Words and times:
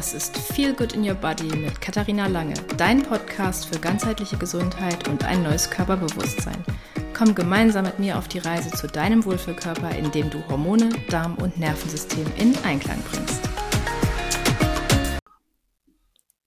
Das 0.00 0.14
ist 0.14 0.34
Feel 0.38 0.72
Good 0.72 0.94
in 0.94 1.06
Your 1.06 1.14
Body 1.14 1.54
mit 1.54 1.78
Katharina 1.78 2.26
Lange, 2.26 2.54
dein 2.78 3.02
Podcast 3.02 3.66
für 3.66 3.78
ganzheitliche 3.78 4.38
Gesundheit 4.38 5.06
und 5.08 5.24
ein 5.24 5.42
neues 5.42 5.68
Körperbewusstsein. 5.68 6.64
Komm 7.12 7.34
gemeinsam 7.34 7.84
mit 7.84 7.98
mir 7.98 8.16
auf 8.16 8.26
die 8.26 8.38
Reise 8.38 8.70
zu 8.70 8.86
deinem 8.86 9.22
Wohlfühlkörper, 9.26 9.94
indem 9.98 10.30
du 10.30 10.42
Hormone, 10.48 10.88
Darm 11.10 11.34
und 11.34 11.58
Nervensystem 11.58 12.24
in 12.38 12.56
Einklang 12.64 12.98
bringst. 13.10 13.42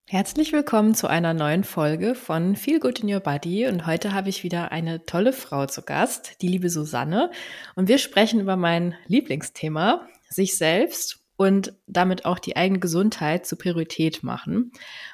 Herzlich 0.07 0.51
willkommen 0.51 0.95
zu 0.95 1.05
einer 1.05 1.35
neuen 1.35 1.63
Folge 1.63 2.15
von 2.15 2.55
Feel 2.55 2.79
Good 2.79 3.01
in 3.01 3.13
Your 3.13 3.19
Body 3.19 3.67
und 3.67 3.85
heute 3.85 4.13
habe 4.13 4.29
ich 4.29 4.43
wieder 4.43 4.71
eine 4.71 5.05
tolle 5.05 5.31
Frau 5.31 5.67
zu 5.67 5.83
Gast, 5.83 6.41
die 6.41 6.47
liebe 6.47 6.71
Susanne 6.71 7.29
und 7.75 7.87
wir 7.87 7.99
sprechen 7.99 8.39
über 8.39 8.55
mein 8.55 8.95
Lieblingsthema, 9.05 10.07
sich 10.27 10.57
selbst 10.57 11.22
und 11.35 11.73
damit 11.87 12.25
auch 12.25 12.39
die 12.39 12.55
eigene 12.55 12.79
Gesundheit 12.79 13.45
zur 13.45 13.57
Priorität 13.57 14.23
machen. 14.23 14.71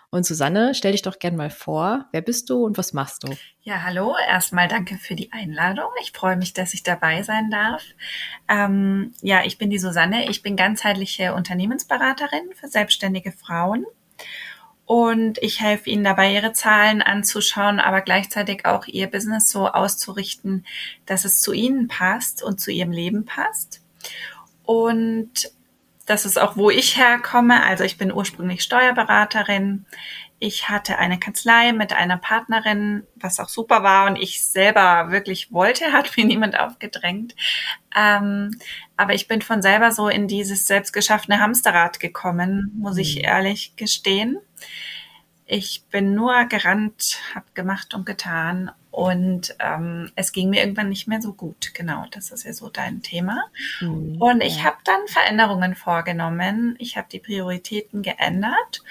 Und 0.09 0.25
Susanne, 0.25 0.73
stell 0.75 0.91
dich 0.91 1.01
doch 1.01 1.19
gern 1.19 1.35
mal 1.35 1.49
vor. 1.49 2.07
Wer 2.11 2.21
bist 2.21 2.49
du 2.49 2.65
und 2.65 2.77
was 2.77 2.93
machst 2.93 3.23
du? 3.23 3.35
Ja, 3.61 3.83
hallo. 3.83 4.15
Erstmal 4.27 4.67
danke 4.67 4.97
für 4.97 5.15
die 5.15 5.31
Einladung. 5.31 5.89
Ich 6.01 6.11
freue 6.11 6.35
mich, 6.35 6.53
dass 6.53 6.73
ich 6.73 6.83
dabei 6.83 7.23
sein 7.23 7.49
darf. 7.51 7.83
Ähm, 8.47 9.13
ja, 9.21 9.43
ich 9.45 9.57
bin 9.57 9.69
die 9.69 9.79
Susanne. 9.79 10.29
Ich 10.29 10.41
bin 10.41 10.55
ganzheitliche 10.55 11.35
Unternehmensberaterin 11.35 12.49
für 12.55 12.67
selbstständige 12.67 13.31
Frauen 13.31 13.85
und 14.89 15.37
ich 15.43 15.61
helfe 15.61 15.87
ihnen 15.87 16.03
dabei, 16.03 16.33
ihre 16.33 16.51
Zahlen 16.51 17.03
anzuschauen, 17.03 17.79
aber 17.79 18.01
gleichzeitig 18.01 18.65
auch 18.65 18.87
ihr 18.87 19.05
Business 19.05 19.47
so 19.47 19.67
auszurichten, 19.67 20.65
dass 21.05 21.25
es 21.25 21.41
zu 21.41 21.53
ihnen 21.53 21.87
passt 21.87 22.41
und 22.41 22.59
zu 22.59 22.71
ihrem 22.71 22.89
Leben 22.89 23.23
passt. 23.23 23.83
Und 24.63 25.51
das 26.09 26.25
ist 26.25 26.39
auch, 26.39 26.57
wo 26.57 26.71
ich 26.71 26.97
herkomme. 26.97 27.63
Also 27.63 27.83
ich 27.83 27.99
bin 27.99 28.11
ursprünglich 28.11 28.63
Steuerberaterin. 28.63 29.85
Ich 30.39 30.67
hatte 30.67 30.97
eine 30.97 31.19
Kanzlei 31.19 31.71
mit 31.71 31.93
einer 31.93 32.17
Partnerin, 32.17 33.05
was 33.15 33.39
auch 33.39 33.49
super 33.49 33.83
war 33.83 34.09
und 34.09 34.15
ich 34.15 34.43
selber 34.43 35.11
wirklich 35.11 35.51
wollte, 35.51 35.85
hat 35.93 36.17
mir 36.17 36.25
niemand 36.25 36.59
aufgedrängt. 36.59 37.35
Ähm, 37.95 38.57
aber 38.97 39.13
ich 39.13 39.27
bin 39.27 39.43
von 39.43 39.61
selber 39.61 39.91
so 39.91 40.07
in 40.09 40.27
dieses 40.27 40.65
selbstgeschaffene 40.65 41.39
Hamsterrad 41.39 41.99
gekommen, 41.99 42.71
muss 42.75 42.97
ich 42.97 43.17
mhm. 43.17 43.25
ehrlich 43.25 43.75
gestehen. 43.75 44.39
Ich 45.45 45.83
bin 45.91 46.15
nur 46.15 46.45
gerannt, 46.45 47.19
habe 47.35 47.45
gemacht 47.53 47.93
und 47.93 48.05
getan 48.05 48.71
und 48.91 49.55
ähm, 49.59 50.11
es 50.15 50.31
ging 50.31 50.49
mir 50.49 50.61
irgendwann 50.61 50.89
nicht 50.89 51.07
mehr 51.07 51.21
so 51.21 51.33
gut. 51.33 51.73
Genau, 51.73 52.05
das 52.11 52.31
ist 52.31 52.43
ja 52.43 52.53
so 52.53 52.69
dein 52.69 53.01
Thema. 53.01 53.45
Mhm, 53.81 54.21
und 54.21 54.41
ich 54.41 54.57
ja. 54.57 54.63
habe 54.65 54.77
dann 54.83 55.07
Veränderungen 55.07 55.75
vorgenommen. 55.75 56.75
Ich 56.79 56.97
habe 56.97 57.07
die 57.11 57.19
Prioritäten 57.19 58.01
geändert 58.01 58.83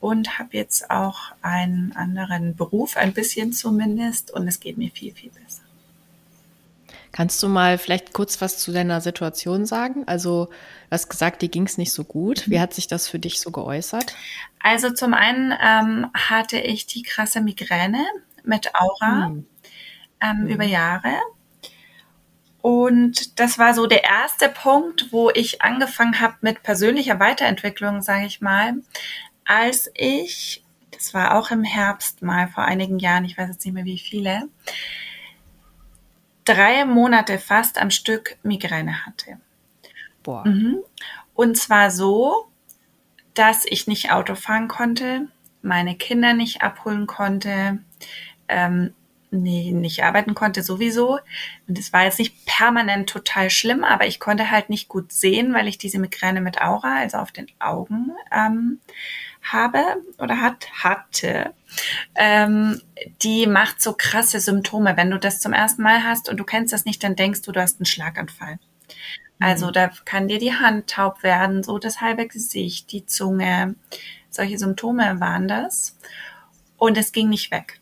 und 0.00 0.38
habe 0.38 0.56
jetzt 0.56 0.90
auch 0.90 1.32
einen 1.42 1.92
anderen 1.94 2.56
Beruf, 2.56 2.96
ein 2.96 3.12
bisschen 3.12 3.52
zumindest, 3.52 4.30
und 4.32 4.48
es 4.48 4.58
geht 4.58 4.78
mir 4.78 4.90
viel, 4.90 5.14
viel 5.14 5.30
besser. 5.30 5.62
Kannst 7.12 7.42
du 7.42 7.48
mal 7.48 7.76
vielleicht 7.76 8.14
kurz 8.14 8.40
was 8.40 8.58
zu 8.58 8.72
deiner 8.72 9.02
Situation 9.02 9.66
sagen? 9.66 10.04
Also, 10.06 10.46
du 10.46 10.90
hast 10.90 11.10
gesagt, 11.10 11.42
dir 11.42 11.50
ging 11.50 11.66
es 11.66 11.76
nicht 11.76 11.92
so 11.92 12.04
gut. 12.04 12.48
Wie 12.48 12.56
mhm. 12.56 12.62
hat 12.62 12.72
sich 12.72 12.88
das 12.88 13.06
für 13.06 13.18
dich 13.18 13.38
so 13.38 13.50
geäußert? 13.50 14.14
Also 14.60 14.90
zum 14.90 15.12
einen 15.12 15.52
ähm, 15.62 16.06
hatte 16.14 16.58
ich 16.58 16.86
die 16.86 17.02
krasse 17.02 17.40
Migräne 17.40 18.04
mit 18.44 18.74
Aura 18.74 19.28
mhm. 19.28 19.46
Ähm, 20.20 20.42
mhm. 20.42 20.46
über 20.48 20.64
Jahre. 20.64 21.14
Und 22.60 23.40
das 23.40 23.58
war 23.58 23.74
so 23.74 23.86
der 23.86 24.04
erste 24.04 24.48
Punkt, 24.48 25.12
wo 25.12 25.30
ich 25.30 25.62
angefangen 25.62 26.20
habe 26.20 26.36
mit 26.42 26.62
persönlicher 26.62 27.18
Weiterentwicklung, 27.18 28.02
sage 28.02 28.26
ich 28.26 28.40
mal, 28.40 28.74
als 29.44 29.90
ich, 29.94 30.62
das 30.92 31.12
war 31.12 31.36
auch 31.36 31.50
im 31.50 31.64
Herbst 31.64 32.22
mal 32.22 32.46
vor 32.46 32.64
einigen 32.64 33.00
Jahren, 33.00 33.24
ich 33.24 33.36
weiß 33.36 33.48
jetzt 33.48 33.64
nicht 33.64 33.74
mehr 33.74 33.84
wie 33.84 33.98
viele, 33.98 34.48
drei 36.44 36.84
Monate 36.84 37.38
fast 37.38 37.80
am 37.80 37.90
Stück 37.90 38.36
Migräne 38.44 39.06
hatte. 39.06 39.38
Boah. 40.22 40.46
Mhm. 40.46 40.78
Und 41.34 41.56
zwar 41.56 41.90
so, 41.90 42.48
dass 43.34 43.64
ich 43.64 43.86
nicht 43.86 44.12
Auto 44.12 44.34
fahren 44.34 44.68
konnte, 44.68 45.28
meine 45.62 45.96
Kinder 45.96 46.34
nicht 46.34 46.62
abholen 46.62 47.06
konnte, 47.06 47.78
ähm, 48.52 48.94
nee, 49.32 49.72
nicht 49.72 50.04
arbeiten 50.04 50.34
konnte 50.34 50.62
sowieso. 50.62 51.18
Und 51.66 51.78
es 51.78 51.92
war 51.92 52.04
jetzt 52.04 52.18
nicht 52.18 52.46
permanent 52.46 53.08
total 53.08 53.50
schlimm, 53.50 53.82
aber 53.82 54.06
ich 54.06 54.20
konnte 54.20 54.50
halt 54.50 54.70
nicht 54.70 54.88
gut 54.88 55.12
sehen, 55.12 55.54
weil 55.54 55.66
ich 55.66 55.78
diese 55.78 55.98
Migräne 55.98 56.40
mit 56.40 56.60
Aura, 56.60 56.98
also 56.98 57.18
auf 57.18 57.32
den 57.32 57.46
Augen, 57.58 58.12
ähm, 58.30 58.78
habe 59.42 59.82
oder 60.18 60.40
hat, 60.40 60.68
hatte, 60.84 61.52
ähm, 62.14 62.80
die 63.22 63.46
macht 63.46 63.82
so 63.82 63.94
krasse 63.94 64.38
Symptome. 64.38 64.96
Wenn 64.96 65.10
du 65.10 65.18
das 65.18 65.40
zum 65.40 65.52
ersten 65.52 65.82
Mal 65.82 66.04
hast 66.04 66.28
und 66.28 66.36
du 66.36 66.44
kennst 66.44 66.72
das 66.72 66.84
nicht, 66.84 67.02
dann 67.02 67.16
denkst 67.16 67.42
du, 67.42 67.50
du 67.50 67.60
hast 67.60 67.80
einen 67.80 67.86
Schlaganfall. 67.86 68.58
Also 69.40 69.68
mhm. 69.68 69.72
da 69.72 69.90
kann 70.04 70.28
dir 70.28 70.38
die 70.38 70.54
Hand 70.54 70.88
taub 70.88 71.22
werden, 71.22 71.64
so 71.64 71.78
das 71.78 72.00
halbe 72.00 72.28
Gesicht, 72.28 72.92
die 72.92 73.06
Zunge. 73.06 73.74
Solche 74.30 74.58
Symptome 74.58 75.18
waren 75.18 75.48
das. 75.48 75.98
Und 76.76 76.96
es 76.96 77.12
ging 77.12 77.28
nicht 77.28 77.50
weg. 77.50 77.81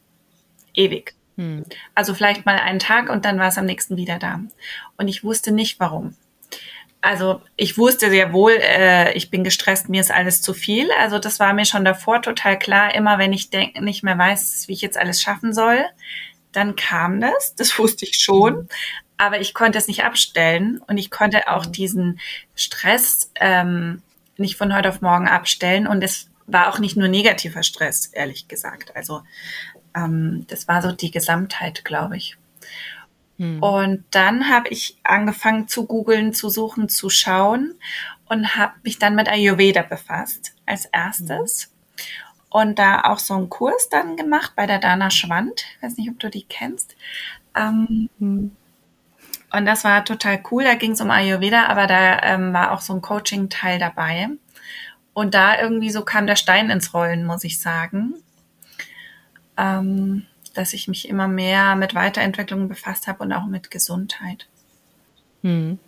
Ewig. 0.74 1.14
Mhm. 1.36 1.64
Also 1.94 2.14
vielleicht 2.14 2.46
mal 2.46 2.56
einen 2.56 2.78
Tag 2.78 3.10
und 3.10 3.24
dann 3.24 3.38
war 3.38 3.48
es 3.48 3.58
am 3.58 3.66
nächsten 3.66 3.96
wieder 3.96 4.18
da. 4.18 4.40
Und 4.96 5.08
ich 5.08 5.24
wusste 5.24 5.52
nicht 5.52 5.80
warum 5.80 6.14
also 7.02 7.40
ich 7.56 7.78
wusste 7.78 8.10
sehr 8.10 8.32
wohl, 8.32 8.52
äh, 8.52 9.12
ich 9.14 9.30
bin 9.30 9.44
gestresst, 9.44 9.88
mir 9.88 10.00
ist 10.00 10.10
alles 10.10 10.42
zu 10.42 10.52
viel. 10.52 10.90
Also 10.98 11.18
das 11.18 11.40
war 11.40 11.52
mir 11.52 11.64
schon 11.64 11.84
davor 11.84 12.22
total 12.22 12.58
klar. 12.58 12.94
Immer 12.94 13.18
wenn 13.18 13.32
ich 13.32 13.50
denk, 13.50 13.80
nicht 13.80 14.02
mehr 14.02 14.18
weiß, 14.18 14.64
wie 14.68 14.74
ich 14.74 14.82
jetzt 14.82 14.98
alles 14.98 15.22
schaffen 15.22 15.52
soll, 15.54 15.84
dann 16.52 16.76
kam 16.76 17.20
das. 17.20 17.54
Das 17.54 17.78
wusste 17.78 18.04
ich 18.04 18.18
schon. 18.18 18.68
Aber 19.16 19.40
ich 19.40 19.54
konnte 19.54 19.78
es 19.78 19.88
nicht 19.88 20.04
abstellen 20.04 20.80
und 20.86 20.98
ich 20.98 21.10
konnte 21.10 21.48
auch 21.48 21.66
mhm. 21.66 21.72
diesen 21.72 22.20
Stress 22.54 23.30
ähm, 23.36 24.02
nicht 24.36 24.56
von 24.56 24.74
heute 24.74 24.88
auf 24.88 25.00
morgen 25.00 25.28
abstellen. 25.28 25.86
Und 25.86 26.02
es 26.02 26.28
war 26.46 26.68
auch 26.68 26.78
nicht 26.78 26.96
nur 26.96 27.08
negativer 27.08 27.62
Stress, 27.62 28.06
ehrlich 28.06 28.48
gesagt. 28.48 28.94
Also 28.96 29.22
ähm, 29.94 30.46
das 30.48 30.68
war 30.68 30.82
so 30.82 30.92
die 30.92 31.10
Gesamtheit, 31.10 31.84
glaube 31.84 32.16
ich. 32.16 32.36
Hm. 33.38 33.62
Und 33.62 34.04
dann 34.10 34.48
habe 34.48 34.68
ich 34.68 34.98
angefangen 35.02 35.66
zu 35.68 35.86
googeln, 35.86 36.34
zu 36.34 36.50
suchen, 36.50 36.88
zu 36.88 37.08
schauen 37.08 37.74
und 38.28 38.56
habe 38.56 38.74
mich 38.82 38.98
dann 38.98 39.14
mit 39.14 39.28
Ayurveda 39.28 39.82
befasst 39.82 40.54
als 40.66 40.86
erstes. 40.86 41.72
Und 42.48 42.78
da 42.78 43.02
auch 43.02 43.18
so 43.18 43.34
einen 43.34 43.48
Kurs 43.48 43.88
dann 43.88 44.16
gemacht 44.16 44.52
bei 44.56 44.66
der 44.66 44.78
Dana 44.78 45.10
Schwand. 45.10 45.64
Ich 45.76 45.82
weiß 45.82 45.96
nicht, 45.96 46.10
ob 46.10 46.18
du 46.18 46.28
die 46.28 46.44
kennst. 46.44 46.96
Ähm, 47.56 48.08
hm. 48.18 48.56
Und 49.52 49.66
das 49.66 49.84
war 49.84 50.04
total 50.04 50.40
cool. 50.50 50.64
Da 50.64 50.74
ging 50.74 50.92
es 50.92 51.00
um 51.00 51.10
Ayurveda, 51.10 51.66
aber 51.66 51.86
da 51.86 52.20
ähm, 52.22 52.52
war 52.52 52.72
auch 52.72 52.80
so 52.80 52.92
ein 52.92 53.02
Coaching-Teil 53.02 53.78
dabei. 53.78 54.28
Und 55.12 55.34
da 55.34 55.60
irgendwie 55.60 55.90
so 55.90 56.04
kam 56.04 56.26
der 56.26 56.36
Stein 56.36 56.70
ins 56.70 56.94
Rollen, 56.94 57.24
muss 57.24 57.44
ich 57.44 57.60
sagen. 57.60 58.14
Ähm, 59.60 60.26
dass 60.54 60.72
ich 60.72 60.88
mich 60.88 61.08
immer 61.08 61.28
mehr 61.28 61.76
mit 61.76 61.94
Weiterentwicklung 61.94 62.68
befasst 62.68 63.06
habe 63.06 63.22
und 63.22 63.32
auch 63.32 63.46
mit 63.46 63.70
Gesundheit. 63.70 64.48
Hm. 65.42 65.78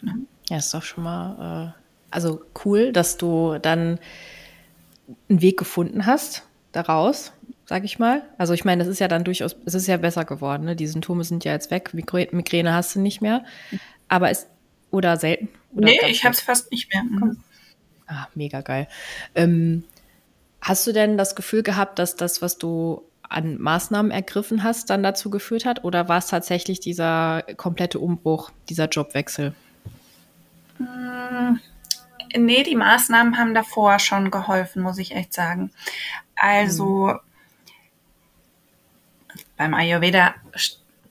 Genau. 0.00 0.14
Ja, 0.48 0.58
ist 0.58 0.72
doch 0.72 0.82
schon 0.82 1.04
mal 1.04 1.74
äh, 1.74 1.86
also 2.10 2.42
cool, 2.64 2.92
dass 2.92 3.16
du 3.16 3.58
dann 3.58 3.98
einen 5.28 5.42
Weg 5.42 5.58
gefunden 5.58 6.06
hast 6.06 6.44
daraus, 6.72 7.32
sag 7.64 7.84
ich 7.84 7.98
mal. 7.98 8.22
Also 8.38 8.54
ich 8.54 8.64
meine, 8.64 8.82
das 8.82 8.90
ist 8.90 9.00
ja 9.00 9.08
dann 9.08 9.24
durchaus, 9.24 9.56
es 9.64 9.74
ist 9.74 9.86
ja 9.86 9.96
besser 9.96 10.24
geworden. 10.24 10.64
Ne? 10.64 10.76
Die 10.76 10.86
Symptome 10.86 11.24
sind 11.24 11.44
ja 11.44 11.52
jetzt 11.52 11.70
weg, 11.70 11.92
Migräne 11.94 12.72
hast 12.72 12.94
du 12.94 13.00
nicht 13.00 13.20
mehr. 13.20 13.44
Aber 14.08 14.30
es 14.30 14.46
oder 14.90 15.16
selten? 15.16 15.48
Oder 15.74 15.86
nee, 15.86 15.98
ich 16.08 16.24
habe 16.24 16.34
es 16.34 16.40
fast 16.40 16.70
nicht 16.70 16.92
mehr. 16.92 17.02
Mhm. 17.02 17.42
Ah, 18.06 18.28
mega 18.34 18.60
geil. 18.60 18.88
Ähm, 19.34 19.84
hast 20.60 20.86
du 20.86 20.92
denn 20.92 21.18
das 21.18 21.34
Gefühl 21.34 21.62
gehabt, 21.62 21.98
dass 21.98 22.14
das, 22.14 22.40
was 22.40 22.56
du 22.56 23.02
an 23.28 23.60
Maßnahmen 23.60 24.10
ergriffen 24.10 24.62
hast, 24.62 24.90
dann 24.90 25.02
dazu 25.02 25.30
geführt 25.30 25.64
hat? 25.64 25.84
Oder 25.84 26.08
war 26.08 26.18
es 26.18 26.26
tatsächlich 26.26 26.80
dieser 26.80 27.42
komplette 27.56 27.98
Umbruch, 27.98 28.50
dieser 28.68 28.88
Jobwechsel? 28.88 29.54
Hm, 30.78 31.60
nee, 32.36 32.62
die 32.62 32.76
Maßnahmen 32.76 33.38
haben 33.38 33.54
davor 33.54 33.98
schon 33.98 34.30
geholfen, 34.30 34.82
muss 34.82 34.98
ich 34.98 35.14
echt 35.14 35.32
sagen. 35.32 35.70
Also 36.36 37.10
hm. 37.10 37.18
beim 39.56 39.74
Ayurveda 39.74 40.34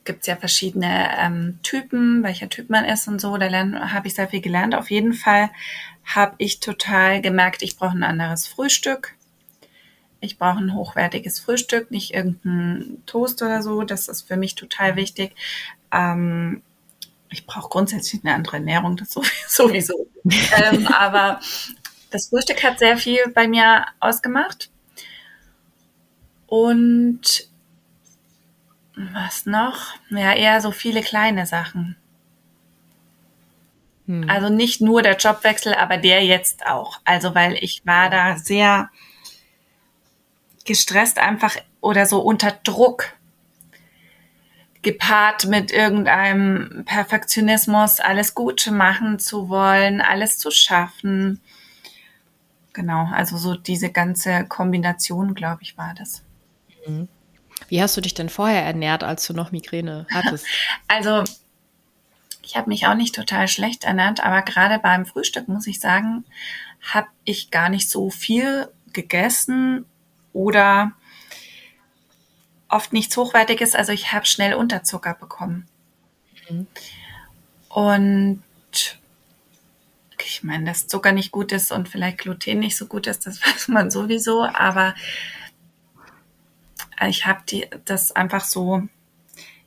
gibt 0.04 0.20
es 0.20 0.26
ja 0.26 0.36
verschiedene 0.36 1.10
ähm, 1.18 1.58
Typen, 1.62 2.22
welcher 2.22 2.48
Typ 2.48 2.70
man 2.70 2.84
ist 2.84 3.08
und 3.08 3.20
so. 3.20 3.36
Da 3.36 3.50
habe 3.50 4.06
ich 4.06 4.14
sehr 4.14 4.28
viel 4.28 4.40
gelernt. 4.40 4.74
Auf 4.74 4.90
jeden 4.90 5.14
Fall 5.14 5.50
habe 6.04 6.36
ich 6.38 6.60
total 6.60 7.20
gemerkt, 7.20 7.62
ich 7.62 7.76
brauche 7.76 7.96
ein 7.96 8.04
anderes 8.04 8.46
Frühstück 8.46 9.15
ich 10.20 10.38
brauche 10.38 10.58
ein 10.58 10.74
hochwertiges 10.74 11.40
Frühstück, 11.40 11.90
nicht 11.90 12.14
irgendein 12.14 13.02
Toast 13.06 13.42
oder 13.42 13.62
so. 13.62 13.82
Das 13.82 14.08
ist 14.08 14.22
für 14.22 14.36
mich 14.36 14.54
total 14.54 14.96
wichtig. 14.96 15.34
Ähm, 15.92 16.62
ich 17.30 17.46
brauche 17.46 17.68
grundsätzlich 17.68 18.24
eine 18.24 18.34
andere 18.34 18.56
Ernährung, 18.56 18.96
das 18.96 19.12
sowieso. 19.48 20.08
ähm, 20.24 20.86
aber 20.88 21.40
das 22.10 22.28
Frühstück 22.28 22.62
hat 22.62 22.78
sehr 22.78 22.96
viel 22.96 23.20
bei 23.34 23.48
mir 23.48 23.86
ausgemacht. 24.00 24.70
Und 26.46 27.48
was 28.94 29.44
noch? 29.46 29.94
Ja, 30.10 30.32
eher 30.32 30.60
so 30.60 30.70
viele 30.70 31.02
kleine 31.02 31.44
Sachen. 31.44 31.96
Hm. 34.06 34.30
Also 34.30 34.48
nicht 34.48 34.80
nur 34.80 35.02
der 35.02 35.16
Jobwechsel, 35.16 35.74
aber 35.74 35.98
der 35.98 36.24
jetzt 36.24 36.66
auch. 36.66 37.00
Also 37.04 37.34
weil 37.34 37.54
ich 37.60 37.84
war 37.84 38.08
da 38.08 38.38
sehr 38.38 38.88
gestresst 40.66 41.18
einfach 41.18 41.56
oder 41.80 42.06
so 42.06 42.20
unter 42.20 42.50
Druck 42.50 43.12
gepaart 44.82 45.46
mit 45.46 45.72
irgendeinem 45.72 46.84
Perfektionismus, 46.84 47.98
alles 47.98 48.34
gut 48.34 48.70
machen 48.70 49.18
zu 49.18 49.48
wollen, 49.48 50.00
alles 50.00 50.38
zu 50.38 50.50
schaffen. 50.52 51.40
Genau, 52.72 53.08
also 53.12 53.36
so 53.36 53.56
diese 53.56 53.90
ganze 53.90 54.44
Kombination, 54.44 55.34
glaube 55.34 55.62
ich, 55.62 55.76
war 55.76 55.94
das. 55.98 56.22
Mhm. 56.86 57.08
Wie 57.68 57.82
hast 57.82 57.96
du 57.96 58.00
dich 58.00 58.14
denn 58.14 58.28
vorher 58.28 58.62
ernährt, 58.62 59.02
als 59.02 59.26
du 59.26 59.32
noch 59.32 59.50
Migräne 59.50 60.06
hattest? 60.12 60.46
also 60.88 61.24
ich 62.42 62.56
habe 62.56 62.68
mich 62.68 62.86
auch 62.86 62.94
nicht 62.94 63.14
total 63.14 63.48
schlecht 63.48 63.82
ernährt, 63.82 64.22
aber 64.22 64.42
gerade 64.42 64.78
beim 64.78 65.04
Frühstück 65.04 65.48
muss 65.48 65.66
ich 65.66 65.80
sagen, 65.80 66.24
habe 66.80 67.08
ich 67.24 67.50
gar 67.50 67.70
nicht 67.70 67.90
so 67.90 68.08
viel 68.10 68.68
gegessen 68.92 69.84
oder 70.36 70.92
oft 72.68 72.92
nichts 72.92 73.16
Hochwertiges. 73.16 73.74
Also 73.74 73.92
ich 73.92 74.12
habe 74.12 74.26
schnell 74.26 74.54
Unterzucker 74.54 75.14
bekommen. 75.14 75.66
Mhm. 76.48 76.66
Und 77.70 78.42
ich 80.22 80.42
meine, 80.42 80.66
dass 80.66 80.88
Zucker 80.88 81.12
nicht 81.12 81.32
gut 81.32 81.52
ist 81.52 81.72
und 81.72 81.88
vielleicht 81.88 82.18
Gluten 82.18 82.58
nicht 82.58 82.76
so 82.76 82.86
gut 82.86 83.06
ist, 83.06 83.26
das 83.26 83.40
weiß 83.46 83.68
man 83.68 83.90
sowieso. 83.90 84.44
Aber 84.44 84.94
ich 87.08 87.24
habe 87.24 87.40
das 87.86 88.12
einfach 88.12 88.44
so 88.44 88.82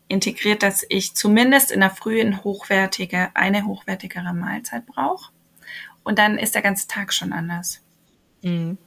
integriert, 0.08 0.62
dass 0.62 0.86
ich 0.88 1.16
zumindest 1.16 1.72
in 1.72 1.80
der 1.80 1.90
Früh 1.90 2.22
eine 2.22 2.44
hochwertige, 2.44 3.30
eine 3.36 3.66
hochwertigere 3.66 4.34
Mahlzeit 4.34 4.86
brauche. 4.86 5.32
Und 6.04 6.20
dann 6.20 6.38
ist 6.38 6.54
der 6.54 6.62
ganze 6.62 6.88
Tag 6.88 7.12
schon 7.12 7.34
anders. 7.34 7.82
Mhm. 8.44 8.78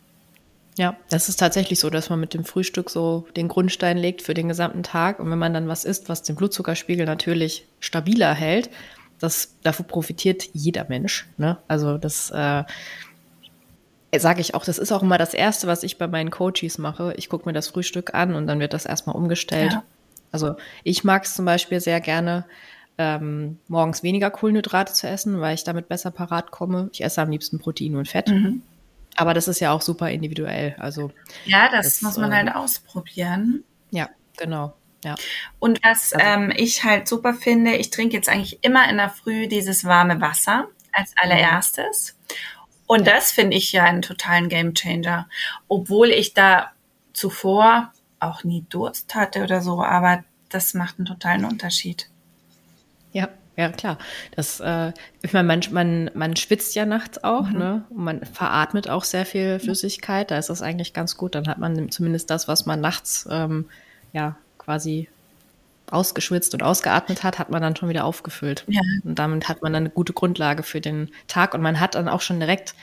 Ja, 0.78 0.96
das 1.10 1.28
ist 1.28 1.36
tatsächlich 1.36 1.78
so, 1.78 1.90
dass 1.90 2.08
man 2.08 2.18
mit 2.18 2.32
dem 2.32 2.44
Frühstück 2.44 2.88
so 2.88 3.26
den 3.36 3.48
Grundstein 3.48 3.98
legt 3.98 4.22
für 4.22 4.34
den 4.34 4.48
gesamten 4.48 4.82
Tag. 4.82 5.20
Und 5.20 5.30
wenn 5.30 5.38
man 5.38 5.52
dann 5.52 5.68
was 5.68 5.84
isst, 5.84 6.08
was 6.08 6.22
den 6.22 6.36
Blutzuckerspiegel 6.36 7.04
natürlich 7.04 7.66
stabiler 7.78 8.32
hält, 8.32 8.70
das, 9.18 9.54
davor 9.62 9.86
profitiert 9.86 10.48
jeder 10.52 10.86
Mensch. 10.88 11.28
Ne? 11.36 11.58
Also 11.68 11.98
das 11.98 12.30
äh, 12.30 12.64
sage 14.18 14.40
ich 14.40 14.54
auch, 14.54 14.64
das 14.64 14.78
ist 14.78 14.92
auch 14.92 15.02
immer 15.02 15.18
das 15.18 15.34
Erste, 15.34 15.66
was 15.66 15.82
ich 15.82 15.98
bei 15.98 16.08
meinen 16.08 16.30
Coaches 16.30 16.78
mache. 16.78 17.14
Ich 17.16 17.28
gucke 17.28 17.48
mir 17.48 17.52
das 17.52 17.68
Frühstück 17.68 18.14
an 18.14 18.34
und 18.34 18.46
dann 18.46 18.58
wird 18.58 18.72
das 18.72 18.86
erstmal 18.86 19.16
umgestellt. 19.16 19.72
Ja. 19.72 19.84
Also 20.32 20.56
ich 20.84 21.04
mag 21.04 21.24
es 21.24 21.34
zum 21.34 21.44
Beispiel 21.44 21.80
sehr 21.80 22.00
gerne, 22.00 22.46
ähm, 22.98 23.58
morgens 23.68 24.02
weniger 24.02 24.30
Kohlenhydrate 24.30 24.92
zu 24.92 25.06
essen, 25.06 25.40
weil 25.40 25.54
ich 25.54 25.64
damit 25.64 25.88
besser 25.88 26.10
parat 26.10 26.50
komme. 26.50 26.88
Ich 26.92 27.04
esse 27.04 27.22
am 27.22 27.30
liebsten 27.30 27.58
Protein 27.58 27.96
und 27.96 28.08
Fett. 28.08 28.28
Mhm. 28.28 28.62
Aber 29.16 29.34
das 29.34 29.48
ist 29.48 29.60
ja 29.60 29.72
auch 29.72 29.82
super 29.82 30.10
individuell. 30.10 30.74
Also 30.78 31.10
ja, 31.44 31.68
das, 31.70 31.86
das 31.86 32.02
muss 32.02 32.16
man 32.16 32.32
äh, 32.32 32.36
halt 32.36 32.54
ausprobieren. 32.54 33.64
Ja, 33.90 34.08
genau. 34.36 34.74
Ja. 35.04 35.16
Und 35.58 35.82
was 35.84 36.12
also, 36.12 36.24
ähm, 36.24 36.52
ich 36.56 36.84
halt 36.84 37.08
super 37.08 37.34
finde, 37.34 37.76
ich 37.76 37.90
trinke 37.90 38.16
jetzt 38.16 38.28
eigentlich 38.28 38.58
immer 38.62 38.88
in 38.88 38.96
der 38.96 39.10
Früh 39.10 39.48
dieses 39.48 39.84
warme 39.84 40.20
Wasser 40.20 40.68
als 40.92 41.12
allererstes. 41.16 42.16
Und 42.86 43.06
das 43.06 43.32
finde 43.32 43.56
ich 43.56 43.72
ja 43.72 43.84
einen 43.84 44.02
totalen 44.02 44.48
Gamechanger. 44.48 45.28
Obwohl 45.68 46.10
ich 46.10 46.34
da 46.34 46.72
zuvor 47.12 47.92
auch 48.20 48.44
nie 48.44 48.64
Durst 48.68 49.14
hatte 49.14 49.42
oder 49.42 49.60
so, 49.60 49.82
aber 49.82 50.24
das 50.48 50.74
macht 50.74 50.98
einen 50.98 51.06
totalen 51.06 51.44
Unterschied. 51.44 52.08
Ja, 53.12 53.28
ja, 53.62 53.68
klar. 53.70 53.98
Das, 54.36 54.60
äh, 54.60 54.92
ich 55.22 55.32
meine, 55.32 55.46
man, 55.48 55.60
man, 55.70 56.10
man 56.14 56.36
schwitzt 56.36 56.74
ja 56.74 56.86
nachts 56.86 57.22
auch, 57.22 57.48
mhm. 57.48 57.58
ne? 57.58 57.84
Und 57.90 58.04
man 58.04 58.24
veratmet 58.24 58.88
auch 58.88 59.04
sehr 59.04 59.26
viel 59.26 59.58
Flüssigkeit. 59.58 60.30
Da 60.30 60.38
ist 60.38 60.50
das 60.50 60.62
eigentlich 60.62 60.92
ganz 60.92 61.16
gut. 61.16 61.34
Dann 61.34 61.48
hat 61.48 61.58
man 61.58 61.90
zumindest 61.90 62.30
das, 62.30 62.48
was 62.48 62.66
man 62.66 62.80
nachts 62.80 63.26
ähm, 63.30 63.66
ja 64.12 64.36
quasi 64.58 65.08
ausgeschwitzt 65.90 66.54
und 66.54 66.62
ausgeatmet 66.62 67.22
hat, 67.22 67.38
hat 67.38 67.50
man 67.50 67.60
dann 67.60 67.76
schon 67.76 67.88
wieder 67.88 68.04
aufgefüllt. 68.04 68.64
Ja. 68.68 68.80
Und 69.04 69.18
damit 69.18 69.48
hat 69.48 69.62
man 69.62 69.72
dann 69.72 69.82
eine 69.82 69.90
gute 69.90 70.12
Grundlage 70.12 70.62
für 70.62 70.80
den 70.80 71.10
Tag 71.26 71.54
und 71.54 71.60
man 71.60 71.80
hat 71.80 71.94
dann 71.94 72.08
auch 72.08 72.20
schon 72.20 72.40
direkt 72.40 72.74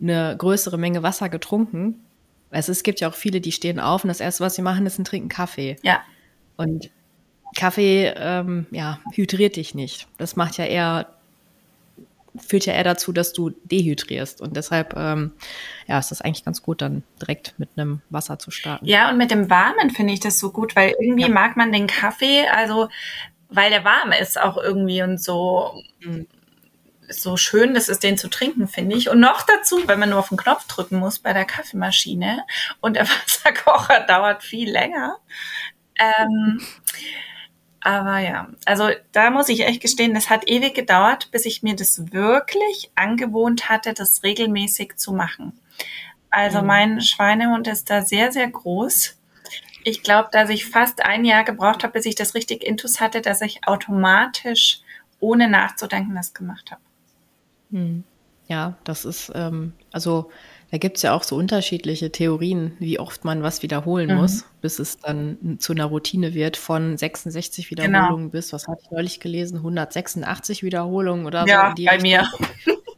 eine 0.00 0.36
größere 0.36 0.78
Menge 0.78 1.02
Wasser 1.02 1.28
getrunken, 1.28 2.04
also 2.52 2.70
es 2.70 2.82
gibt 2.82 3.00
ja 3.00 3.08
auch 3.08 3.14
viele, 3.14 3.40
die 3.40 3.50
stehen 3.50 3.80
auf 3.80 4.04
und 4.04 4.08
das 4.08 4.20
Erste, 4.20 4.44
was 4.44 4.54
sie 4.54 4.62
machen, 4.62 4.86
ist 4.86 4.98
ein 4.98 5.04
Trinken 5.04 5.28
Kaffee. 5.28 5.76
Ja. 5.82 6.02
Und 6.56 6.90
Kaffee, 7.56 8.12
ähm, 8.16 8.66
ja, 8.70 9.00
hydriert 9.12 9.56
dich 9.56 9.74
nicht. 9.74 10.06
Das 10.18 10.36
macht 10.36 10.58
ja 10.58 10.64
eher, 10.64 11.08
führt 12.36 12.66
ja 12.66 12.72
eher 12.72 12.84
dazu, 12.84 13.12
dass 13.12 13.32
du 13.32 13.50
dehydrierst. 13.64 14.40
Und 14.40 14.56
deshalb, 14.56 14.94
ähm, 14.96 15.32
ja, 15.86 15.98
ist 15.98 16.10
das 16.10 16.22
eigentlich 16.22 16.44
ganz 16.44 16.62
gut, 16.62 16.82
dann 16.82 17.02
direkt 17.20 17.54
mit 17.58 17.70
einem 17.76 18.00
Wasser 18.10 18.38
zu 18.38 18.50
starten. 18.50 18.86
Ja, 18.86 19.10
und 19.10 19.18
mit 19.18 19.30
dem 19.30 19.50
Warmen 19.50 19.90
finde 19.90 20.14
ich 20.14 20.20
das 20.20 20.38
so 20.38 20.50
gut, 20.50 20.76
weil 20.76 20.94
irgendwie 20.98 21.22
ja. 21.22 21.28
mag 21.28 21.56
man 21.56 21.72
den 21.72 21.86
Kaffee, 21.86 22.46
also 22.48 22.88
weil 23.48 23.70
der 23.70 23.84
warm 23.84 24.12
ist 24.12 24.40
auch 24.40 24.56
irgendwie 24.56 25.02
und 25.02 25.22
so. 25.22 25.82
Mhm 26.00 26.26
so 27.12 27.36
schön 27.36 27.74
das 27.74 27.88
ist, 27.88 28.02
den 28.02 28.18
zu 28.18 28.28
trinken, 28.28 28.68
finde 28.68 28.96
ich. 28.96 29.08
Und 29.08 29.20
noch 29.20 29.42
dazu, 29.42 29.86
wenn 29.86 29.98
man 29.98 30.10
nur 30.10 30.18
auf 30.18 30.28
den 30.28 30.38
Knopf 30.38 30.66
drücken 30.66 30.98
muss 30.98 31.18
bei 31.18 31.32
der 31.32 31.44
Kaffeemaschine 31.44 32.44
und 32.80 32.96
der 32.96 33.06
Wasserkocher 33.08 34.00
dauert 34.00 34.42
viel 34.42 34.70
länger. 34.70 35.18
Ähm, 35.98 36.60
aber 37.82 38.18
ja, 38.18 38.48
also 38.64 38.90
da 39.10 39.30
muss 39.30 39.48
ich 39.48 39.66
echt 39.66 39.80
gestehen, 39.80 40.14
das 40.14 40.30
hat 40.30 40.48
ewig 40.48 40.74
gedauert, 40.74 41.30
bis 41.32 41.46
ich 41.46 41.62
mir 41.62 41.74
das 41.74 42.12
wirklich 42.12 42.90
angewohnt 42.94 43.68
hatte, 43.68 43.92
das 43.92 44.22
regelmäßig 44.22 44.96
zu 44.96 45.12
machen. 45.12 45.58
Also 46.30 46.60
mhm. 46.60 46.66
mein 46.66 47.00
Schweinehund 47.00 47.66
ist 47.66 47.90
da 47.90 48.02
sehr, 48.02 48.30
sehr 48.30 48.48
groß. 48.48 49.18
Ich 49.84 50.04
glaube, 50.04 50.28
dass 50.30 50.48
ich 50.48 50.66
fast 50.66 51.04
ein 51.04 51.24
Jahr 51.24 51.42
gebraucht 51.42 51.82
habe, 51.82 51.94
bis 51.94 52.06
ich 52.06 52.14
das 52.14 52.36
richtig 52.36 52.62
intus 52.62 53.00
hatte, 53.00 53.20
dass 53.20 53.40
ich 53.40 53.66
automatisch, 53.66 54.80
ohne 55.18 55.48
nachzudenken, 55.48 56.14
das 56.14 56.34
gemacht 56.34 56.70
habe. 56.70 56.82
Hm. 57.72 58.04
Ja, 58.46 58.76
das 58.84 59.04
ist, 59.04 59.32
ähm, 59.34 59.72
also 59.92 60.30
da 60.72 60.78
gibt 60.78 60.96
es 60.96 61.02
ja 61.02 61.14
auch 61.14 61.22
so 61.22 61.36
unterschiedliche 61.36 62.10
Theorien, 62.10 62.72
wie 62.78 62.98
oft 62.98 63.26
man 63.26 63.42
was 63.42 63.62
wiederholen 63.62 64.08
mhm. 64.08 64.16
muss, 64.16 64.46
bis 64.62 64.78
es 64.78 64.98
dann 64.98 65.58
zu 65.58 65.74
einer 65.74 65.84
Routine 65.84 66.32
wird 66.32 66.56
von 66.56 66.96
66 66.96 67.68
genau. 67.68 67.82
Wiederholungen 67.82 68.16
genau. 68.24 68.30
bis, 68.30 68.54
was 68.54 68.66
hatte 68.66 68.80
ich 68.82 68.90
neulich 68.90 69.20
gelesen, 69.20 69.58
186 69.58 70.62
Wiederholungen 70.62 71.26
oder 71.26 71.46
ja, 71.46 71.74
so. 71.76 71.82
Ja, 71.82 71.92
bei 71.92 72.00
mir. 72.00 72.26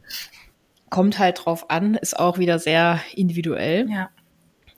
Kommt 0.89 1.19
halt 1.19 1.43
drauf 1.43 1.69
an, 1.69 1.95
ist 1.95 2.17
auch 2.17 2.37
wieder 2.37 2.59
sehr 2.59 3.01
individuell. 3.13 3.89
Ja. 3.89 4.09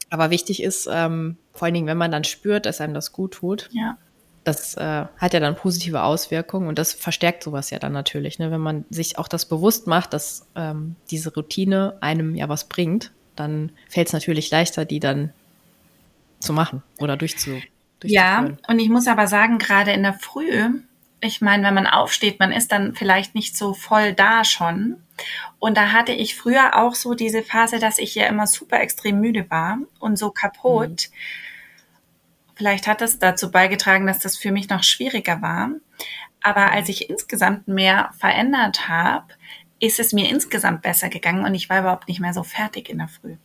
Aber 0.10 0.32
wichtig 0.32 0.64
ist, 0.64 0.90
ähm, 0.92 1.38
vor 1.54 1.66
allen 1.66 1.76
Dingen, 1.76 1.86
wenn 1.86 1.98
man 1.98 2.10
dann 2.10 2.24
spürt, 2.24 2.66
dass 2.66 2.82
einem 2.82 2.96
das 2.96 3.12
gut 3.12 3.36
tut, 3.36 3.70
ja 3.74 4.00
das 4.48 4.76
äh, 4.76 5.06
hat 5.18 5.34
ja 5.34 5.40
dann 5.40 5.56
positive 5.56 6.04
Auswirkungen 6.04 6.70
und 6.70 6.80
das 6.80 6.94
verstärkt 6.94 7.44
sowas 7.44 7.70
ja 7.70 7.80
dann 7.80 7.92
natürlich, 7.92 8.40
ne? 8.40 8.50
wenn 8.50 8.62
man 8.62 8.86
sich 8.90 9.18
auch 9.18 9.28
das 9.28 9.46
bewusst 9.46 9.88
macht, 9.88 10.14
dass 10.14 10.48
ähm, 10.56 10.96
diese 11.12 11.34
Routine 11.34 11.98
einem 12.00 12.34
ja 12.34 12.48
was 12.48 12.70
bringt, 12.70 13.12
dann 13.36 13.72
fällt 13.90 14.08
es 14.08 14.14
natürlich 14.14 14.50
leichter, 14.50 14.86
die 14.86 15.02
dann 15.02 15.34
zu 16.40 16.54
machen 16.54 16.82
oder 17.00 17.18
durchzu. 17.18 17.62
Ja, 18.04 18.48
und 18.68 18.80
ich 18.80 18.90
muss 18.90 19.08
aber 19.08 19.28
sagen, 19.28 19.58
gerade 19.58 19.92
in 19.92 20.04
der 20.04 20.14
Früh, 20.14 20.70
ich 21.20 21.42
meine, 21.42 21.64
wenn 21.66 21.74
man 21.74 21.88
aufsteht, 21.88 22.40
man 22.40 22.52
ist 22.52 22.72
dann 22.72 22.96
vielleicht 22.96 23.36
nicht 23.36 23.58
so 23.58 23.74
voll 23.74 24.14
da 24.14 24.46
schon. 24.46 24.98
Und 25.60 25.76
da 25.78 25.92
hatte 25.92 26.12
ich 26.14 26.36
früher 26.36 26.78
auch 26.78 26.94
so 26.94 27.16
diese 27.16 27.42
Phase, 27.42 27.80
dass 27.80 27.98
ich 27.98 28.14
ja 28.16 28.28
immer 28.28 28.46
super 28.46 28.80
extrem 28.80 29.20
müde 29.20 29.50
war 29.50 29.80
und 30.00 30.18
so 30.18 30.30
kaputt. 30.30 31.10
Mhm 31.12 31.47
Vielleicht 32.58 32.88
hat 32.88 33.02
das 33.02 33.20
dazu 33.20 33.52
beigetragen, 33.52 34.08
dass 34.08 34.20
das 34.20 34.36
für 34.36 34.52
mich 34.52 34.70
noch 34.70 34.84
schwieriger 34.84 35.42
war. 35.42 35.70
Aber 36.42 36.72
als 36.72 36.90
ich 36.90 37.10
insgesamt 37.10 37.68
mehr 37.68 38.12
verändert 38.18 38.88
habe, 38.88 39.26
ist 39.80 40.00
es 40.00 40.12
mir 40.12 40.30
insgesamt 40.30 40.82
besser 40.82 41.10
gegangen 41.10 41.46
und 41.46 41.54
ich 41.54 41.70
war 41.70 41.80
überhaupt 41.80 42.08
nicht 42.08 42.20
mehr 42.20 42.34
so 42.34 42.44
fertig 42.44 42.90
in 42.90 42.98
der 42.98 43.08
Früh. 43.08 43.36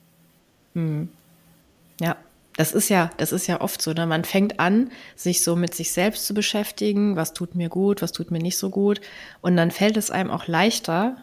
Hm. 0.74 1.10
Ja, 2.00 2.16
das 2.56 2.72
ist 2.72 2.88
ja, 2.88 3.10
das 3.16 3.32
ist 3.32 3.46
ja 3.46 3.60
oft 3.60 3.82
so. 3.82 3.92
Ne? 3.92 4.06
Man 4.06 4.24
fängt 4.24 4.60
an, 4.60 4.90
sich 5.14 5.42
so 5.42 5.56
mit 5.56 5.74
sich 5.74 5.92
selbst 5.92 6.26
zu 6.26 6.34
beschäftigen, 6.34 7.16
was 7.16 7.34
tut 7.34 7.54
mir 7.54 7.68
gut, 7.68 8.02
was 8.02 8.12
tut 8.12 8.30
mir 8.30 8.38
nicht 8.38 8.58
so 8.58 8.70
gut. 8.70 9.00
Und 9.40 9.56
dann 9.56 9.70
fällt 9.70 9.96
es 9.96 10.10
einem 10.10 10.30
auch 10.30 10.46
leichter, 10.46 11.16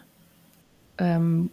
ähm, 0.98 1.50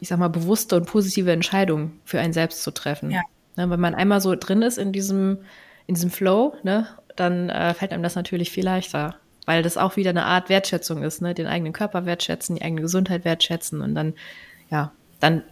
ich 0.00 0.08
sag 0.08 0.18
mal, 0.18 0.28
bewusste 0.28 0.76
und 0.76 0.86
positive 0.86 1.30
Entscheidungen 1.32 2.00
für 2.04 2.20
einen 2.20 2.32
selbst 2.32 2.62
zu 2.62 2.72
treffen. 2.72 3.10
Ja. 3.10 3.22
Ne? 3.56 3.70
Wenn 3.70 3.80
man 3.80 3.94
einmal 3.94 4.20
so 4.20 4.34
drin 4.34 4.62
ist 4.62 4.78
in 4.78 4.92
diesem, 4.92 5.38
in 5.88 5.94
diesem 5.94 6.10
Flow, 6.10 6.54
ne, 6.62 6.86
dann 7.16 7.48
äh, 7.48 7.74
fällt 7.74 7.92
einem 7.92 8.04
das 8.04 8.14
natürlich 8.14 8.52
viel 8.52 8.64
leichter, 8.64 9.16
weil 9.46 9.64
das 9.64 9.76
auch 9.76 9.96
wieder 9.96 10.10
eine 10.10 10.24
Art 10.24 10.48
Wertschätzung 10.48 11.02
ist, 11.02 11.20
ne, 11.20 11.34
den 11.34 11.48
eigenen 11.48 11.72
Körper 11.72 12.06
wertschätzen, 12.06 12.54
die 12.54 12.62
eigene 12.62 12.82
Gesundheit 12.82 13.24
wertschätzen 13.24 13.80
und 13.80 13.96
dann, 13.96 14.14
ja, 14.70 14.92
dann 15.18 15.42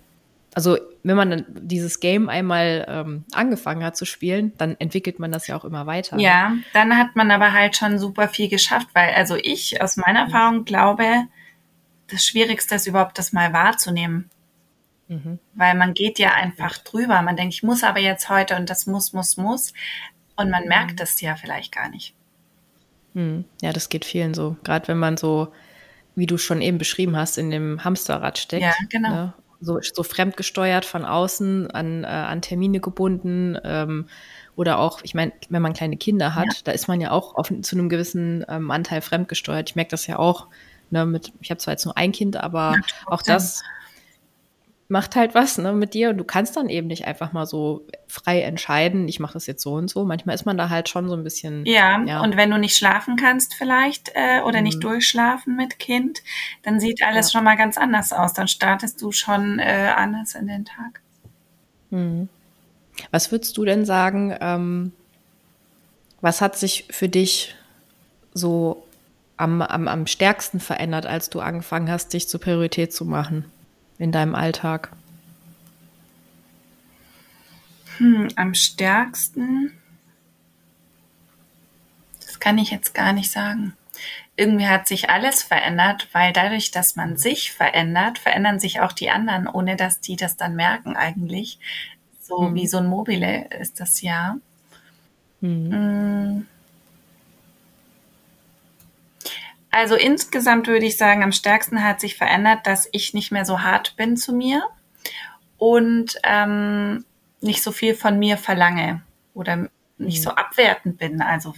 also 0.55 0.79
wenn 1.03 1.17
man 1.17 1.31
dann 1.31 1.45
dieses 1.49 2.01
Game 2.01 2.31
einmal 2.31 2.87
ähm, 2.89 3.25
angefangen 3.33 3.85
hat 3.85 3.95
zu 3.95 4.07
spielen, 4.07 4.53
dann 4.57 4.75
entwickelt 4.79 5.19
man 5.19 5.31
das 5.31 5.47
ja 5.47 5.55
auch 5.55 5.67
immer 5.67 5.87
weiter. 5.87 6.17
Ne? 6.17 6.23
Ja, 6.23 6.53
dann 6.73 6.97
hat 6.97 7.15
man 7.15 7.31
aber 7.31 7.53
halt 7.53 7.77
schon 7.77 7.99
super 7.99 8.29
viel 8.29 8.49
geschafft, 8.49 8.89
weil 8.95 9.11
also 9.15 9.37
ich 9.37 9.83
aus 9.83 9.99
meiner 9.99 10.21
Erfahrung 10.21 10.65
glaube, 10.65 11.05
das 12.11 12.25
Schwierigste 12.25 12.77
ist 12.77 12.87
überhaupt 12.87 13.19
das 13.19 13.35
mal 13.35 13.53
wahrzunehmen. 13.53 14.31
Mhm. 15.09 15.39
Weil 15.55 15.75
man 15.75 15.93
geht 15.93 16.19
ja 16.19 16.33
einfach 16.33 16.79
drüber. 16.79 17.21
Man 17.21 17.37
denkt, 17.37 17.55
ich 17.55 17.63
muss 17.63 17.85
aber 17.85 18.01
jetzt 18.01 18.31
heute 18.31 18.57
und 18.57 18.71
das 18.71 18.87
muss, 18.87 19.13
muss, 19.13 19.37
muss. 19.37 19.75
Und 20.37 20.51
man 20.51 20.67
merkt 20.69 21.01
es 21.01 21.21
ja 21.21 21.37
vielleicht 21.37 21.73
gar 21.73 21.89
nicht. 21.89 22.15
Mhm. 23.15 23.45
Ja, 23.63 23.73
das 23.73 23.89
geht 23.89 24.05
vielen 24.05 24.35
so. 24.35 24.57
Gerade 24.63 24.89
wenn 24.89 24.99
man 24.99 25.17
so, 25.17 25.53
wie 26.15 26.27
du 26.27 26.39
schon 26.39 26.61
eben 26.61 26.79
beschrieben 26.79 27.17
hast, 27.17 27.39
in 27.39 27.51
dem 27.51 27.83
Hamsterrad 27.83 28.39
steckt. 28.39 28.63
Ja, 28.63 28.75
genau. 28.91 29.09
Ne? 29.09 29.33
So, 29.61 29.81
so 29.81 30.03
fremdgesteuert 30.03 30.85
von 30.85 31.07
außen, 31.07 31.71
an, 31.71 32.05
äh, 32.05 32.09
an 32.09 32.43
Termine 32.43 32.81
gebunden. 32.81 33.59
Ähm, 33.65 34.07
oder 34.55 34.79
auch, 34.79 35.01
ich 35.03 35.15
meine, 35.15 35.33
wenn 35.49 35.63
man 35.63 35.73
kleine 35.73 35.97
Kinder 35.97 36.35
hat, 36.35 36.47
ja. 36.47 36.61
da 36.65 36.73
ist 36.73 36.89
man 36.89 37.01
ja 37.01 37.11
auch 37.11 37.35
auf, 37.35 37.51
zu 37.63 37.77
einem 37.77 37.89
gewissen 37.89 38.45
ähm, 38.49 38.71
Anteil 38.71 39.01
fremdgesteuert. 39.01 39.71
Ich 39.71 39.77
merke 39.77 39.91
das 39.91 40.07
ja 40.07 40.19
auch. 40.19 40.49
Ne, 40.91 41.05
mit, 41.05 41.33
ich 41.41 41.51
habe 41.51 41.59
zwar 41.59 41.73
jetzt 41.73 41.85
nur 41.85 41.97
ein 41.97 42.13
Kind, 42.13 42.37
aber 42.37 42.75
ja, 42.75 42.81
auch 43.07 43.23
das 43.23 43.65
macht 44.89 45.17
halt 45.17 45.35
was 45.35 45.59
ne, 45.59 45.73
mit 45.73 45.95
dir 45.95 46.11
und 46.11 46.19
du 46.19 46.25
kannst 46.25 46.57
dann 46.57 46.69
eben 46.69 46.87
nicht 46.87 47.07
einfach 47.07 47.33
mal 47.33 47.47
so 47.47 47.87
frei 48.07 48.43
entscheiden, 48.43 49.09
ich 49.09 49.19
mache 49.19 49.33
das 49.33 49.47
jetzt 49.47 49.63
so 49.63 49.75
und 49.75 49.91
so. 49.91 50.05
Manchmal 50.05 50.35
ist 50.35 50.47
man 50.47 50.57
da 50.57 50.69
halt 50.69 50.89
schon 50.89 51.09
so 51.09 51.17
ein 51.17 51.25
bisschen. 51.25 51.67
Ja, 51.67 52.01
ja. 52.05 52.21
und 52.21 52.37
wenn 52.37 52.51
du 52.51 52.59
nicht 52.59 52.77
schlafen 52.77 53.17
kannst 53.17 53.55
vielleicht 53.55 54.13
äh, 54.15 54.43
oder 54.43 54.59
mhm. 54.59 54.65
nicht 54.65 54.85
durchschlafen 54.85 55.57
mit 55.57 55.79
Kind, 55.79 56.23
dann 56.63 56.79
sieht 56.79 57.03
alles 57.03 57.33
ja. 57.33 57.39
schon 57.39 57.45
mal 57.45 57.57
ganz 57.57 57.77
anders 57.79 58.13
aus. 58.13 58.33
Dann 58.33 58.47
startest 58.47 59.03
du 59.03 59.11
schon 59.11 59.59
äh, 59.59 59.93
anders 59.97 60.35
in 60.35 60.47
den 60.47 60.65
Tag. 60.65 61.01
Mhm. 61.91 62.29
Was 63.11 63.33
würdest 63.33 63.57
du 63.57 63.65
denn 63.65 63.85
sagen, 63.85 64.37
ähm, 64.41 64.93
was 66.21 66.41
hat 66.41 66.57
sich 66.57 66.87
für 66.91 67.09
dich 67.09 67.55
so 68.33 68.85
am, 69.37 69.63
am, 69.63 69.89
am 69.89 70.07
stärksten 70.07 70.61
verändert, 70.61 71.07
als 71.07 71.29
du 71.29 71.41
angefangen 71.41 71.91
hast, 71.91 72.13
dich 72.13 72.29
zur 72.29 72.41
Priorität 72.41 72.93
zu 72.93 73.05
machen? 73.05 73.51
In 73.99 74.13
deinem 74.13 74.35
Alltag? 74.35 74.91
Hm, 77.99 78.29
am 78.37 78.55
stärksten, 78.55 79.73
das 82.25 82.41
kann 82.41 82.59
ich 82.59 82.71
jetzt 82.71 82.95
gar 82.95 83.13
nicht 83.13 83.31
sagen. 83.31 83.75
Irgendwie 84.37 84.67
hat 84.67 84.87
sich 84.87 85.09
alles 85.09 85.43
verändert, 85.43 86.09
weil 86.13 86.35
dadurch, 86.35 86.71
dass 86.71 86.97
man 86.97 87.17
sich 87.17 87.53
verändert, 87.53 88.19
verändern 88.19 88.61
sich 88.61 88.81
auch 88.81 88.93
die 88.93 89.09
anderen, 89.09 89.47
ohne 89.47 89.77
dass 89.77 90.01
die 90.01 90.17
das 90.17 90.37
dann 90.37 90.55
merken 90.55 90.95
eigentlich. 90.95 91.59
So 92.21 92.43
mhm. 92.43 92.55
wie 92.55 92.67
so 92.67 92.77
ein 92.77 92.87
Mobile 92.87 93.49
ist 93.59 93.81
das 93.81 94.03
ja. 94.03 94.37
Mhm. 95.41 95.73
Hm. 95.73 96.47
Also 99.77 99.95
insgesamt 99.95 100.69
würde 100.69 100.87
ich 100.87 100.97
sagen, 100.97 101.23
am 101.23 101.33
stärksten 101.33 101.85
hat 101.85 102.01
sich 102.01 102.17
verändert, 102.17 102.67
dass 102.67 102.89
ich 102.93 103.13
nicht 103.13 103.31
mehr 103.31 103.45
so 103.45 103.61
hart 103.61 103.95
bin 103.99 104.17
zu 104.17 104.33
mir 104.33 104.63
und 105.59 106.17
ähm, 106.23 107.05
nicht 107.43 107.63
so 107.63 107.73
viel 107.73 107.95
von 107.95 108.19
mir 108.19 108.39
verlange 108.39 109.03
oder 109.35 109.69
nicht 109.99 110.23
so 110.23 110.31
mhm. 110.31 110.37
abwertend 110.39 110.97
bin. 110.97 111.21
Also 111.21 111.53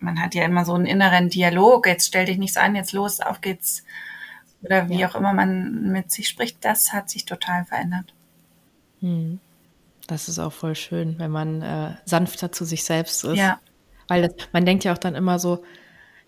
man 0.00 0.20
hat 0.20 0.34
ja 0.34 0.44
immer 0.44 0.64
so 0.64 0.74
einen 0.74 0.86
inneren 0.86 1.28
Dialog, 1.28 1.86
jetzt 1.86 2.08
stell 2.08 2.24
dich 2.24 2.38
nicht 2.38 2.54
so 2.54 2.58
an, 2.58 2.74
jetzt 2.74 2.92
los, 2.92 3.20
auf 3.20 3.40
geht's. 3.40 3.84
Oder 4.62 4.88
wie 4.88 4.98
ja. 4.98 5.08
auch 5.08 5.14
immer 5.14 5.32
man 5.32 5.92
mit 5.92 6.10
sich 6.10 6.26
spricht, 6.26 6.64
das 6.64 6.92
hat 6.92 7.08
sich 7.08 7.24
total 7.24 7.66
verändert. 7.66 8.14
Mhm. 9.00 9.38
Das 10.08 10.28
ist 10.28 10.40
auch 10.40 10.52
voll 10.52 10.74
schön, 10.74 11.20
wenn 11.20 11.30
man 11.30 11.62
äh, 11.62 11.94
sanfter 12.04 12.50
zu 12.50 12.64
sich 12.64 12.82
selbst 12.82 13.22
ist. 13.22 13.36
Ja. 13.36 13.60
Weil 14.08 14.22
das, 14.22 14.48
man 14.52 14.66
denkt 14.66 14.82
ja 14.82 14.92
auch 14.92 14.98
dann 14.98 15.14
immer 15.14 15.38
so, 15.38 15.62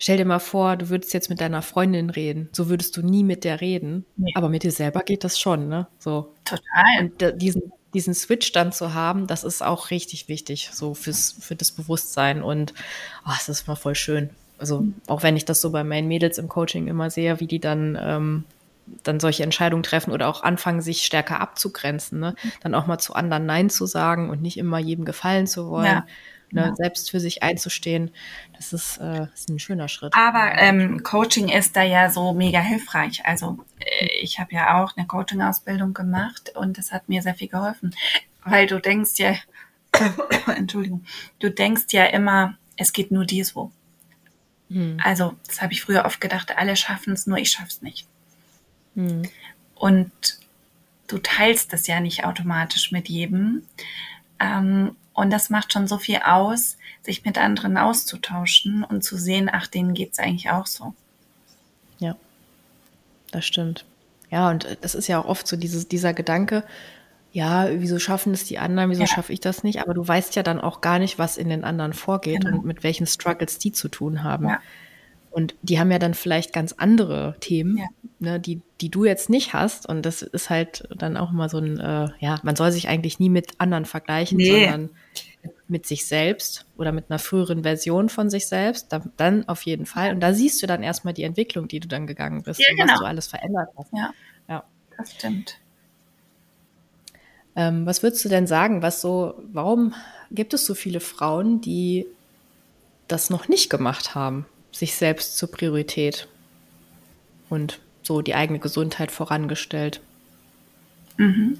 Stell 0.01 0.15
dir 0.15 0.25
mal 0.25 0.39
vor, 0.39 0.77
du 0.77 0.89
würdest 0.89 1.13
jetzt 1.13 1.29
mit 1.29 1.41
deiner 1.41 1.61
Freundin 1.61 2.09
reden. 2.09 2.47
So 2.53 2.69
würdest 2.69 2.95
du 2.95 3.01
nie 3.01 3.25
mit 3.25 3.43
der 3.43 3.59
reden. 3.59 4.05
Nee. 4.15 4.31
Aber 4.33 4.47
mit 4.47 4.63
dir 4.63 4.71
selber 4.71 5.01
geht 5.01 5.25
das 5.25 5.37
schon, 5.37 5.67
ne? 5.67 5.87
So. 5.99 6.33
Total. 6.45 7.01
Und 7.01 7.41
diesen, 7.41 7.73
diesen 7.93 8.13
Switch 8.13 8.53
dann 8.53 8.71
zu 8.71 8.93
haben, 8.93 9.27
das 9.27 9.43
ist 9.43 9.61
auch 9.61 9.91
richtig 9.91 10.29
wichtig, 10.29 10.69
so 10.71 10.93
fürs, 10.93 11.35
für 11.41 11.57
das 11.57 11.71
Bewusstsein. 11.73 12.41
Und 12.41 12.73
oh, 13.27 13.31
es 13.37 13.49
ist 13.49 13.67
mal 13.67 13.75
voll 13.75 13.93
schön. 13.93 14.29
Also, 14.57 14.81
mhm. 14.81 14.95
auch 15.07 15.21
wenn 15.21 15.35
ich 15.35 15.43
das 15.43 15.59
so 15.59 15.69
bei 15.69 15.83
meinen 15.83 16.07
Mädels 16.07 16.37
im 16.37 16.47
Coaching 16.47 16.87
immer 16.87 17.09
sehe, 17.09 17.41
wie 17.41 17.47
die 17.47 17.59
dann, 17.59 17.97
ähm, 18.01 18.45
dann 19.03 19.19
solche 19.19 19.43
Entscheidungen 19.43 19.83
treffen 19.83 20.13
oder 20.13 20.29
auch 20.29 20.43
anfangen, 20.43 20.81
sich 20.81 21.05
stärker 21.05 21.41
abzugrenzen, 21.41 22.21
ne? 22.21 22.35
Mhm. 22.41 22.51
Dann 22.61 22.73
auch 22.73 22.87
mal 22.87 22.99
zu 22.99 23.15
anderen 23.15 23.45
Nein 23.45 23.69
zu 23.69 23.85
sagen 23.85 24.29
und 24.29 24.41
nicht 24.41 24.57
immer 24.57 24.79
jedem 24.79 25.03
gefallen 25.03 25.45
zu 25.45 25.69
wollen. 25.69 25.85
Ja 25.85 26.05
ne, 26.51 26.67
ja. 26.67 26.75
selbst 26.75 27.11
für 27.11 27.19
sich 27.19 27.43
einzustehen, 27.43 28.11
das 28.55 28.73
ist, 28.73 28.97
äh, 28.97 29.27
ist 29.33 29.49
ein 29.49 29.59
schöner 29.59 29.87
Schritt. 29.87 30.13
Aber 30.15 30.53
ähm, 30.57 31.03
Coaching 31.03 31.49
ist 31.49 31.75
da 31.75 31.83
ja 31.83 32.09
so 32.09 32.33
mega 32.33 32.59
hilfreich. 32.59 33.25
Also 33.25 33.59
äh, 33.79 34.07
ich 34.21 34.39
habe 34.39 34.53
ja 34.53 34.81
auch 34.81 34.95
eine 34.95 35.07
Coaching-Ausbildung 35.07 35.93
gemacht 35.93 36.53
und 36.55 36.77
das 36.77 36.91
hat 36.91 37.09
mir 37.09 37.21
sehr 37.21 37.35
viel 37.35 37.47
geholfen, 37.47 37.95
weil 38.43 38.67
du 38.67 38.79
denkst 38.79 39.17
ja, 39.17 39.35
Entschuldigung, 40.47 41.05
du 41.39 41.49
denkst 41.49 41.87
ja 41.91 42.05
immer, 42.05 42.55
es 42.77 42.93
geht 42.93 43.11
nur 43.11 43.25
dir 43.25 43.45
so. 43.45 43.71
Hm. 44.69 44.97
Also 45.03 45.35
das 45.47 45.61
habe 45.61 45.73
ich 45.73 45.81
früher 45.81 46.05
oft 46.05 46.21
gedacht, 46.21 46.57
alle 46.57 46.75
schaffen 46.75 47.13
es, 47.13 47.27
nur 47.27 47.37
ich 47.37 47.51
schaff's 47.51 47.81
nicht. 47.81 48.07
Hm. 48.95 49.23
Und 49.75 50.11
du 51.07 51.17
teilst 51.17 51.73
das 51.73 51.87
ja 51.87 51.99
nicht 51.99 52.25
automatisch 52.25 52.91
mit 52.91 53.09
jedem. 53.09 53.63
Ähm, 54.39 54.95
und 55.19 55.31
das 55.31 55.49
macht 55.49 55.73
schon 55.73 55.87
so 55.87 55.97
viel 55.97 56.19
aus, 56.25 56.77
sich 57.03 57.25
mit 57.25 57.37
anderen 57.37 57.77
auszutauschen 57.77 58.83
und 58.83 59.03
zu 59.03 59.17
sehen, 59.17 59.49
ach, 59.51 59.67
denen 59.67 59.93
geht 59.93 60.13
es 60.13 60.19
eigentlich 60.19 60.49
auch 60.49 60.65
so. 60.65 60.93
Ja, 61.99 62.15
das 63.31 63.45
stimmt. 63.45 63.85
Ja, 64.31 64.49
und 64.49 64.77
das 64.81 64.95
ist 64.95 65.07
ja 65.07 65.19
auch 65.19 65.25
oft 65.25 65.47
so 65.47 65.57
dieses, 65.57 65.87
dieser 65.87 66.13
Gedanke, 66.13 66.63
ja, 67.31 67.67
wieso 67.71 67.99
schaffen 67.99 68.33
es 68.33 68.45
die 68.45 68.59
anderen, 68.59 68.89
wieso 68.89 69.01
ja. 69.01 69.07
schaffe 69.07 69.33
ich 69.33 69.39
das 69.39 69.63
nicht? 69.63 69.81
Aber 69.81 69.93
du 69.93 70.07
weißt 70.07 70.35
ja 70.35 70.43
dann 70.43 70.59
auch 70.59 70.81
gar 70.81 70.99
nicht, 70.99 71.19
was 71.19 71.37
in 71.37 71.49
den 71.49 71.63
anderen 71.63 71.93
vorgeht 71.93 72.41
genau. 72.41 72.57
und 72.57 72.65
mit 72.65 72.83
welchen 72.83 73.05
Struggles 73.05 73.59
die 73.59 73.71
zu 73.71 73.87
tun 73.87 74.23
haben. 74.23 74.47
Ja. 74.47 74.59
Und 75.31 75.53
die 75.61 75.79
haben 75.79 75.91
ja 75.91 75.99
dann 75.99 76.15
vielleicht 76.15 76.53
ganz 76.53 76.73
andere 76.73 77.35
Themen, 77.39 77.77
ja. 77.77 77.85
ne, 78.19 78.39
die, 78.39 78.61
die 78.81 78.89
du 78.89 79.05
jetzt 79.05 79.29
nicht 79.29 79.53
hast. 79.53 79.87
Und 79.87 80.05
das 80.05 80.23
ist 80.23 80.49
halt 80.49 80.87
dann 80.97 81.17
auch 81.17 81.31
immer 81.31 81.49
so 81.49 81.59
ein, 81.59 81.79
äh, 81.79 82.09
ja, 82.19 82.39
man 82.41 82.55
soll 82.55 82.71
sich 82.71 82.87
eigentlich 82.87 83.19
nie 83.19 83.29
mit 83.29 83.51
anderen 83.59 83.85
vergleichen, 83.85 84.37
nee. 84.37 84.65
sondern 84.65 84.89
mit 85.69 85.85
sich 85.85 86.05
selbst 86.05 86.65
oder 86.77 86.91
mit 86.91 87.05
einer 87.09 87.19
früheren 87.19 87.63
Version 87.63 88.09
von 88.09 88.29
sich 88.29 88.47
selbst, 88.47 88.91
dann, 88.91 89.11
dann 89.17 89.47
auf 89.47 89.61
jeden 89.63 89.85
Fall. 89.85 90.11
Und 90.11 90.19
da 90.19 90.33
siehst 90.33 90.61
du 90.61 90.67
dann 90.67 90.83
erstmal 90.83 91.13
die 91.13 91.23
Entwicklung, 91.23 91.67
die 91.67 91.79
du 91.79 91.87
dann 91.87 92.07
gegangen 92.07 92.43
bist 92.43 92.59
ja, 92.59 92.67
und 92.71 92.77
genau. 92.77 92.93
was 92.93 92.99
du 92.99 93.05
alles 93.05 93.27
verändert 93.27 93.69
hast. 93.77 93.93
Ja, 93.93 94.13
ja. 94.47 94.63
das 94.97 95.11
stimmt. 95.13 95.57
Ähm, 97.55 97.85
was 97.85 98.03
würdest 98.03 98.23
du 98.25 98.29
denn 98.29 98.47
sagen, 98.47 98.81
was 98.81 99.01
so, 99.01 99.35
warum 99.51 99.93
gibt 100.31 100.53
es 100.53 100.65
so 100.65 100.75
viele 100.75 100.99
Frauen, 100.99 101.61
die 101.61 102.05
das 103.07 103.29
noch 103.29 103.47
nicht 103.47 103.69
gemacht 103.69 104.15
haben? 104.15 104.45
sich 104.71 104.95
selbst 104.95 105.37
zur 105.37 105.51
Priorität 105.51 106.27
und 107.49 107.79
so 108.03 108.21
die 108.21 108.35
eigene 108.35 108.59
Gesundheit 108.59 109.11
vorangestellt. 109.11 110.01
Mhm. 111.17 111.59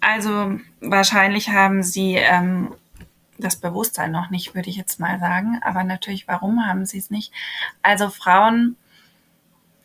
Also 0.00 0.60
wahrscheinlich 0.80 1.48
haben 1.48 1.82
sie 1.82 2.14
ähm, 2.14 2.72
das 3.38 3.56
Bewusstsein 3.56 4.10
noch 4.10 4.30
nicht, 4.30 4.54
würde 4.54 4.70
ich 4.70 4.76
jetzt 4.76 5.00
mal 5.00 5.18
sagen. 5.18 5.60
Aber 5.62 5.84
natürlich, 5.84 6.28
warum 6.28 6.66
haben 6.66 6.86
sie 6.86 6.98
es 6.98 7.10
nicht? 7.10 7.32
Also 7.82 8.10
Frauen, 8.10 8.76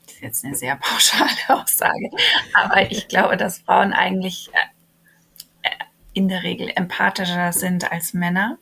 das 0.06 0.16
ist 0.16 0.22
jetzt 0.22 0.46
eine 0.46 0.56
sehr 0.56 0.76
pauschale 0.82 1.30
Aussage, 1.50 2.10
aber 2.54 2.92
ich 2.92 3.08
glaube, 3.08 3.38
dass 3.38 3.60
Frauen 3.60 3.94
eigentlich 3.94 4.50
äh, 4.54 5.70
in 6.14 6.28
der 6.28 6.44
Regel 6.44 6.72
empathischer 6.76 7.54
sind 7.54 7.92
als 7.92 8.14
Männer 8.14 8.58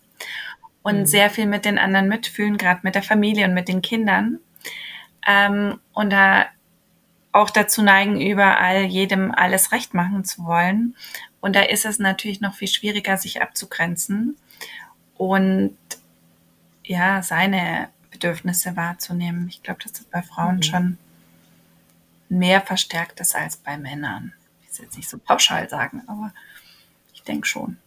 und 0.84 1.00
mhm. 1.00 1.06
sehr 1.06 1.30
viel 1.30 1.46
mit 1.46 1.66
den 1.66 1.78
anderen 1.78 2.08
mitfühlen, 2.08 2.58
gerade 2.58 2.82
mit 2.84 2.96
der 2.96 3.04
Familie 3.04 3.46
und 3.46 3.54
mit 3.54 3.68
den 3.68 3.82
Kindern. 3.82 4.40
Ähm, 5.28 5.80
und 5.94 6.12
da 6.12 6.46
auch 7.32 7.50
dazu 7.50 7.82
neigen, 7.82 8.20
überall 8.20 8.84
jedem 8.84 9.32
alles 9.32 9.72
recht 9.72 9.94
machen 9.94 10.26
zu 10.26 10.46
wollen. 10.46 10.96
Und 11.42 11.56
da 11.56 11.62
ist 11.62 11.86
es 11.86 12.00
natürlich 12.00 12.42
noch 12.42 12.56
viel 12.56 12.68
schwieriger, 12.68 13.18
sich 13.18 13.42
abzugrenzen 13.42 14.38
und 15.20 15.78
ja, 16.84 17.22
seine 17.22 17.90
Bedürfnisse 18.10 18.76
wahrzunehmen. 18.76 19.48
Ich 19.50 19.62
glaube, 19.62 19.84
dass 19.84 19.94
das 19.94 20.06
bei 20.06 20.24
Frauen 20.24 20.56
mhm. 20.56 20.64
schon 20.64 20.98
mehr 22.30 22.62
verstärkt 22.62 23.20
ist 23.20 23.36
als 23.36 23.58
bei 23.58 23.78
Männern. 23.78 24.34
Ich 24.64 24.80
will 24.80 24.86
jetzt 24.86 24.98
nicht 24.98 25.10
so 25.10 25.18
pauschal 25.18 25.70
sagen, 25.70 26.02
aber 26.08 26.34
ich 27.14 27.22
denke 27.22 27.46
schon. 27.46 27.78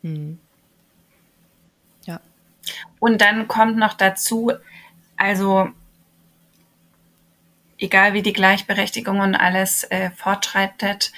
Mhm. 0.00 0.38
Und 3.00 3.22
dann 3.22 3.48
kommt 3.48 3.76
noch 3.76 3.94
dazu, 3.94 4.52
also 5.16 5.70
egal 7.78 8.12
wie 8.12 8.22
die 8.22 8.34
Gleichberechtigung 8.34 9.20
und 9.20 9.34
alles 9.34 9.84
äh, 9.84 10.10
fortschreitet, 10.10 11.12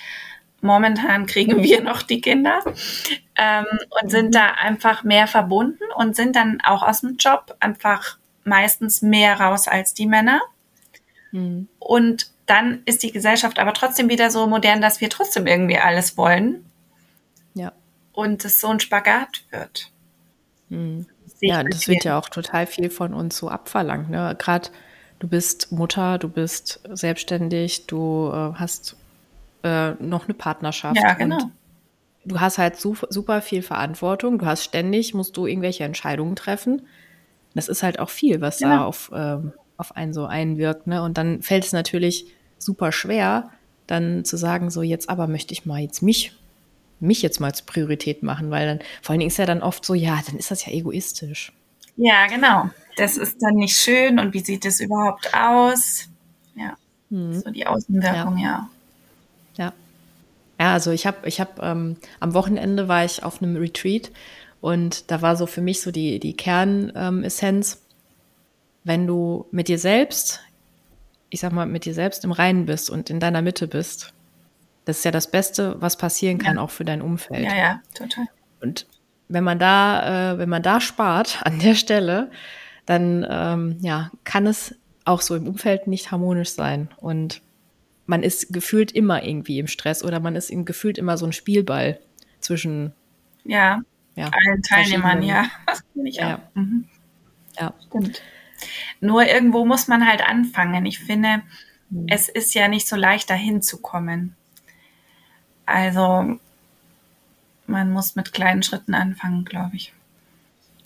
momentan 0.63 1.27
kriegen 1.27 1.63
wir 1.63 1.83
noch 1.83 2.03
die 2.03 2.21
Kinder 2.21 2.61
ähm, 3.37 3.67
und 4.01 4.11
sind 4.11 4.35
da 4.35 4.53
einfach 4.53 5.05
mehr 5.05 5.27
verbunden 5.27 5.85
und 5.97 6.17
sind 6.17 6.37
dann 6.37 6.61
auch 6.65 6.83
aus 6.83 7.01
dem 7.01 7.17
Job 7.17 7.57
einfach 7.61 8.19
meistens 8.45 9.03
mehr 9.03 9.39
raus 9.41 9.69
als 9.69 9.95
die 9.95 10.07
Männer. 10.07 10.41
Mhm. 11.33 11.69
Und 11.79 12.31
dann 12.47 12.83
ist 12.85 13.03
die 13.03 13.13
Gesellschaft 13.13 13.59
aber 13.59 13.73
trotzdem 13.73 14.09
wieder 14.09 14.31
so 14.31 14.47
modern, 14.47 14.81
dass 14.81 15.01
wir 15.01 15.11
trotzdem 15.11 15.47
irgendwie 15.47 15.79
alles 15.79 16.17
wollen. 16.17 16.65
Ja. 17.55 17.73
Und 18.13 18.45
es 18.45 18.61
so 18.61 18.69
ein 18.69 18.81
Spagat 18.81 19.45
wird. 19.51 19.91
Mhm. 20.69 21.07
Ja, 21.41 21.65
das 21.65 21.89
wird 21.89 22.05
ja 22.05 22.19
auch 22.19 22.29
total 22.29 22.67
viel 22.67 22.89
von 22.89 23.15
uns 23.15 23.37
so 23.37 23.49
abverlangt. 23.49 24.11
Ne? 24.11 24.37
Gerade 24.39 24.69
du 25.19 25.27
bist 25.27 25.73
Mutter, 25.73 26.19
du 26.19 26.29
bist 26.29 26.81
selbstständig, 26.93 27.87
du 27.87 28.31
äh, 28.33 28.55
hast 28.55 28.97
äh, 29.63 29.93
noch 29.93 30.25
eine 30.25 30.35
Partnerschaft. 30.35 30.97
Ja, 30.97 31.15
genau. 31.15 31.39
du 32.25 32.41
hast 32.41 32.59
halt 32.59 32.77
super, 32.77 33.07
super 33.11 33.43
viel 33.43 33.63
Verantwortung. 33.63 34.39
Du 34.39 34.47
hast 34.47 34.65
ständig, 34.65 35.15
musst 35.15 35.37
du 35.37 35.47
irgendwelche 35.47 35.85
Entscheidungen 35.85 36.37
treffen. 36.37 36.83
Das 37.55 37.69
ist 37.69 37.83
halt 37.83 37.99
auch 37.99 38.11
viel, 38.11 38.41
was 38.41 38.61
ja. 38.61 38.69
da 38.69 38.85
auf, 38.85 39.11
ähm, 39.15 39.53
auf 39.77 39.97
einen 39.97 40.15
so 40.15 40.27
einwirkt. 40.27 40.87
Ne? 40.87 41.03
Und 41.03 41.19
dann 41.19 41.43
fällt 41.43 41.65
es 41.65 41.73
natürlich 41.73 42.27
super 42.59 42.93
schwer, 42.93 43.51
dann 43.87 44.25
zu 44.25 44.37
sagen, 44.37 44.71
so 44.71 44.83
jetzt 44.83 45.11
aber 45.11 45.27
möchte 45.27 45.53
ich 45.53 45.67
mal 45.67 45.81
jetzt 45.81 46.03
mich, 46.03 46.33
mich 47.01 47.21
jetzt 47.23 47.41
mal 47.41 47.49
als 47.49 47.63
Priorität 47.63 48.23
machen, 48.23 48.51
weil 48.51 48.67
dann, 48.67 48.79
vor 49.03 49.11
allen 49.11 49.21
Dingen 49.21 49.29
ist 49.29 49.39
ja 49.39 49.47
dann 49.47 49.63
oft 49.63 49.85
so, 49.85 49.95
ja, 49.95 50.21
dann 50.27 50.37
ist 50.37 50.51
das 50.51 50.65
ja 50.65 50.73
egoistisch. 50.73 51.53
Ja, 51.97 52.27
genau. 52.27 52.71
Das 52.97 53.17
ist 53.17 53.43
dann 53.43 53.55
nicht 53.55 53.77
schön 53.77 54.19
und 54.19 54.33
wie 54.35 54.41
sieht 54.41 54.65
es 54.65 54.81
überhaupt 54.81 55.35
aus? 55.35 56.09
Ja, 56.55 56.77
hm. 57.11 57.41
so 57.41 57.51
die 57.51 57.67
Außenwirkung, 57.67 58.39
ja. 58.39 58.45
ja. 58.45 58.71
Ja. 59.57 59.73
Ja, 60.61 60.73
also 60.75 60.91
ich 60.91 61.07
habe, 61.07 61.29
ich 61.29 61.41
habe 61.41 61.61
ähm, 61.61 61.97
am 62.21 62.35
Wochenende 62.35 62.87
war 62.87 63.05
ich 63.05 63.25
auf 63.25 63.43
einem 63.43 63.57
Retreat 63.57 64.13
und 64.61 65.11
da 65.11 65.21
war 65.23 65.37
so 65.37 65.47
für 65.47 65.61
mich 65.61 65.81
so 65.81 65.91
die, 65.91 66.21
die 66.21 66.37
Kernessenz, 66.37 67.75
ähm, 67.75 67.79
wenn 68.85 69.07
du 69.07 69.47
mit 69.51 69.69
dir 69.69 69.79
selbst, 69.79 70.41
ich 71.31 71.41
sag 71.41 71.53
mal, 71.53 71.67
mit 71.67 71.85
dir 71.85 71.95
selbst 71.95 72.25
im 72.25 72.33
Reinen 72.33 72.67
bist 72.67 72.91
und 72.91 73.11
in 73.11 73.19
deiner 73.19 73.43
Mitte 73.43 73.67
bist, 73.67 74.13
das 74.85 74.99
ist 74.99 75.05
ja 75.05 75.11
das 75.11 75.31
Beste, 75.31 75.77
was 75.81 75.97
passieren 75.97 76.39
kann, 76.39 76.57
ja. 76.57 76.63
auch 76.63 76.71
für 76.71 76.85
dein 76.85 77.03
Umfeld. 77.03 77.45
Ja, 77.45 77.57
ja, 77.57 77.81
total. 77.95 78.27
Und 78.61 78.87
wenn 79.29 79.45
man 79.45 79.59
da, 79.59 80.35
äh, 80.35 80.39
wenn 80.39 80.49
man 80.49 80.63
da 80.63 80.81
spart 80.81 81.41
an 81.45 81.59
der 81.59 81.75
Stelle, 81.75 82.31
dann 82.87 83.27
ähm, 83.29 83.79
ja, 83.81 84.11
kann 84.25 84.47
es 84.47 84.75
auch 85.05 85.21
so 85.21 85.35
im 85.35 85.47
Umfeld 85.47 85.87
nicht 85.87 86.11
harmonisch 86.11 86.51
sein. 86.51 86.89
Und 86.97 87.43
man 88.07 88.23
ist 88.23 88.53
gefühlt 88.53 88.93
immer 88.93 89.23
irgendwie 89.23 89.59
im 89.59 89.67
Stress 89.67 90.03
oder 90.05 90.21
man 90.21 90.37
ist 90.37 90.51
ihm 90.51 90.65
gefühlt 90.65 90.99
immer 90.99 91.17
so 91.17 91.27
ein 91.27 91.33
Spielball 91.33 91.99
zwischen 92.41 92.93
ja, 93.45 93.83
ja 94.17 94.31
allen 94.31 94.63
Teilnehmern, 94.63 95.23
ja. 95.23 95.51
Das 95.67 95.83
ich 96.05 96.17
ja. 96.17 96.37
auch. 96.37 96.57
Mhm. 96.57 96.89
Ja. 97.59 97.75
Stimmt. 97.87 98.23
Nur 99.01 99.27
irgendwo 99.27 99.65
muss 99.65 99.89
man 99.89 100.07
halt 100.07 100.23
anfangen. 100.23 100.87
Ich 100.87 100.99
finde, 100.99 101.43
mhm. 101.91 102.07
es 102.09 102.29
ist 102.29 102.55
ja 102.55 102.69
nicht 102.69 102.89
so 102.89 102.97
leicht, 102.97 103.31
dahin 103.31 103.63
zu 103.63 103.81
kommen. 103.81 104.37
Also 105.67 106.39
man 107.67 107.93
muss 107.93 108.17
mit 108.17 108.33
kleinen 108.33 108.63
Schritten 108.63 108.95
anfangen, 108.95 109.45
glaube 109.45 109.77
ich. 109.77 109.93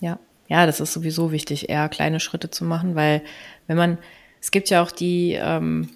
Ja, 0.01 0.19
ja, 0.49 0.67
das 0.67 0.81
ist 0.81 0.93
sowieso 0.93 1.33
wichtig, 1.33 1.69
eher 1.69 1.89
kleine 1.89 2.21
Schritte 2.21 2.51
zu 2.51 2.65
machen, 2.65 2.95
weil 2.95 3.23
wenn 3.67 3.77
man, 3.77 3.99
es 4.41 4.51
gibt 4.51 4.71
ja 4.71 4.83
auch 4.83 4.91
die 4.91 5.33
ähm, 5.33 5.91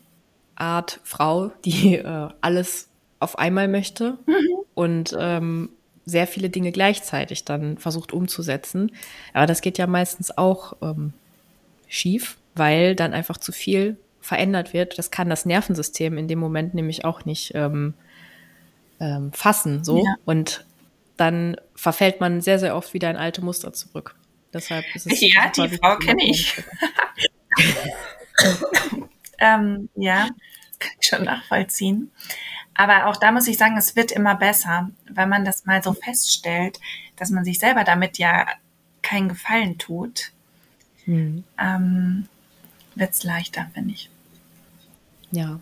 Art 0.60 1.00
Frau, 1.04 1.50
die 1.64 1.96
äh, 1.96 2.28
alles 2.40 2.88
auf 3.18 3.38
einmal 3.38 3.68
möchte 3.68 4.18
mhm. 4.26 4.36
und 4.74 5.16
ähm, 5.18 5.70
sehr 6.06 6.26
viele 6.26 6.50
Dinge 6.50 6.72
gleichzeitig 6.72 7.44
dann 7.44 7.78
versucht 7.78 8.12
umzusetzen. 8.12 8.92
Aber 9.32 9.46
das 9.46 9.60
geht 9.60 9.78
ja 9.78 9.86
meistens 9.86 10.36
auch 10.36 10.74
ähm, 10.82 11.12
schief, 11.88 12.36
weil 12.54 12.96
dann 12.96 13.12
einfach 13.12 13.36
zu 13.36 13.52
viel 13.52 13.96
verändert 14.20 14.72
wird. 14.72 14.98
Das 14.98 15.10
kann 15.10 15.30
das 15.30 15.46
Nervensystem 15.46 16.18
in 16.18 16.28
dem 16.28 16.38
Moment 16.38 16.74
nämlich 16.74 17.04
auch 17.04 17.24
nicht 17.24 17.52
ähm, 17.54 17.94
ähm, 18.98 19.32
fassen. 19.32 19.84
So. 19.84 19.98
Ja. 19.98 20.14
Und 20.24 20.64
dann 21.16 21.56
verfällt 21.74 22.20
man 22.20 22.40
sehr, 22.40 22.58
sehr 22.58 22.76
oft 22.76 22.94
wieder 22.94 23.10
in 23.10 23.16
alte 23.16 23.42
Muster 23.42 23.72
zurück. 23.72 24.14
Deshalb 24.52 24.84
ist 24.94 25.06
es 25.06 25.20
ja, 25.20 25.50
die 25.54 25.76
Frau 25.76 25.96
kenne 25.96 26.24
ich. 26.24 26.62
ähm, 29.38 29.88
ja, 29.94 30.28
kann 30.80 30.92
ich 31.00 31.08
schon 31.08 31.24
nachvollziehen. 31.24 32.10
Aber 32.74 33.06
auch 33.06 33.16
da 33.16 33.30
muss 33.30 33.46
ich 33.46 33.58
sagen, 33.58 33.76
es 33.76 33.94
wird 33.94 34.10
immer 34.10 34.34
besser, 34.34 34.90
wenn 35.06 35.28
man 35.28 35.44
das 35.44 35.66
mal 35.66 35.82
so 35.82 35.92
feststellt, 35.92 36.80
dass 37.16 37.30
man 37.30 37.44
sich 37.44 37.58
selber 37.58 37.84
damit 37.84 38.18
ja 38.18 38.46
keinen 39.02 39.28
Gefallen 39.28 39.78
tut. 39.78 40.32
Mhm. 41.06 41.44
Ähm, 41.58 42.28
wird 42.94 43.12
es 43.12 43.24
leichter, 43.24 43.70
finde 43.74 43.94
ich. 43.94 44.10
Ja, 45.30 45.60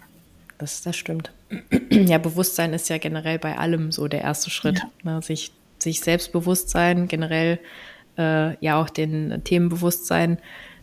das, 0.59 0.83
das 0.83 0.97
stimmt. 0.97 1.33
ja, 1.91 2.19
Bewusstsein 2.19 2.73
ist 2.73 2.89
ja 2.89 2.99
generell 2.99 3.39
bei 3.39 3.57
allem 3.59 3.93
so 3.93 4.09
der 4.09 4.23
erste 4.23 4.51
Schritt. 4.51 4.79
Ja. 4.79 5.15
Ne? 5.15 5.23
Sich, 5.23 5.53
sich 5.79 6.01
Selbstbewusstsein, 6.01 7.09
generell 7.09 7.59
äh, 8.17 8.57
ja 8.65 8.81
auch 8.81 8.91
den 8.91 9.43
Themenbewusstsein, 9.45 10.39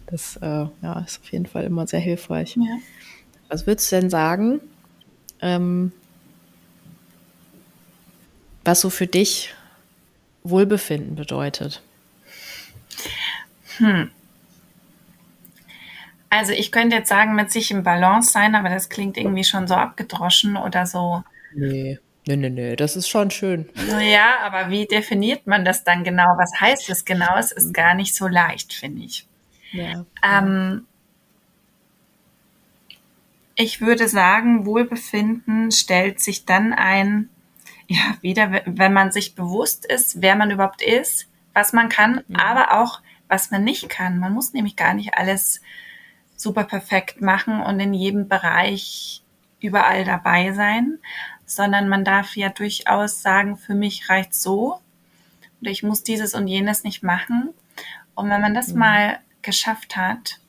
das 0.07 0.37
äh, 0.37 0.65
ja, 0.81 0.99
ist 1.05 1.21
auf 1.21 1.31
jeden 1.31 1.45
Fall 1.45 1.63
immer 1.63 1.87
sehr 1.87 1.99
hilfreich. 1.99 2.55
Ja. 2.55 2.77
Was 3.47 3.67
würdest 3.67 3.91
du 3.91 3.97
denn 3.97 4.09
sagen, 4.09 4.61
ähm, 5.41 5.91
was 8.63 8.81
so 8.81 8.89
für 8.89 9.07
dich 9.07 9.53
Wohlbefinden 10.43 11.15
bedeutet? 11.15 11.81
Hm. 13.77 14.09
Also 16.29 16.51
ich 16.51 16.71
könnte 16.71 16.97
jetzt 16.97 17.09
sagen, 17.09 17.35
mit 17.35 17.51
sich 17.51 17.71
im 17.71 17.83
Balance 17.83 18.31
sein, 18.31 18.55
aber 18.55 18.69
das 18.69 18.89
klingt 18.89 19.17
irgendwie 19.17 19.43
schon 19.43 19.67
so 19.67 19.75
abgedroschen 19.75 20.57
oder 20.57 20.85
so. 20.85 21.23
Nee. 21.53 21.99
Nee, 22.27 22.37
nee, 22.37 22.49
nee, 22.49 22.75
das 22.75 22.95
ist 22.95 23.07
schon 23.07 23.29
schön. 23.29 23.69
Ja, 24.01 24.39
aber 24.41 24.71
wie 24.71 24.87
definiert 24.87 25.45
man 25.45 25.63
das 25.63 25.83
dann 25.83 26.03
genau? 26.03 26.25
Was 26.37 26.59
heißt 26.59 26.89
das 26.89 27.05
genau? 27.05 27.37
Es 27.37 27.51
ist 27.51 27.71
gar 27.71 27.93
nicht 27.93 28.15
so 28.15 28.27
leicht, 28.27 28.73
finde 28.73 29.03
ich. 29.03 29.27
Ja. 29.71 30.05
Ähm, 30.23 30.87
ich 33.55 33.81
würde 33.81 34.07
sagen, 34.07 34.65
Wohlbefinden 34.65 35.71
stellt 35.71 36.19
sich 36.19 36.45
dann 36.45 36.73
ein, 36.73 37.29
ja, 37.87 38.17
wieder, 38.21 38.61
wenn 38.65 38.93
man 38.93 39.11
sich 39.11 39.35
bewusst 39.35 39.85
ist, 39.85 40.21
wer 40.21 40.35
man 40.35 40.51
überhaupt 40.51 40.81
ist, 40.81 41.27
was 41.53 41.71
man 41.71 41.89
kann, 41.89 42.23
mhm. 42.27 42.35
aber 42.35 42.79
auch, 42.79 43.01
was 43.27 43.51
man 43.51 43.63
nicht 43.63 43.89
kann. 43.89 44.19
Man 44.19 44.33
muss 44.33 44.53
nämlich 44.53 44.75
gar 44.75 44.93
nicht 44.93 45.15
alles 45.15 45.61
super 46.35 46.65
perfekt 46.65 47.21
machen 47.21 47.61
und 47.61 47.79
in 47.79 47.93
jedem 47.93 48.27
Bereich 48.27 49.23
überall 49.61 50.03
dabei 50.03 50.51
sein, 50.51 50.99
sondern 51.45 51.87
man 51.87 52.03
darf 52.03 52.35
ja 52.35 52.49
durchaus 52.49 53.21
sagen, 53.21 53.57
für 53.57 53.73
mich 53.73 54.09
reicht 54.09 54.35
so 54.35 54.79
oder 55.61 55.71
ich 55.71 55.81
muss 55.81 56.03
dieses 56.03 56.33
und 56.33 56.47
jenes 56.47 56.83
nicht 56.83 57.03
machen. 57.03 57.51
Und 58.15 58.29
wenn 58.29 58.41
man 58.41 58.53
das 58.53 58.69
mhm. 58.69 58.79
mal 58.79 59.19
geschafft 59.41 59.95
hat, 59.95 60.39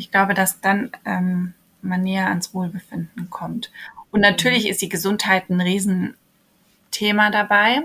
ich 0.00 0.10
glaube, 0.10 0.32
dass 0.32 0.60
dann 0.60 0.90
ähm, 1.04 1.52
man 1.82 2.00
näher 2.00 2.28
ans 2.28 2.54
Wohlbefinden 2.54 3.28
kommt. 3.28 3.70
Und 4.10 4.20
natürlich 4.20 4.66
ist 4.66 4.80
die 4.80 4.88
Gesundheit 4.88 5.50
ein 5.50 5.60
Riesenthema 5.60 7.30
dabei. 7.30 7.82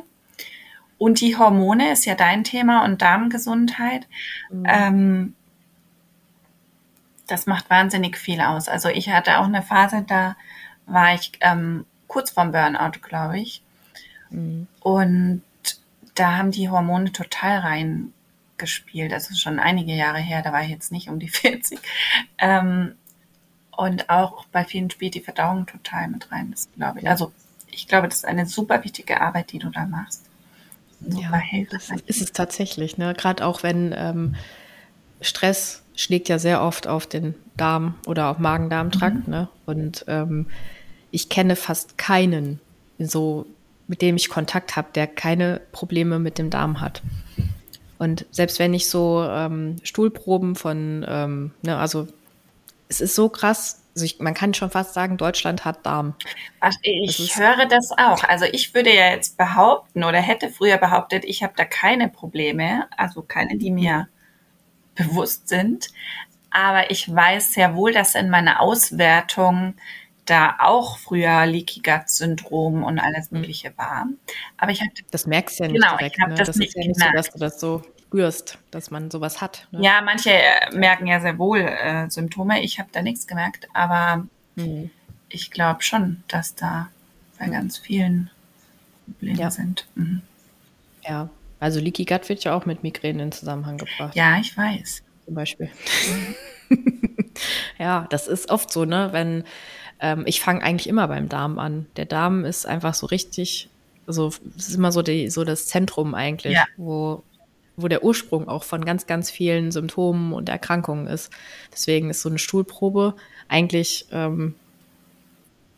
Und 0.98 1.20
die 1.20 1.36
Hormone 1.38 1.92
ist 1.92 2.06
ja 2.06 2.16
dein 2.16 2.46
Thema 2.46 2.86
und 2.86 3.02
Darmgesundheit. 3.02 4.08
Mhm. 4.50 4.66
Ähm, 4.66 5.36
das 7.28 7.48
macht 7.48 7.70
wahnsinnig 7.70 8.18
viel 8.18 8.40
aus. 8.40 8.70
Also 8.70 8.88
ich 8.88 9.10
hatte 9.10 9.40
auch 9.40 9.46
eine 9.46 9.62
Phase, 9.62 10.06
da 10.08 10.38
war 10.86 11.14
ich 11.14 11.34
ähm, 11.42 11.86
kurz 12.08 12.32
vorm 12.32 12.54
Burnout, 12.54 13.00
glaube 13.02 13.40
ich. 13.40 13.62
Mhm. 14.30 14.68
Und 14.80 15.42
da 16.16 16.38
haben 16.38 16.52
die 16.52 16.70
Hormone 16.70 17.12
total 17.12 17.60
rein 17.60 18.14
gespielt. 18.58 19.14
Also 19.14 19.36
schon 19.36 19.60
einige 19.60 19.94
Jahre 19.94 20.20
her, 20.20 20.42
da 20.42 20.52
war 20.52 20.64
ich 20.64 20.70
jetzt 20.70 20.92
nicht 20.92 21.10
um 21.10 21.20
die 21.20 21.30
40. 21.30 21.80
Ähm, 22.38 22.96
und 23.72 24.10
auch 24.10 24.46
bei 24.48 24.64
vielen 24.64 24.90
spielt 24.90 25.16
die 25.16 25.22
Verdauung 25.22 25.66
total 25.66 26.08
mit 26.08 26.32
rein, 26.32 26.52
das 26.52 26.70
glaube 26.76 27.00
ich. 27.00 27.10
Also 27.10 27.32
ich 27.70 27.88
glaube, 27.88 28.08
das 28.08 28.20
ist 28.20 28.26
eine 28.26 28.46
super 28.46 28.84
wichtige 28.84 29.20
Arbeit, 29.20 29.52
die 29.52 29.60
du 29.60 29.70
da 29.70 29.86
machst. 29.86 30.24
Super 31.02 31.42
ja, 31.52 31.66
das 31.70 31.90
ist 32.06 32.22
es 32.22 32.32
tatsächlich. 32.32 32.98
Ne? 32.98 33.14
Gerade 33.14 33.46
auch 33.46 33.64
wenn 33.64 33.94
ähm, 33.96 34.36
Stress 35.22 35.84
schlägt 35.96 36.30
ja 36.30 36.40
sehr 36.40 36.62
oft 36.62 36.88
auf 36.88 37.06
den 37.06 37.36
Darm 37.58 37.96
oder 38.06 38.30
auf 38.30 38.40
Magen-Darm-Trakt. 38.40 39.28
Mhm. 39.28 39.34
Ne? 39.34 39.50
Und 39.66 40.06
ähm, 40.08 40.48
ich 41.12 41.30
kenne 41.30 41.56
fast 41.56 41.98
keinen, 41.98 42.60
so 42.98 43.46
mit 43.88 44.02
dem 44.02 44.16
ich 44.16 44.30
Kontakt 44.30 44.76
habe, 44.76 44.88
der 44.96 45.08
keine 45.08 45.62
Probleme 45.72 46.20
mit 46.20 46.38
dem 46.38 46.50
Darm 46.50 46.82
hat. 46.82 47.02
Und 47.98 48.26
selbst 48.32 48.60
wenn 48.60 48.74
ich 48.74 48.90
so 48.90 49.24
ähm, 49.24 49.78
Stuhlproben 49.84 50.56
von, 50.56 51.06
ähm, 51.08 51.52
ne, 51.62 51.78
also 51.78 52.08
es 52.90 53.02
ist 53.02 53.16
so 53.16 53.30
krass. 53.30 53.82
Also 53.96 54.06
ich, 54.06 54.20
man 54.20 54.34
kann 54.34 54.54
schon 54.54 54.70
fast 54.70 54.94
sagen, 54.94 55.18
Deutschland 55.18 55.64
hat 55.64 55.86
Darm. 55.86 56.16
Ich 56.82 57.18
das 57.18 57.38
höre 57.38 57.66
das 57.66 57.92
auch. 57.98 58.24
Also 58.26 58.46
ich 58.46 58.74
würde 58.74 58.94
ja 58.94 59.12
jetzt 59.12 59.38
behaupten 59.38 60.04
oder 60.04 60.20
hätte 60.20 60.50
früher 60.50 60.78
behauptet, 60.78 61.24
ich 61.24 61.44
habe 61.44 61.54
da 61.56 61.64
keine 61.64 62.10
Probleme, 62.10 62.88
also 62.98 63.22
keine, 63.22 63.58
die 63.58 63.72
mir 63.72 64.10
bewusst 64.96 65.48
sind. 65.48 65.88
Aber 66.52 66.92
ich 66.92 67.14
weiß 67.14 67.54
sehr 67.54 67.76
wohl, 67.76 67.94
dass 67.94 68.16
in 68.16 68.30
meiner 68.30 68.62
Auswertung 68.62 69.76
da 70.26 70.56
auch 70.60 70.98
früher 70.98 71.46
Leaky 71.46 71.82
Gut 71.82 72.10
Syndrom 72.10 72.84
und 72.84 73.00
alles 73.00 73.32
mhm. 73.32 73.40
Mögliche 73.40 73.78
war. 73.78 74.08
Aber 74.58 74.72
ich 74.72 74.82
habe 74.82 74.92
das 75.12 75.28
merkst 75.28 75.60
du 75.60 75.64
ja 75.64 75.70
nicht 75.70 75.82
genau, 75.82 75.98
direkt. 75.98 76.18
Ich 76.18 76.28
ne? 76.28 76.36
das, 76.36 76.48
das 76.48 76.56
nicht 76.58 76.70
ist 76.70 76.76
ja 76.76 76.88
nicht 76.88 77.00
so, 77.00 77.12
dass 77.14 77.30
du 77.32 77.40
das 77.40 77.60
so 77.60 77.84
spürst, 78.16 78.58
dass 78.72 78.92
man 78.92 79.12
sowas 79.12 79.42
hat. 79.42 79.68
Ne? 79.72 79.84
Ja, 79.84 80.02
manche 80.02 80.32
äh, 80.32 80.76
merken 80.76 81.08
ja 81.08 81.20
sehr 81.20 81.38
wohl 81.38 81.60
äh, 81.60 82.10
Symptome. 82.10 82.62
Ich 82.62 82.80
habe 82.80 82.90
da 82.92 83.02
nichts 83.02 83.28
gemerkt, 83.28 83.68
aber 83.74 84.26
mhm. 84.56 84.90
ich 85.30 85.52
glaube 85.52 85.84
schon, 85.84 86.24
dass 86.28 86.56
da 86.56 86.88
bei 87.38 87.48
mhm. 87.48 87.52
ganz 87.52 87.78
vielen 87.78 88.30
Probleme 89.06 89.40
ja. 89.40 89.52
sind. 89.52 89.88
Mhm. 89.96 90.22
Ja, 91.08 91.30
also 91.60 91.80
Leaky 91.80 92.06
Gut 92.06 92.30
wird 92.30 92.44
ja 92.44 92.56
auch 92.56 92.66
mit 92.66 92.84
Migräne 92.84 93.22
in 93.22 93.32
Zusammenhang 93.32 93.78
gebracht. 93.78 94.16
Ja, 94.16 94.38
ich 94.40 94.58
weiß. 94.58 95.04
Zum 95.26 95.34
Beispiel. 95.34 95.70
ja, 97.80 98.08
das 98.10 98.28
ist 98.28 98.50
oft 98.50 98.72
so, 98.72 98.86
ne? 98.86 99.10
Wenn 99.12 99.44
ähm, 100.00 100.24
ich 100.26 100.42
fange 100.42 100.62
eigentlich 100.62 100.88
immer 100.88 101.08
beim 101.08 101.30
Darm 101.30 101.60
an. 101.60 101.86
Der 101.96 102.06
Darm 102.06 102.46
ist 102.46 102.66
einfach 102.66 102.94
so 102.94 103.08
richtig, 103.08 103.70
so 104.08 104.28
es 104.58 104.70
ist 104.70 104.76
immer 104.76 104.92
so 104.92 105.02
die, 105.02 105.30
so 105.30 105.44
das 105.44 105.68
Zentrum 105.68 106.14
eigentlich, 106.16 106.54
ja. 106.54 106.66
wo 106.78 107.24
wo 107.78 107.88
der 107.88 108.04
Ursprung 108.04 108.48
auch 108.48 108.64
von 108.64 108.86
ganz, 108.86 109.06
ganz 109.06 109.30
vielen 109.30 109.72
Symptomen 109.72 110.34
und 110.34 110.50
Erkrankungen 110.50 111.08
ist. 111.08 111.32
Deswegen 111.74 112.10
ist 112.10 112.22
so 112.22 112.30
eine 112.30 112.40
Stuhlprobe 112.40 113.16
eigentlich 113.50 114.08
ähm, 114.12 114.56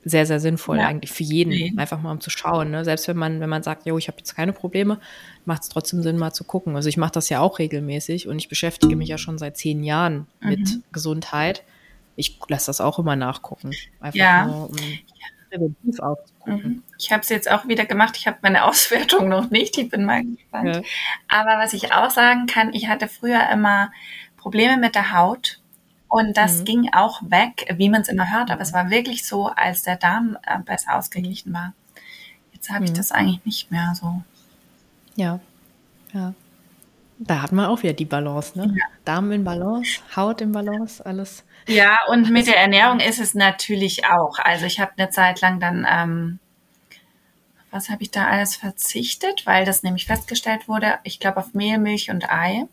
sehr, 0.10 0.26
sehr 0.26 0.40
sinnvoll, 0.40 0.78
ja. 0.78 0.88
eigentlich 0.88 1.12
für 1.12 1.24
jeden, 1.24 1.50
nee. 1.50 1.74
einfach 1.76 2.02
mal 2.02 2.12
um 2.12 2.22
zu 2.22 2.30
schauen. 2.30 2.72
Ne? 2.72 2.86
Selbst 2.86 3.08
wenn 3.08 3.18
man, 3.18 3.40
wenn 3.40 3.50
man 3.50 3.64
sagt, 3.64 3.86
jo, 3.86 3.98
ich 3.98 4.08
habe 4.08 4.18
jetzt 4.20 4.36
keine 4.36 4.54
Probleme, 4.54 5.00
macht 5.46 5.64
es 5.64 5.70
trotzdem 5.70 6.02
Sinn, 6.02 6.18
mal 6.18 6.34
zu 6.34 6.44
gucken. 6.44 6.76
Also 6.76 6.88
ich 6.88 6.98
mache 6.98 7.12
das 7.12 7.30
ja 7.30 7.40
auch 7.40 7.60
regelmäßig 7.60 8.28
und 8.28 8.38
ich 8.38 8.50
beschäftige 8.50 8.96
mich 8.96 9.10
ja 9.10 9.18
schon 9.18 9.38
seit 9.38 9.58
zehn 9.58 9.84
Jahren 9.84 10.28
mhm. 10.40 10.50
mit 10.50 10.80
Gesundheit. 10.92 11.64
Ich 12.18 12.40
lasse 12.50 12.66
das 12.66 12.82
auch 12.82 13.00
immer 13.00 13.16
nachgucken. 13.16 13.72
Einfach 14.02 14.18
ja. 14.18 14.46
nur, 14.46 14.70
um 14.70 14.78
präventiv 15.50 16.00
aufzugucken. 16.00 16.56
Mhm. 16.56 16.84
Ich 16.98 17.12
habe 17.12 17.22
es 17.22 17.30
jetzt 17.30 17.50
auch 17.50 17.68
wieder 17.68 17.86
gemacht. 17.86 18.18
Ich 18.18 18.28
habe 18.28 18.38
meine 18.42 18.66
Auswertung 18.68 19.30
noch 19.30 19.50
nicht. 19.50 19.78
Ich 19.78 19.90
bin 19.90 20.04
mal 20.04 20.24
gespannt. 20.24 20.76
Ja. 20.76 20.82
Aber 21.28 21.62
was 21.62 21.74
ich 21.74 21.94
auch 21.94 22.10
sagen 22.10 22.48
kann, 22.48 22.74
ich 22.74 22.88
hatte 22.88 23.08
früher 23.08 23.50
immer 23.50 23.92
Probleme 24.36 24.78
mit 24.78 24.96
der 24.96 25.14
Haut. 25.14 25.62
Und 26.10 26.38
das 26.38 26.60
mhm. 26.60 26.66
ging 26.66 26.90
auch 26.94 27.22
weg, 27.24 27.74
wie 27.78 27.90
man 27.90 28.02
es 28.02 28.08
immer 28.08 28.32
hört. 28.32 28.50
Aber 28.50 28.62
es 28.62 28.74
war 28.74 28.90
wirklich 28.90 29.26
so, 29.26 29.48
als 29.48 29.84
der 29.84 29.98
Darm 29.98 30.38
äh, 30.46 30.60
besser 30.60 30.96
ausgeglichen 30.96 31.54
war. 31.54 31.74
Jetzt 32.54 32.70
habe 32.70 32.86
ich 32.86 32.92
mhm. 32.92 32.96
das 32.96 33.12
eigentlich 33.12 33.46
nicht 33.46 33.72
mehr 33.72 33.94
so. 33.94 34.22
Ja, 35.16 35.40
ja. 36.14 36.34
Da 37.20 37.42
hat 37.42 37.52
man 37.52 37.66
auch 37.66 37.82
wieder 37.82 37.94
die 37.94 38.06
Balance, 38.06 38.58
ne? 38.58 38.76
Ja. 38.78 38.86
Darm 39.04 39.32
in 39.32 39.44
Balance, 39.44 40.00
Haut 40.16 40.40
in 40.40 40.52
Balance, 40.52 41.04
alles. 41.04 41.44
Ja, 41.68 41.98
und 42.08 42.30
mit 42.30 42.48
der 42.48 42.58
Ernährung 42.58 43.00
ist 43.00 43.20
es 43.20 43.36
natürlich 43.36 44.06
auch. 44.06 44.40
Also 44.40 44.66
ich 44.66 44.80
habe 44.80 44.94
eine 44.98 45.10
Zeit 45.10 45.42
lang 45.42 45.60
dann, 45.60 45.86
ähm, 45.90 46.40
was 47.72 47.90
habe 47.90 48.04
ich 48.04 48.12
da 48.12 48.28
alles 48.28 48.56
verzichtet, 48.56 49.46
weil 49.46 49.66
das 49.66 49.84
nämlich 49.84 50.06
festgestellt 50.06 50.68
wurde, 50.68 51.00
ich 51.04 51.20
glaube 51.20 51.38
auf 51.38 51.54
Mehl, 51.54 51.78
Milch 51.78 52.10
und 52.10 52.32
Ei. 52.32 52.64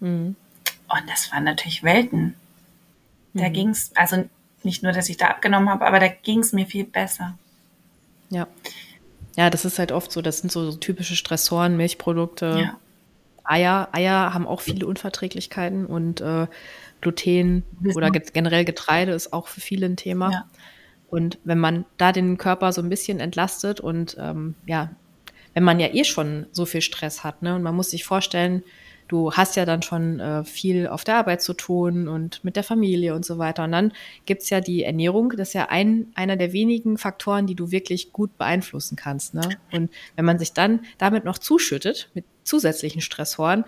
Mhm. 0.00 0.36
Und 0.88 1.10
das 1.10 1.32
waren 1.32 1.44
natürlich 1.44 1.82
Welten. 1.84 2.34
Da 3.34 3.48
mhm. 3.48 3.52
ging 3.52 3.68
es, 3.70 3.92
also 3.94 4.24
nicht 4.64 4.82
nur, 4.82 4.92
dass 4.92 5.08
ich 5.08 5.16
da 5.16 5.28
abgenommen 5.28 5.70
habe, 5.70 5.86
aber 5.86 6.00
da 6.00 6.08
ging 6.08 6.40
es 6.40 6.52
mir 6.52 6.66
viel 6.66 6.84
besser. 6.84 7.38
Ja. 8.30 8.46
Ja, 9.36 9.48
das 9.48 9.64
ist 9.64 9.78
halt 9.78 9.92
oft 9.92 10.12
so, 10.12 10.20
das 10.20 10.38
sind 10.38 10.52
so 10.52 10.72
typische 10.72 11.16
Stressoren, 11.16 11.76
Milchprodukte, 11.76 12.64
ja. 12.66 12.78
Eier. 13.44 13.88
Eier 13.92 14.34
haben 14.34 14.46
auch 14.46 14.60
viele 14.60 14.86
Unverträglichkeiten 14.86 15.86
und 15.86 16.20
äh, 16.20 16.46
Gluten 17.00 17.64
oder 17.94 18.10
generell 18.10 18.64
Getreide 18.64 19.12
ist 19.12 19.32
auch 19.32 19.48
für 19.48 19.60
viele 19.60 19.86
ein 19.86 19.96
Thema. 19.96 20.30
Ja. 20.30 20.44
Und 21.10 21.38
wenn 21.44 21.58
man 21.58 21.84
da 21.98 22.12
den 22.12 22.38
Körper 22.38 22.72
so 22.72 22.80
ein 22.80 22.88
bisschen 22.88 23.20
entlastet 23.20 23.80
und 23.80 24.16
ähm, 24.18 24.54
ja, 24.66 24.90
wenn 25.54 25.64
man 25.64 25.78
ja 25.78 25.88
eh 25.92 26.04
schon 26.04 26.46
so 26.52 26.64
viel 26.64 26.80
Stress 26.80 27.22
hat, 27.22 27.42
ne, 27.42 27.54
und 27.54 27.62
man 27.62 27.74
muss 27.74 27.90
sich 27.90 28.04
vorstellen, 28.04 28.62
du 29.08 29.30
hast 29.32 29.56
ja 29.56 29.66
dann 29.66 29.82
schon 29.82 30.20
äh, 30.20 30.42
viel 30.42 30.88
auf 30.88 31.04
der 31.04 31.16
Arbeit 31.16 31.42
zu 31.42 31.52
tun 31.52 32.08
und 32.08 32.42
mit 32.44 32.56
der 32.56 32.64
Familie 32.64 33.14
und 33.14 33.26
so 33.26 33.36
weiter. 33.36 33.64
Und 33.64 33.72
dann 33.72 33.92
gibt's 34.24 34.48
ja 34.48 34.62
die 34.62 34.84
Ernährung, 34.84 35.34
das 35.36 35.48
ist 35.48 35.54
ja 35.54 35.68
ein, 35.68 36.06
einer 36.14 36.36
der 36.36 36.54
wenigen 36.54 36.96
Faktoren, 36.96 37.46
die 37.46 37.54
du 37.54 37.70
wirklich 37.70 38.12
gut 38.12 38.38
beeinflussen 38.38 38.96
kannst. 38.96 39.34
Ne? 39.34 39.50
Und 39.70 39.90
wenn 40.16 40.24
man 40.24 40.38
sich 40.38 40.54
dann 40.54 40.80
damit 40.96 41.24
noch 41.24 41.36
zuschüttet, 41.36 42.10
mit 42.14 42.24
zusätzlichen 42.44 43.00
Stressoren, 43.00 43.64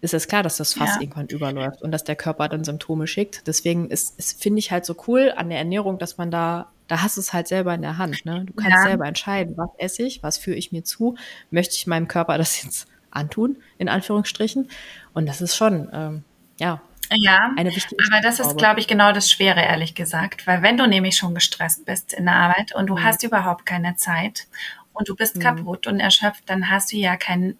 ist 0.00 0.14
es 0.14 0.28
klar, 0.28 0.42
dass 0.42 0.56
das 0.56 0.74
Fass 0.74 0.96
ja. 0.96 1.00
irgendwann 1.00 1.26
überläuft 1.26 1.82
und 1.82 1.90
dass 1.90 2.04
der 2.04 2.16
Körper 2.16 2.48
dann 2.48 2.64
Symptome 2.64 3.06
schickt. 3.06 3.46
Deswegen 3.46 3.90
ist, 3.90 4.18
ist 4.18 4.42
finde 4.42 4.58
ich 4.58 4.70
halt 4.70 4.84
so 4.84 4.94
cool 5.06 5.32
an 5.36 5.48
der 5.48 5.58
Ernährung, 5.58 5.98
dass 5.98 6.18
man 6.18 6.30
da, 6.30 6.70
da 6.86 7.02
hast 7.02 7.16
du 7.16 7.20
es 7.20 7.32
halt 7.32 7.48
selber 7.48 7.74
in 7.74 7.82
der 7.82 7.98
Hand. 7.98 8.24
Ne? 8.24 8.44
Du 8.44 8.52
kannst 8.52 8.76
ja. 8.76 8.82
selber 8.82 9.06
entscheiden, 9.06 9.56
was 9.56 9.70
esse 9.78 10.02
ich, 10.02 10.22
was 10.22 10.38
führe 10.38 10.56
ich 10.56 10.70
mir 10.70 10.84
zu, 10.84 11.16
möchte 11.50 11.74
ich 11.74 11.86
meinem 11.86 12.08
Körper 12.08 12.36
das 12.38 12.62
jetzt 12.62 12.86
antun, 13.10 13.56
in 13.78 13.88
Anführungsstrichen. 13.88 14.68
Und 15.14 15.26
das 15.26 15.40
ist 15.40 15.56
schon, 15.56 15.88
ähm, 15.92 16.24
ja, 16.58 16.82
ja, 17.10 17.52
eine 17.56 17.74
wichtige 17.74 18.02
aber 18.10 18.20
das 18.20 18.40
ist, 18.40 18.56
glaube 18.58 18.80
ich, 18.80 18.88
genau 18.88 19.12
das 19.12 19.30
Schwere, 19.30 19.60
ehrlich 19.60 19.94
gesagt. 19.94 20.46
Weil 20.46 20.62
wenn 20.62 20.76
du 20.76 20.86
nämlich 20.86 21.16
schon 21.16 21.34
gestresst 21.34 21.86
bist 21.86 22.12
in 22.12 22.24
der 22.24 22.34
Arbeit 22.34 22.74
und 22.74 22.88
du 22.88 22.96
mhm. 22.96 23.04
hast 23.04 23.22
überhaupt 23.22 23.64
keine 23.64 23.96
Zeit 23.96 24.46
und 24.92 25.08
du 25.08 25.14
bist 25.14 25.36
mhm. 25.36 25.40
kaputt 25.40 25.86
und 25.86 26.00
erschöpft, 26.00 26.42
dann 26.46 26.68
hast 26.68 26.92
du 26.92 26.96
ja 26.96 27.16
keinen 27.16 27.58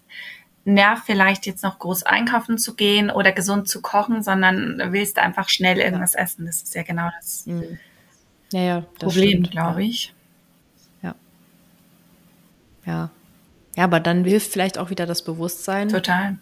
Nerv, 0.67 1.03
vielleicht 1.07 1.47
jetzt 1.47 1.63
noch 1.63 1.79
groß 1.79 2.03
einkaufen 2.03 2.59
zu 2.59 2.75
gehen 2.75 3.09
oder 3.09 3.31
gesund 3.31 3.69
zu 3.69 3.81
kochen, 3.81 4.25
sondern 4.25 4.83
willst 4.93 5.19
einfach 5.19 5.49
schnell 5.49 5.79
irgendwas 5.79 6.15
ja. 6.15 6.21
essen. 6.21 6.45
Das 6.45 6.61
ist 6.61 6.75
ja 6.75 6.83
genau 6.83 7.09
das 7.17 7.47
mhm. 7.47 7.79
ja, 8.53 8.61
ja, 8.61 8.85
das 8.99 9.15
Problem, 9.15 9.45
glaube 9.45 9.85
ich. 9.85 10.13
Ja. 11.03 11.15
Ja. 12.85 13.11
Ja, 13.77 13.85
aber 13.85 14.01
dann 14.01 14.25
hilft 14.25 14.51
vielleicht 14.51 14.77
auch 14.77 14.91
wieder 14.91 15.07
das 15.07 15.23
Bewusstsein. 15.23 15.89
Total. 15.89 16.37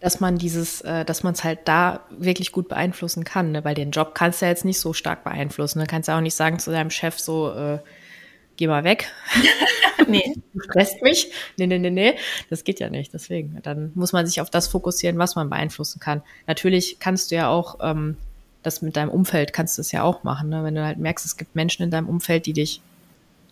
Dass 0.00 0.18
man 0.18 0.36
dieses, 0.36 0.80
äh, 0.80 1.04
dass 1.04 1.22
man 1.22 1.34
es 1.34 1.44
halt 1.44 1.60
da 1.66 2.00
wirklich 2.10 2.50
gut 2.50 2.68
beeinflussen 2.68 3.22
kann, 3.22 3.52
ne? 3.52 3.64
weil 3.64 3.76
den 3.76 3.92
Job 3.92 4.16
kannst 4.16 4.42
du 4.42 4.46
ja 4.46 4.50
jetzt 4.50 4.64
nicht 4.64 4.80
so 4.80 4.92
stark 4.92 5.22
beeinflussen. 5.22 5.78
Du 5.78 5.86
kannst 5.86 6.08
ja 6.08 6.16
auch 6.16 6.22
nicht 6.22 6.34
sagen 6.34 6.58
zu 6.58 6.72
deinem 6.72 6.90
Chef 6.90 7.20
so, 7.20 7.54
äh, 7.54 7.78
geh 8.56 8.66
mal 8.66 8.82
weg. 8.82 9.12
nee. 10.08 10.34
Du 10.52 10.60
stresst 10.60 11.02
mich. 11.02 11.30
Nee, 11.56 11.66
nee, 11.66 11.78
nee, 11.78 11.90
nee. 11.90 12.14
Das 12.50 12.64
geht 12.64 12.80
ja 12.80 12.90
nicht. 12.90 13.12
Deswegen, 13.12 13.58
dann 13.62 13.92
muss 13.94 14.12
man 14.12 14.26
sich 14.26 14.40
auf 14.40 14.50
das 14.50 14.68
fokussieren, 14.68 15.18
was 15.18 15.36
man 15.36 15.50
beeinflussen 15.50 16.00
kann. 16.00 16.22
Natürlich 16.46 16.98
kannst 16.98 17.30
du 17.30 17.36
ja 17.36 17.48
auch 17.48 17.78
ähm, 17.82 18.16
das 18.64 18.82
mit 18.82 18.96
deinem 18.96 19.10
Umfeld 19.10 19.52
kannst 19.52 19.78
du 19.78 19.82
es 19.82 19.92
ja 19.92 20.02
auch 20.02 20.24
machen. 20.24 20.48
Ne? 20.48 20.64
Wenn 20.64 20.74
du 20.74 20.84
halt 20.84 20.98
merkst, 20.98 21.24
es 21.24 21.36
gibt 21.36 21.54
Menschen 21.54 21.82
in 21.82 21.90
deinem 21.90 22.08
Umfeld, 22.08 22.46
die 22.46 22.52
dich 22.52 22.80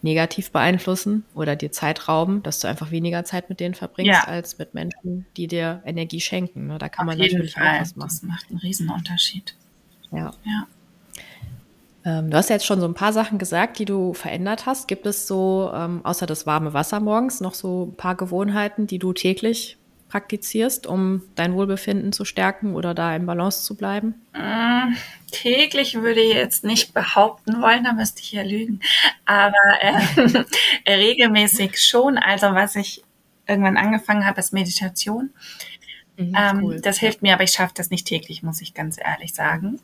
negativ 0.01 0.51
beeinflussen 0.51 1.25
oder 1.35 1.55
dir 1.55 1.71
Zeit 1.71 2.09
rauben, 2.09 2.43
dass 2.43 2.59
du 2.59 2.67
einfach 2.67 2.91
weniger 2.91 3.25
Zeit 3.25 3.49
mit 3.49 3.61
denen 3.61 3.75
verbringst, 3.75 4.09
ja. 4.11 4.25
als 4.25 4.59
mit 4.59 4.75
Menschen, 4.75 5.27
die 5.37 5.47
dir 5.47 5.81
Energie 5.85 6.21
schenken. 6.21 6.67
Ne? 6.67 6.79
Da 6.79 6.89
kann 6.89 7.07
Auf 7.09 7.15
man 7.15 7.19
natürlich 7.19 7.55
Fall. 7.55 7.77
auch 7.77 7.81
was 7.81 7.95
machen. 7.95 8.09
Das 8.09 8.23
macht 8.23 8.51
einen 8.51 8.59
Riesenunterschied. 8.59 9.55
Ja. 10.11 10.33
ja. 10.45 10.67
Ähm, 12.05 12.31
du 12.31 12.37
hast 12.37 12.51
ja 12.51 12.57
jetzt 12.57 12.67
schon 12.67 12.81
so 12.81 12.87
ein 12.87 12.95
paar 12.95 13.13
Sachen 13.13 13.39
gesagt, 13.39 13.79
die 13.79 13.85
du 13.85 14.13
verändert 14.15 14.67
hast. 14.67 14.89
Gibt 14.89 15.07
es 15.07 15.27
so, 15.27 15.71
ähm, 15.75 16.01
außer 16.05 16.27
das 16.27 16.47
warme 16.47 16.75
Wasser 16.75 17.01
morgens, 17.01 17.41
noch 17.41 17.55
so 17.55 17.87
ein 17.87 17.97
paar 17.97 18.17
Gewohnheiten, 18.17 18.87
die 18.87 18.99
du 18.99 19.13
täglich 19.13 19.79
praktizierst, 20.09 20.87
um 20.87 21.23
dein 21.37 21.55
Wohlbefinden 21.55 22.13
zu 22.13 22.27
stärken 22.27 22.75
oder 22.75 22.93
da 22.93 23.17
im 23.17 23.25
Balance 23.25 23.65
zu 23.65 23.77
bleiben? 23.77 24.15
Äh, 24.35 24.95
täglich 25.31 25.95
würde 25.95 26.21
ich 26.21 26.35
jetzt 26.35 26.65
nicht 26.65 26.93
behaupten 26.93 27.63
wollen, 27.63 27.85
da 27.85 27.95
müsste 27.95 28.21
ich 28.21 28.33
ja 28.33 28.43
lügen. 28.43 28.81
Aber 29.25 29.55
äh, 29.81 30.45
regelmäßig 30.87 31.83
schon. 31.83 32.19
Also 32.19 32.49
was 32.49 32.77
ich 32.77 33.03
irgendwann 33.47 33.79
angefangen 33.79 34.27
habe, 34.27 34.41
ist 34.41 34.53
Meditation. 34.53 35.31
Mhm, 36.19 36.37
ähm, 36.37 36.61
cool. 36.63 36.81
Das 36.81 36.99
hilft 36.99 37.23
mir, 37.23 37.33
aber 37.33 37.45
ich 37.45 37.53
schaffe 37.53 37.73
das 37.75 37.89
nicht 37.89 38.07
täglich, 38.07 38.43
muss 38.43 38.61
ich 38.61 38.75
ganz 38.75 38.99
ehrlich 39.03 39.33
sagen. 39.33 39.81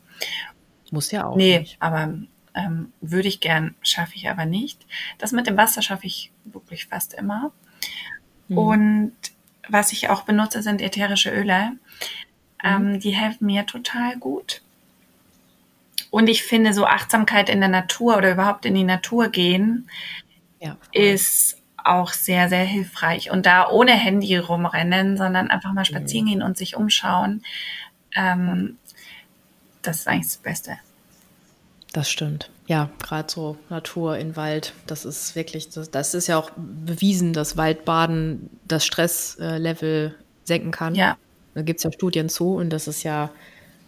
Muss 0.91 1.11
ja 1.11 1.25
auch. 1.25 1.35
Nee, 1.35 1.59
nicht. 1.59 1.77
aber 1.79 2.13
ähm, 2.55 2.91
würde 3.01 3.27
ich 3.27 3.39
gern, 3.39 3.75
schaffe 3.81 4.15
ich 4.15 4.29
aber 4.29 4.45
nicht. 4.45 4.85
Das 5.17 5.31
mit 5.31 5.47
dem 5.47 5.57
Wasser 5.57 5.81
schaffe 5.81 6.07
ich 6.07 6.31
wirklich 6.45 6.87
fast 6.87 7.13
immer. 7.13 7.51
Mhm. 8.47 8.57
Und 8.57 9.13
was 9.67 9.91
ich 9.91 10.09
auch 10.09 10.23
benutze, 10.23 10.61
sind 10.61 10.81
ätherische 10.81 11.31
Öle. 11.31 11.73
Ähm, 12.63 12.93
mhm. 12.93 12.99
Die 12.99 13.11
helfen 13.11 13.45
mir 13.45 13.65
total 13.65 14.17
gut. 14.17 14.61
Und 16.11 16.27
ich 16.27 16.43
finde, 16.43 16.73
so 16.73 16.85
Achtsamkeit 16.85 17.49
in 17.49 17.59
der 17.59 17.69
Natur 17.69 18.17
oder 18.17 18.31
überhaupt 18.31 18.65
in 18.65 18.73
die 18.73 18.83
Natur 18.83 19.29
gehen, 19.29 19.89
ja, 20.59 20.75
ist 20.91 21.57
auch 21.77 22.11
sehr, 22.11 22.49
sehr 22.49 22.63
hilfreich. 22.63 23.31
Und 23.31 23.45
da 23.45 23.69
ohne 23.69 23.93
Handy 23.93 24.35
rumrennen, 24.37 25.17
sondern 25.17 25.49
einfach 25.49 25.71
mal 25.71 25.85
spazieren 25.85 26.25
mhm. 26.25 26.29
gehen 26.29 26.41
und 26.41 26.57
sich 26.57 26.75
umschauen, 26.75 27.43
ähm, 28.15 28.77
das 29.89 30.01
ist 30.01 30.07
eigentlich 30.07 30.27
das 30.27 30.37
Beste. 30.37 30.77
Das 31.93 32.09
stimmt. 32.09 32.51
Ja, 32.67 32.89
gerade 33.01 33.31
so 33.31 33.57
Natur 33.69 34.17
in 34.17 34.35
Wald, 34.35 34.73
das 34.85 35.03
ist 35.03 35.35
wirklich, 35.35 35.69
das, 35.69 35.89
das, 35.89 36.13
ist 36.13 36.27
ja 36.27 36.37
auch 36.37 36.51
bewiesen, 36.55 37.33
dass 37.33 37.57
Waldbaden 37.57 38.51
das 38.67 38.85
Stresslevel 38.85 40.13
senken 40.43 40.69
kann. 40.69 40.93
Ja. 40.93 41.17
Da 41.55 41.63
gibt 41.63 41.79
es 41.79 41.83
ja 41.83 41.91
Studien 41.91 42.29
zu 42.29 42.55
und 42.55 42.69
das 42.69 42.87
ist 42.87 43.01
ja, 43.01 43.31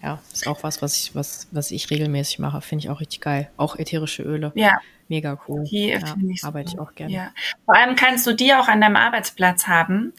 ja, 0.01 0.19
ist 0.33 0.47
auch 0.47 0.63
was, 0.63 0.81
was 0.81 0.97
ich, 0.97 1.15
was, 1.15 1.47
was 1.51 1.71
ich 1.71 1.89
regelmäßig 1.89 2.39
mache. 2.39 2.61
Finde 2.61 2.85
ich 2.85 2.89
auch 2.89 2.99
richtig 2.99 3.21
geil. 3.21 3.49
Auch 3.57 3.75
ätherische 3.75 4.23
Öle. 4.23 4.51
Ja, 4.55 4.79
Mega 5.11 5.37
cool. 5.45 5.65
Die 5.65 5.89
ja, 5.89 5.99
ich 6.29 6.41
arbeite 6.45 6.71
ich 6.71 6.79
auch 6.79 6.95
gerne. 6.95 7.11
Ja. 7.11 7.31
Vor 7.65 7.75
allem 7.75 7.97
kannst 7.97 8.25
du 8.25 8.33
die 8.33 8.53
auch 8.53 8.69
an 8.69 8.79
deinem 8.79 8.95
Arbeitsplatz 8.95 9.67
haben. 9.67 10.13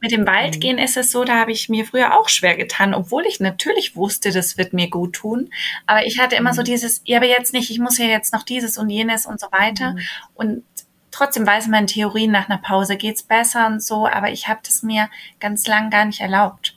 Mit 0.00 0.12
dem 0.12 0.24
Waldgehen 0.24 0.76
mhm. 0.76 0.82
ist 0.84 0.96
es 0.96 1.10
so, 1.10 1.24
da 1.24 1.34
habe 1.34 1.50
ich 1.50 1.68
mir 1.68 1.84
früher 1.84 2.16
auch 2.16 2.28
schwer 2.28 2.56
getan, 2.56 2.94
obwohl 2.94 3.26
ich 3.26 3.40
natürlich 3.40 3.96
wusste, 3.96 4.30
das 4.30 4.56
wird 4.56 4.72
mir 4.72 4.88
gut 4.88 5.14
tun. 5.14 5.50
Aber 5.86 6.06
ich 6.06 6.20
hatte 6.20 6.36
immer 6.36 6.52
mhm. 6.52 6.56
so 6.56 6.62
dieses, 6.62 7.02
ja, 7.04 7.16
aber 7.16 7.26
jetzt 7.26 7.54
nicht, 7.54 7.72
ich 7.72 7.80
muss 7.80 7.98
ja 7.98 8.06
jetzt 8.06 8.32
noch 8.32 8.44
dieses 8.44 8.78
und 8.78 8.88
jenes 8.88 9.26
und 9.26 9.40
so 9.40 9.48
weiter. 9.50 9.94
Mhm. 9.94 10.00
Und 10.34 10.62
trotzdem 11.10 11.44
weiß 11.44 11.66
man 11.66 11.80
in 11.80 11.86
Theorien, 11.88 12.30
nach 12.30 12.48
einer 12.48 12.58
Pause 12.58 12.96
geht's 12.96 13.24
besser 13.24 13.66
und 13.66 13.82
so, 13.82 14.06
aber 14.06 14.30
ich 14.30 14.46
habe 14.46 14.60
das 14.62 14.84
mir 14.84 15.10
ganz 15.40 15.66
lang 15.66 15.90
gar 15.90 16.04
nicht 16.04 16.20
erlaubt. 16.20 16.75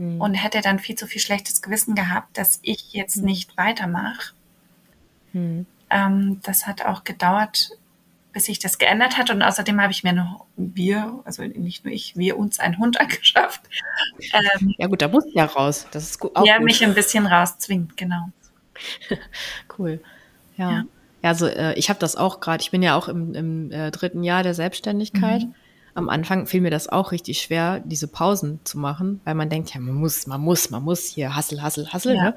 Mhm. 0.00 0.18
Und 0.18 0.34
hätte 0.34 0.62
dann 0.62 0.78
viel 0.78 0.96
zu 0.96 1.06
viel 1.06 1.20
schlechtes 1.20 1.60
Gewissen 1.60 1.94
gehabt, 1.94 2.38
dass 2.38 2.58
ich 2.62 2.94
jetzt 2.94 3.18
mhm. 3.18 3.26
nicht 3.26 3.56
weitermache. 3.58 4.32
Mhm. 5.34 5.66
Ähm, 5.90 6.40
das 6.42 6.66
hat 6.66 6.86
auch 6.86 7.04
gedauert, 7.04 7.72
bis 8.32 8.46
sich 8.46 8.58
das 8.58 8.78
geändert 8.78 9.18
hat. 9.18 9.28
Und 9.28 9.42
außerdem 9.42 9.78
habe 9.78 9.92
ich 9.92 10.02
mir 10.02 10.14
noch 10.14 10.46
wir, 10.56 11.20
also 11.26 11.42
nicht 11.42 11.84
nur 11.84 11.92
ich, 11.92 12.16
wir 12.16 12.38
uns 12.38 12.60
einen 12.60 12.78
Hund 12.78 12.98
angeschafft. 13.00 13.60
Ähm, 14.32 14.74
ja 14.78 14.86
gut, 14.86 15.02
da 15.02 15.08
muss 15.08 15.24
ja 15.34 15.44
raus. 15.44 15.86
Das 15.90 16.04
ist 16.04 16.18
gut, 16.18 16.34
auch 16.34 16.46
ja, 16.46 16.56
gut. 16.56 16.64
mich 16.64 16.82
ein 16.82 16.94
bisschen 16.94 17.26
rauszwingt, 17.26 17.98
genau. 17.98 18.30
cool. 19.78 20.00
Ja. 20.56 20.70
ja. 20.70 20.84
Ja, 21.22 21.28
also 21.28 21.46
äh, 21.46 21.74
ich 21.74 21.90
habe 21.90 22.00
das 22.00 22.16
auch 22.16 22.40
gerade, 22.40 22.62
ich 22.62 22.70
bin 22.70 22.82
ja 22.82 22.96
auch 22.96 23.06
im, 23.06 23.34
im 23.34 23.70
äh, 23.70 23.90
dritten 23.90 24.22
Jahr 24.22 24.42
der 24.42 24.54
Selbstständigkeit. 24.54 25.42
Mhm. 25.42 25.54
Am 25.94 26.08
Anfang 26.08 26.46
fiel 26.46 26.60
mir 26.60 26.70
das 26.70 26.88
auch 26.88 27.12
richtig 27.12 27.40
schwer, 27.40 27.80
diese 27.80 28.08
Pausen 28.08 28.60
zu 28.64 28.78
machen, 28.78 29.20
weil 29.24 29.34
man 29.34 29.48
denkt, 29.48 29.74
ja, 29.74 29.80
man 29.80 29.94
muss, 29.94 30.26
man 30.26 30.40
muss, 30.40 30.70
man 30.70 30.82
muss 30.82 31.06
hier 31.06 31.34
hassel, 31.34 31.62
hassel, 31.62 31.92
hassel. 31.92 32.16
Ja. 32.16 32.22
Ne? 32.22 32.34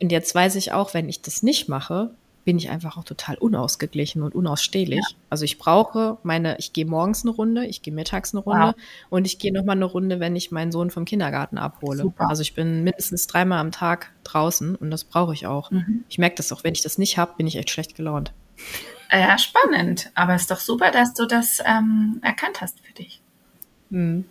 Und 0.00 0.12
jetzt 0.12 0.34
weiß 0.34 0.56
ich 0.56 0.72
auch, 0.72 0.94
wenn 0.94 1.08
ich 1.08 1.22
das 1.22 1.42
nicht 1.42 1.68
mache, 1.68 2.10
bin 2.46 2.58
ich 2.58 2.70
einfach 2.70 2.96
auch 2.96 3.02
total 3.04 3.36
unausgeglichen 3.36 4.22
und 4.22 4.34
unausstehlich. 4.34 5.00
Ja. 5.00 5.16
Also 5.28 5.44
ich 5.44 5.58
brauche 5.58 6.18
meine, 6.22 6.56
ich 6.58 6.72
gehe 6.72 6.86
morgens 6.86 7.24
eine 7.24 7.32
Runde, 7.32 7.66
ich 7.66 7.82
gehe 7.82 7.92
mittags 7.92 8.32
eine 8.34 8.42
Runde 8.42 8.68
wow. 8.68 8.74
und 9.10 9.26
ich 9.26 9.40
gehe 9.40 9.52
nochmal 9.52 9.74
eine 9.74 9.84
Runde, 9.84 10.20
wenn 10.20 10.36
ich 10.36 10.52
meinen 10.52 10.70
Sohn 10.70 10.90
vom 10.90 11.04
Kindergarten 11.04 11.58
abhole. 11.58 12.02
Super. 12.02 12.30
Also 12.30 12.42
ich 12.42 12.54
bin 12.54 12.84
mindestens 12.84 13.26
dreimal 13.26 13.58
am 13.58 13.72
Tag 13.72 14.12
draußen 14.22 14.76
und 14.76 14.92
das 14.92 15.02
brauche 15.02 15.34
ich 15.34 15.46
auch. 15.46 15.72
Mhm. 15.72 16.04
Ich 16.08 16.18
merke 16.18 16.36
das 16.36 16.52
auch, 16.52 16.62
wenn 16.62 16.72
ich 16.72 16.82
das 16.82 16.98
nicht 16.98 17.18
habe, 17.18 17.32
bin 17.36 17.48
ich 17.48 17.56
echt 17.56 17.70
schlecht 17.70 17.96
gelaunt. 17.96 18.32
Ja, 19.10 19.38
spannend. 19.38 20.10
Aber 20.14 20.34
es 20.34 20.42
ist 20.42 20.50
doch 20.50 20.60
super, 20.60 20.90
dass 20.90 21.14
du 21.14 21.26
das 21.26 21.62
ähm, 21.64 22.20
erkannt 22.22 22.60
hast 22.60 22.80
für 22.84 22.92
dich. 22.92 23.20
Mhm. 23.90 24.24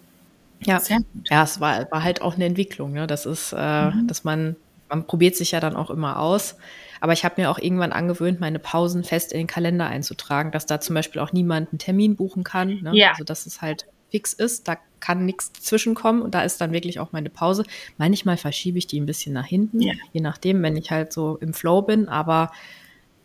Ja. 0.62 0.82
ja, 1.30 1.44
es 1.44 1.60
war, 1.60 1.92
war 1.92 2.04
halt 2.04 2.22
auch 2.22 2.36
eine 2.36 2.46
Entwicklung. 2.46 2.94
Ne? 2.94 3.08
Das 3.08 3.26
ist, 3.26 3.54
äh, 3.54 3.92
mhm. 3.92 4.08
dass 4.08 4.24
man, 4.24 4.56
man 4.90 5.06
probiert 5.06 5.36
sich 5.36 5.52
ja 5.52 5.60
dann 5.60 5.76
auch 5.76 5.90
immer 5.90 6.20
aus. 6.20 6.56
Aber 7.02 7.14
ich 7.14 7.24
habe 7.24 7.42
mir 7.42 7.52
auch 7.52 7.60
irgendwann 7.60 7.92
angewöhnt, 7.92 8.40
meine 8.40 8.58
Pausen 8.58 9.04
fest 9.04 9.32
in 9.32 9.40
den 9.40 9.48
Kalender 9.48 9.88
einzutragen, 9.88 10.52
dass 10.52 10.66
da 10.66 10.80
zum 10.80 10.96
Beispiel 10.96 11.22
auch 11.22 11.34
niemand 11.34 11.72
einen 11.72 11.80
Termin 11.80 12.16
buchen 12.16 12.44
kann. 12.44 12.82
Ne? 12.82 12.92
Ja. 12.94 13.12
Also 13.12 13.24
dass 13.24 13.46
es 13.46 13.62
halt 13.62 13.86
fix 14.10 14.34
ist, 14.34 14.68
da 14.68 14.78
kann 15.00 15.26
nichts 15.26 15.52
zwischenkommen 15.54 16.22
und 16.22 16.34
da 16.34 16.42
ist 16.42 16.62
dann 16.62 16.72
wirklich 16.72 17.00
auch 17.00 17.12
meine 17.12 17.30
Pause. 17.30 17.64
Manchmal 17.98 18.38
verschiebe 18.38 18.78
ich 18.78 18.88
die 18.88 19.00
ein 19.00 19.06
bisschen 19.06 19.34
nach 19.34 19.46
hinten, 19.46 19.82
ja. 19.82 19.94
je 20.14 20.22
nachdem, 20.22 20.64
wenn 20.64 20.78
ich 20.78 20.90
halt 20.90 21.12
so 21.12 21.38
im 21.42 21.54
Flow 21.54 21.82
bin, 21.82 22.08
aber 22.08 22.52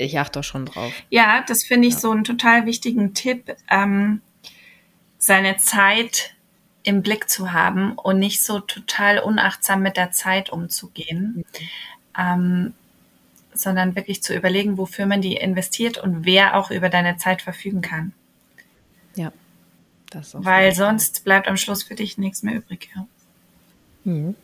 ich 0.01 0.19
achte 0.19 0.43
schon 0.43 0.67
drauf. 0.67 0.93
Ja, 1.11 1.45
das 1.47 1.65
finde 1.65 1.89
ich 1.89 1.95
ja. 1.95 2.01
so 2.01 2.11
einen 2.11 2.25
total 2.25 2.67
wichtigen 2.67 3.15
Tipp, 3.15 3.55
ähm, 3.71 4.21
seine 5.19 5.59
Zeit 5.59 6.35
im 6.83 7.03
Blick 7.03 7.29
zu 7.29 7.53
haben 7.53 7.93
und 7.93 8.19
nicht 8.19 8.43
so 8.43 8.61
total 8.61 9.19
unachtsam 9.19 9.83
mit 9.83 9.97
der 9.97 10.13
Zeit 10.13 10.51
umzugehen. 10.51 11.35
Mhm. 11.37 11.45
Ähm, 12.19 12.75
sondern 13.53 13.97
wirklich 13.97 14.23
zu 14.23 14.35
überlegen, 14.35 14.79
wofür 14.79 15.07
man 15.07 15.21
die 15.21 15.35
investiert 15.37 15.99
und 15.99 16.25
wer 16.25 16.57
auch 16.57 16.71
über 16.71 16.89
deine 16.89 17.17
Zeit 17.17 17.43
verfügen 17.43 17.83
kann. 17.83 18.13
Ja. 19.15 19.33
Das 20.11 20.35
auch 20.35 20.45
Weil 20.45 20.75
sonst 20.75 21.25
bleibt 21.25 21.47
am 21.47 21.57
Schluss 21.57 21.83
für 21.83 21.95
dich 21.95 22.17
nichts 22.17 22.43
mehr 22.43 22.55
übrig. 22.55 22.91
Ja. 22.95 23.07
Mhm. 24.05 24.35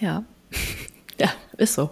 Ja. 0.00 0.24
ja, 1.18 1.32
ist 1.56 1.74
so. 1.74 1.90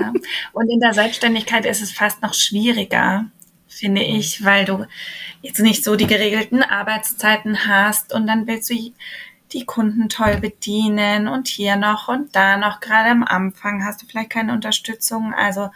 Ja. 0.00 0.12
Und 0.52 0.68
in 0.68 0.80
der 0.80 0.94
Selbstständigkeit 0.94 1.66
ist 1.66 1.82
es 1.82 1.92
fast 1.92 2.22
noch 2.22 2.34
schwieriger, 2.34 3.26
finde 3.68 4.02
mhm. 4.02 4.16
ich, 4.16 4.44
weil 4.44 4.64
du 4.64 4.86
jetzt 5.42 5.60
nicht 5.60 5.84
so 5.84 5.96
die 5.96 6.06
geregelten 6.06 6.62
Arbeitszeiten 6.62 7.66
hast 7.66 8.12
und 8.12 8.26
dann 8.26 8.46
willst 8.46 8.70
du 8.70 8.92
die 9.52 9.64
Kunden 9.64 10.08
toll 10.08 10.38
bedienen 10.38 11.28
und 11.28 11.48
hier 11.48 11.76
noch 11.76 12.08
und 12.08 12.34
da 12.34 12.56
noch. 12.56 12.80
Gerade 12.80 13.10
am 13.10 13.22
Anfang 13.22 13.84
hast 13.84 14.02
du 14.02 14.06
vielleicht 14.06 14.30
keine 14.30 14.52
Unterstützung. 14.52 15.32
Also 15.32 15.70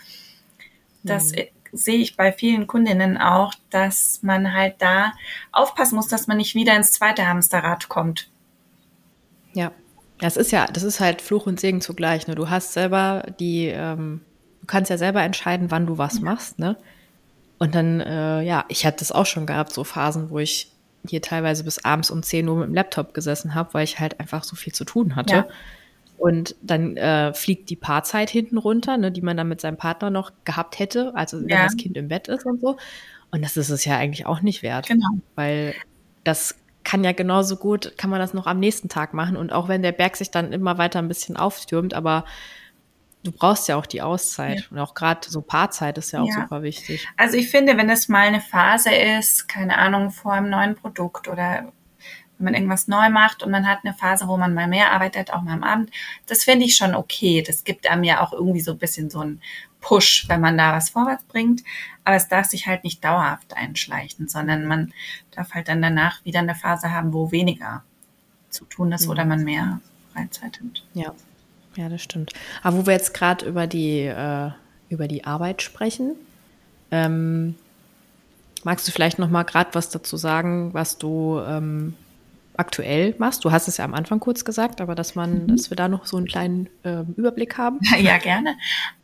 das 1.05 1.33
mhm. 1.33 1.45
sehe 1.73 1.99
ich 1.99 2.17
bei 2.17 2.33
vielen 2.33 2.67
Kundinnen 2.67 3.17
auch, 3.19 3.55
dass 3.71 4.21
man 4.23 4.53
halt 4.53 4.77
da 4.79 5.13
aufpassen 5.53 5.95
muss, 5.95 6.09
dass 6.09 6.27
man 6.27 6.39
nicht 6.39 6.55
wieder 6.55 6.75
ins 6.77 6.93
zweite 6.93 7.27
Hamsterrad 7.27 7.89
kommt. 7.89 8.29
Ja, 9.53 9.73
das 10.19 10.37
ist 10.37 10.51
ja, 10.51 10.67
das 10.67 10.83
ist 10.83 11.01
halt 11.01 11.23
Fluch 11.23 11.47
und 11.47 11.61
Segen 11.61 11.81
zugleich. 11.81 12.27
Ne? 12.27 12.35
Du 12.35 12.51
hast 12.51 12.73
selber 12.73 13.25
die, 13.39 13.67
ähm, 13.67 14.21
du 14.61 14.67
kannst 14.67 14.91
ja 14.91 14.99
selber 14.99 15.23
entscheiden, 15.23 15.71
wann 15.71 15.87
du 15.87 15.99
was 15.99 16.21
machst, 16.21 16.59
ne? 16.59 16.77
Und 17.59 17.75
dann, 17.75 18.01
äh, 18.01 18.43
ja, 18.43 18.65
ich 18.69 18.87
hatte 18.87 18.99
das 18.99 19.11
auch 19.11 19.27
schon 19.27 19.47
gehabt, 19.47 19.73
so 19.73 19.83
Phasen, 19.83 20.31
wo 20.31 20.39
ich 20.39 20.71
hier 21.07 21.23
teilweise 21.23 21.65
bis 21.65 21.85
abends 21.85 22.11
um 22.11 22.23
10 22.23 22.49
Uhr 22.49 22.57
mit 22.57 22.69
dem 22.69 22.75
Laptop 22.75 23.15
gesessen 23.15 23.55
habe, 23.55 23.75
weil 23.75 23.85
ich 23.85 23.99
halt 23.99 24.21
einfach 24.21 24.45
so 24.45 24.55
viel 24.55 24.73
zu 24.73 24.85
tun 24.85 25.17
hatte. 25.17 25.35
Ja. 25.35 25.49
Und 26.19 26.57
dann 26.63 26.97
äh, 26.97 27.33
fliegt 27.33 27.71
die 27.71 27.77
Paarzeit 27.77 28.31
hinten 28.31 28.59
runter, 28.59 28.97
ne, 28.97 29.13
die 29.13 29.23
man 29.23 29.37
dann 29.37 29.49
mit 29.49 29.61
seinem 29.61 29.77
Partner 29.77 30.11
noch 30.11 30.33
gehabt 30.45 30.79
hätte, 30.79 31.15
also 31.15 31.41
wenn 31.41 31.49
ja. 31.49 31.65
das 31.65 31.77
Kind 31.77 31.97
im 31.97 32.09
Bett 32.09 32.29
ist 32.29 32.45
und 32.45 32.61
so. 32.61 32.77
Und 33.31 33.43
das 33.43 33.57
ist 33.57 33.71
es 33.71 33.85
ja 33.85 33.97
eigentlich 33.97 34.27
auch 34.27 34.41
nicht 34.41 34.63
wert. 34.63 34.89
Genau. 34.89 35.09
Weil 35.35 35.75
das 36.25 36.57
kann 36.89 37.05
ja 37.05 37.13
genauso 37.13 37.57
gut, 37.57 37.99
kann 37.99 38.09
man 38.09 38.19
das 38.19 38.33
noch 38.33 38.47
am 38.47 38.59
nächsten 38.59 38.89
Tag 38.89 39.13
machen. 39.13 39.37
Und 39.37 39.53
auch 39.53 39.69
wenn 39.69 39.83
der 39.83 39.93
Berg 39.93 40.17
sich 40.17 40.31
dann 40.31 40.55
immer 40.55 40.79
weiter 40.79 41.01
ein 41.01 41.09
bisschen 41.09 41.37
auftürmt, 41.37 41.93
aber 41.93 42.25
du 43.25 43.31
brauchst 43.31 43.69
ja 43.69 43.77
auch 43.77 43.85
die 43.85 44.01
Auszeit. 44.01 44.61
Ja. 44.61 44.67
Und 44.71 44.79
auch 44.79 44.95
gerade 44.95 45.29
so 45.29 45.43
Paarzeit 45.43 45.99
ist 45.99 46.13
ja 46.13 46.23
auch 46.23 46.29
ja. 46.29 46.41
super 46.41 46.63
wichtig. 46.63 47.07
Also 47.19 47.37
ich 47.37 47.51
finde, 47.51 47.77
wenn 47.77 47.91
es 47.91 48.09
mal 48.09 48.27
eine 48.27 48.41
Phase 48.41 48.91
ist, 48.91 49.49
keine 49.49 49.77
Ahnung, 49.77 50.11
vor 50.11 50.33
einem 50.33 50.49
neuen 50.49 50.77
Produkt 50.77 51.29
oder 51.29 51.71
wenn 52.39 52.45
man 52.45 52.55
irgendwas 52.55 52.89
neu 52.89 53.11
macht 53.11 53.43
und 53.43 53.51
man 53.51 53.69
hat 53.69 53.81
eine 53.85 53.93
Phase, 53.93 54.27
wo 54.27 54.39
man 54.39 54.55
mal 54.55 54.67
mehr 54.67 54.91
arbeitet, 54.91 55.31
auch 55.31 55.43
mal 55.43 55.53
am 55.53 55.65
Abend, 55.65 55.91
das 56.27 56.45
finde 56.45 56.65
ich 56.65 56.75
schon 56.75 56.95
okay. 56.95 57.45
Das 57.47 57.65
gibt 57.65 57.87
einem 57.87 58.05
ja 58.05 58.23
auch 58.23 58.33
irgendwie 58.33 58.63
so 58.63 58.71
ein 58.71 58.79
bisschen 58.79 59.11
so 59.11 59.21
einen 59.21 59.43
Push, 59.89 60.29
wenn 60.29 60.43
man 60.43 60.59
da 60.59 60.75
was 60.75 60.91
vorwärts 60.91 61.25
bringt. 61.25 61.63
Aber 62.05 62.15
es 62.15 62.29
darf 62.29 62.47
sich 62.47 62.67
halt 62.67 62.85
nicht 62.85 63.03
dauerhaft 63.03 63.57
einschleichen, 63.57 64.29
sondern 64.29 64.67
man 64.67 64.93
darf 65.31 65.55
halt 65.55 65.69
dann 65.69 65.81
danach 65.81 66.23
wieder 66.27 66.41
eine 66.41 66.55
Phase 66.55 66.93
haben, 66.93 67.15
wo 67.15 67.33
weniger 67.33 67.83
zu 68.51 68.67
tun 68.67 68.93
ist 68.93 69.07
mhm. 69.07 69.11
oder 69.11 69.25
man 69.25 69.45
mehr 69.45 69.81
Freizeit 70.13 70.61
hat. 70.61 70.85
Ja. 70.93 71.15
Ja, 71.77 71.89
das 71.89 72.03
stimmt. 72.03 72.33
Aber 72.63 72.77
wo 72.77 72.87
wir 72.87 72.93
jetzt 72.93 73.15
gerade 73.15 73.47
über 73.47 73.67
die 73.67 74.01
äh, 74.01 74.51
über 74.91 75.09
die 75.09 75.25
Arbeit 75.25 75.63
sprechen, 75.63 76.17
ähm, 76.91 77.55
magst 78.65 78.89
du 78.89 78.93
vielleicht 78.93 79.19
noch 79.19 79.31
mal 79.31 79.45
gerade 79.45 79.71
was 79.75 79.89
dazu 79.89 80.17
sagen, 80.17 80.75
was 80.75 80.99
du 80.99 81.41
ähm, 81.41 81.95
aktuell 82.59 83.15
machst? 83.19 83.45
Du 83.45 83.53
hast 83.53 83.69
es 83.69 83.77
ja 83.77 83.85
am 83.85 83.95
Anfang 83.95 84.21
kurz 84.21 84.45
gesagt, 84.45 84.81
aber 84.81 84.95
dass 84.95 85.15
man, 85.15 85.45
mhm. 85.45 85.49
dass 85.49 85.71
wir 85.71 85.77
da 85.77 85.89
noch 85.89 86.07
so 86.07 86.17
einen 86.17 86.27
kleinen 86.27 86.69
äh, 86.83 87.03
Überblick 87.17 87.57
haben. 87.57 87.81
Ja, 87.99 88.19
gerne. 88.19 88.57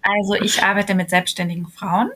Also 0.03 0.35
ich 0.35 0.63
arbeite 0.63 0.95
mit 0.95 1.11
selbstständigen 1.11 1.67
Frauen, 1.67 2.11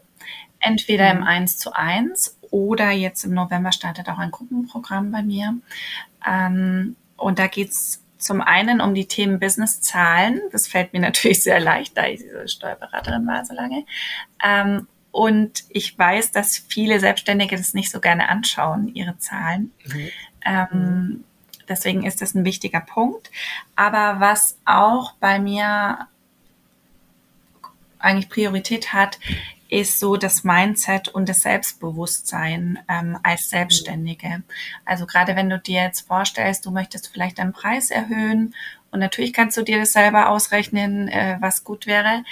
entweder 0.61 1.13
mhm. 1.13 1.21
im 1.21 1.27
1 1.27 1.59
zu 1.59 1.73
1 1.73 2.39
oder 2.51 2.91
jetzt 2.91 3.25
im 3.25 3.35
November 3.35 3.73
startet 3.73 4.09
auch 4.09 4.19
ein 4.19 4.31
Gruppenprogramm 4.31 5.11
bei 5.11 5.23
mir. 5.23 5.55
Ähm, 6.27 6.97
und 7.17 7.39
da 7.39 7.47
geht's 7.47 8.05
zum 8.19 8.41
einen 8.41 8.81
um 8.81 8.95
die 8.95 9.07
Themen 9.07 9.39
Business-Zahlen. 9.39 10.41
Das 10.53 10.67
fällt 10.67 10.93
mir 10.93 11.01
natürlich 11.01 11.43
sehr 11.43 11.61
leicht, 11.61 11.97
da 11.97 12.07
ich 12.07 12.21
diese 12.21 12.49
Steuerberaterin 12.49 13.27
war 13.27 13.45
so 13.45 13.55
lange. 13.55 13.85
Ähm, 14.45 14.87
und 15.11 15.65
ich 15.71 15.99
weiß, 15.99 16.33
dass 16.33 16.59
viele 16.59 17.01
Selbstständige 17.01 17.57
das 17.57 17.75
nicht 17.75 17.91
so 17.91 17.99
gerne 17.99 18.29
anschauen, 18.29 18.89
ihre 18.95 19.19
Zahlen. 19.19 19.73
Mhm. 19.87 20.09
Ähm, 20.49 21.25
deswegen 21.69 22.05
ist 22.05 22.23
das 22.23 22.35
ein 22.35 22.45
wichtiger 22.45 22.81
Punkt. 22.81 23.31
Aber 23.77 24.21
was 24.21 24.57
auch 24.65 25.13
bei 25.21 25.39
mir 25.39 26.07
eigentlich 27.99 28.29
Priorität 28.29 28.93
hat, 28.93 29.19
ist 29.71 30.01
so 30.01 30.17
das 30.17 30.45
Mindset 30.45 31.09
und 31.09 31.29
das 31.29 31.43
Selbstbewusstsein 31.43 32.79
ähm, 32.89 33.19
als 33.23 33.51
Selbstständige. 33.51 34.43
Also 34.87 35.05
gerade 35.05 35.37
wenn 35.37 35.51
du 35.51 35.59
dir 35.59 35.83
jetzt 35.83 36.07
vorstellst, 36.07 36.65
du 36.65 36.71
möchtest 36.71 37.09
vielleicht 37.09 37.39
deinen 37.39 37.53
Preis 37.53 37.91
erhöhen 37.91 38.55
und 38.91 39.01
natürlich 39.01 39.35
kannst 39.35 39.59
du 39.59 39.63
dir 39.63 39.79
das 39.79 39.93
selber 39.93 40.31
ausrechnen, 40.31 41.09
äh, 41.09 41.37
was 41.41 41.65
gut 41.65 41.87
wäre. 41.87 42.25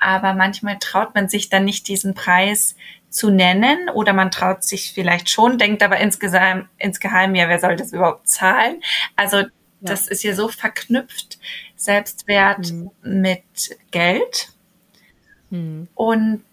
aber 0.00 0.32
manchmal 0.34 0.78
traut 0.78 1.14
man 1.14 1.28
sich 1.28 1.48
dann 1.48 1.64
nicht 1.64 1.88
diesen 1.88 2.14
Preis 2.14 2.76
zu 3.10 3.30
nennen 3.30 3.88
oder 3.88 4.12
man 4.12 4.30
traut 4.30 4.64
sich 4.64 4.92
vielleicht 4.92 5.30
schon, 5.30 5.58
denkt 5.58 5.82
aber 5.82 5.98
insgesamt, 5.98 6.68
insgeheim, 6.78 7.34
ja, 7.34 7.48
wer 7.48 7.58
soll 7.58 7.76
das 7.76 7.92
überhaupt 7.92 8.28
zahlen? 8.28 8.82
Also 9.16 9.44
das 9.80 10.08
ist 10.08 10.24
ja 10.24 10.34
so 10.34 10.48
verknüpft, 10.48 11.38
Selbstwert 11.76 12.72
mhm. 12.72 12.90
mit 13.02 13.76
Geld. 13.90 14.48
Mhm. 15.50 15.88
Und 15.94 16.44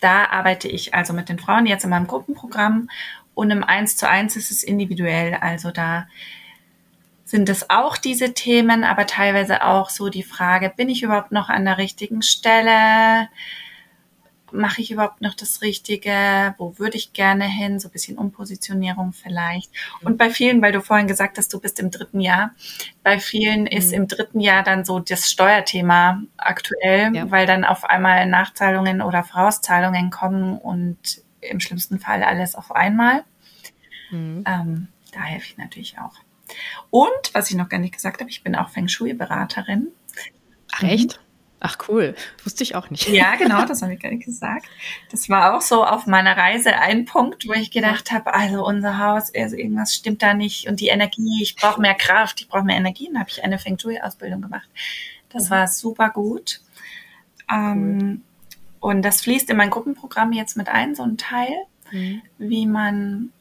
da 0.00 0.26
arbeite 0.26 0.68
ich 0.68 0.94
also 0.94 1.12
mit 1.12 1.28
den 1.28 1.38
Frauen 1.38 1.66
jetzt 1.66 1.84
in 1.84 1.90
meinem 1.90 2.06
Gruppenprogramm 2.06 2.88
und 3.34 3.50
im 3.50 3.64
Eins 3.64 3.96
zu 3.96 4.08
eins 4.08 4.36
ist 4.36 4.50
es 4.50 4.62
individuell. 4.62 5.34
Also 5.34 5.70
da 5.70 6.06
sind 7.24 7.48
es 7.48 7.70
auch 7.70 7.96
diese 7.96 8.34
Themen, 8.34 8.84
aber 8.84 9.06
teilweise 9.06 9.64
auch 9.64 9.90
so 9.90 10.08
die 10.08 10.22
Frage, 10.22 10.72
bin 10.74 10.88
ich 10.88 11.02
überhaupt 11.02 11.32
noch 11.32 11.48
an 11.48 11.64
der 11.64 11.78
richtigen 11.78 12.22
Stelle? 12.22 13.28
Mache 14.54 14.80
ich 14.80 14.90
überhaupt 14.90 15.20
noch 15.20 15.34
das 15.34 15.60
Richtige? 15.62 16.54
Wo 16.58 16.78
würde 16.78 16.96
ich 16.96 17.12
gerne 17.12 17.44
hin? 17.44 17.78
So 17.80 17.88
ein 17.88 17.92
bisschen 17.92 18.16
Umpositionierung 18.16 19.12
vielleicht. 19.12 19.70
Mhm. 20.00 20.06
Und 20.06 20.16
bei 20.18 20.30
vielen, 20.30 20.62
weil 20.62 20.72
du 20.72 20.80
vorhin 20.80 21.06
gesagt 21.06 21.36
hast, 21.38 21.52
du 21.52 21.60
bist 21.60 21.80
im 21.80 21.90
dritten 21.90 22.20
Jahr, 22.20 22.52
bei 23.02 23.18
vielen 23.18 23.62
mhm. 23.62 23.66
ist 23.66 23.92
im 23.92 24.08
dritten 24.08 24.40
Jahr 24.40 24.62
dann 24.62 24.84
so 24.84 25.00
das 25.00 25.30
Steuerthema 25.30 26.22
aktuell, 26.36 27.14
ja. 27.14 27.30
weil 27.30 27.46
dann 27.46 27.64
auf 27.64 27.84
einmal 27.84 28.26
Nachzahlungen 28.26 29.02
oder 29.02 29.24
Vorauszahlungen 29.24 30.10
kommen 30.10 30.58
und 30.58 31.22
im 31.40 31.60
schlimmsten 31.60 31.98
Fall 31.98 32.22
alles 32.22 32.54
auf 32.54 32.74
einmal. 32.74 33.24
Mhm. 34.10 34.44
Ähm, 34.46 34.88
da 35.12 35.20
helfe 35.20 35.46
ich 35.46 35.58
natürlich 35.58 35.98
auch. 35.98 36.14
Und 36.90 37.32
was 37.32 37.50
ich 37.50 37.56
noch 37.56 37.68
gar 37.68 37.78
nicht 37.78 37.94
gesagt 37.94 38.20
habe, 38.20 38.30
ich 38.30 38.42
bin 38.42 38.54
auch 38.54 38.68
Feng 38.68 38.88
Shui-Beraterin. 38.88 39.88
Ach, 40.72 40.82
echt? 40.82 41.20
Ach 41.66 41.78
cool, 41.88 42.14
wusste 42.44 42.62
ich 42.62 42.74
auch 42.74 42.90
nicht. 42.90 43.08
Ja, 43.08 43.36
genau, 43.36 43.64
das 43.64 43.80
habe 43.80 43.94
ich 43.94 44.02
nicht 44.02 44.26
gesagt. 44.26 44.66
Das 45.10 45.30
war 45.30 45.56
auch 45.56 45.62
so 45.62 45.82
auf 45.82 46.06
meiner 46.06 46.36
Reise 46.36 46.76
ein 46.76 47.06
Punkt, 47.06 47.48
wo 47.48 47.54
ich 47.54 47.70
gedacht 47.70 48.12
habe, 48.12 48.34
also 48.34 48.66
unser 48.66 48.98
Haus, 48.98 49.32
also 49.34 49.56
irgendwas 49.56 49.94
stimmt 49.94 50.22
da 50.22 50.34
nicht 50.34 50.68
und 50.68 50.80
die 50.80 50.88
Energie, 50.88 51.42
ich 51.42 51.56
brauche 51.56 51.80
mehr 51.80 51.94
Kraft, 51.94 52.42
ich 52.42 52.48
brauche 52.48 52.64
mehr 52.64 52.76
Energie. 52.76 53.08
Dann 53.10 53.18
habe 53.18 53.30
ich 53.30 53.42
eine 53.42 53.58
Feng 53.58 53.78
Shui-Ausbildung 53.78 54.42
gemacht. 54.42 54.68
Das 55.30 55.46
mhm. 55.46 55.50
war 55.54 55.68
super 55.68 56.10
gut. 56.10 56.60
Ähm, 57.50 58.24
und 58.78 59.00
das 59.00 59.22
fließt 59.22 59.48
in 59.48 59.56
mein 59.56 59.70
Gruppenprogramm 59.70 60.32
jetzt 60.32 60.58
mit 60.58 60.68
ein, 60.68 60.94
so 60.94 61.02
ein 61.02 61.16
Teil, 61.16 61.64
mhm. 61.90 62.20
wie 62.36 62.66
man 62.66 63.32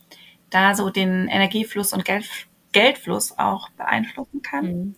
da 0.49 0.75
so 0.75 0.91
den 0.91 1.27
Energiefluss 1.27 1.91
und 1.91 2.05
Geld, 2.05 2.29
Geldfluss 2.71 3.37
auch 3.37 3.69
beeinflussen 3.71 4.41
kann. 4.41 4.65
Mhm. 4.65 4.95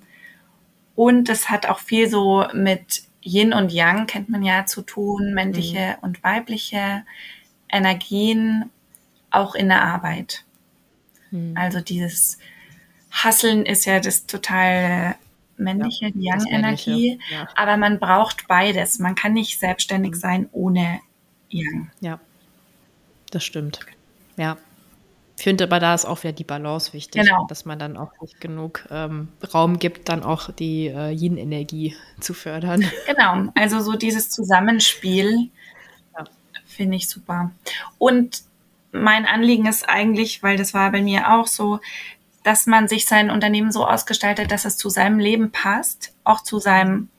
Und 0.94 1.28
es 1.28 1.50
hat 1.50 1.66
auch 1.66 1.80
viel 1.80 2.08
so 2.08 2.46
mit 2.54 3.04
Yin 3.26 3.54
und 3.54 3.72
Yang 3.72 4.08
kennt 4.08 4.30
man 4.30 4.44
ja 4.44 4.66
zu 4.66 4.84
tun, 4.84 5.34
männliche 5.34 5.98
mhm. 5.98 6.04
und 6.04 6.24
weibliche 6.24 7.04
Energien 7.70 8.70
auch 9.32 9.56
in 9.56 9.68
der 9.68 9.82
Arbeit. 9.84 10.46
Mhm. 11.32 11.58
Also 11.58 11.82
dieses 11.82 12.38
Hasseln 13.12 13.66
ist 13.66 13.86
ja 13.86 14.00
das 14.00 14.28
total 14.28 15.16
männliche, 15.58 16.12
ja, 16.16 16.36
Yang-Energie, 16.36 17.20
ja. 17.32 17.48
aber 17.56 17.78
man 17.78 18.00
braucht 18.00 18.48
beides. 18.48 19.00
Man 19.00 19.16
kann 19.16 19.34
nicht 19.34 19.60
selbstständig 19.60 20.12
mhm. 20.12 20.18
sein 20.18 20.50
ohne 20.52 21.00
Yang. 21.50 21.92
Ja, 22.02 22.20
das 23.32 23.44
stimmt. 23.44 23.80
Ja, 24.38 24.58
ich 25.38 25.43
finde 25.43 25.65
aber 25.65 25.80
da 25.80 25.93
ist 25.93 26.06
auch 26.06 26.24
wieder 26.24 26.32
die 26.32 26.43
Balance 26.43 26.93
wichtig, 26.93 27.24
genau. 27.24 27.45
dass 27.48 27.65
man 27.65 27.78
dann 27.78 27.98
auch 27.98 28.12
nicht 28.21 28.39
genug 28.39 28.88
ähm, 28.89 29.28
Raum 29.54 29.80
gibt, 29.80 30.10
dann 30.10 30.24
auch 30.24 30.52
die 30.52 30.88
äh, 30.88 31.12
Yin-Energie 31.12 31.95
zu 32.19 32.34
fördern. 32.34 32.86
Genau, 33.06 33.52
also 33.56 33.82
so 33.82 33.93
dieses 33.93 34.30
Zusammenspiel 34.30 35.50
ja. 36.17 36.24
finde 36.65 36.98
ich 36.98 37.10
super. 37.10 37.52
Und 37.98 38.43
mein 38.91 39.26
Anliegen 39.26 39.65
ist 39.65 39.88
eigentlich, 39.89 40.41
weil 40.41 40.58
das 40.58 40.74
war 40.74 40.91
bei 40.91 41.02
mir 41.02 41.34
auch 41.34 41.48
so, 41.48 41.80
dass 42.43 42.65
man 42.65 42.88
sich 42.88 43.06
sein 43.06 43.30
Unternehmen 43.30 43.71
so 43.71 43.86
ausgestaltet, 43.86 44.52
dass 44.52 44.65
es 44.65 44.78
zu 44.78 44.89
seinem 44.89 45.19
Leben 45.19 45.52
passt, 45.52 46.13
auch 46.24 46.41
zu 46.41 46.60
seinem 46.60 47.10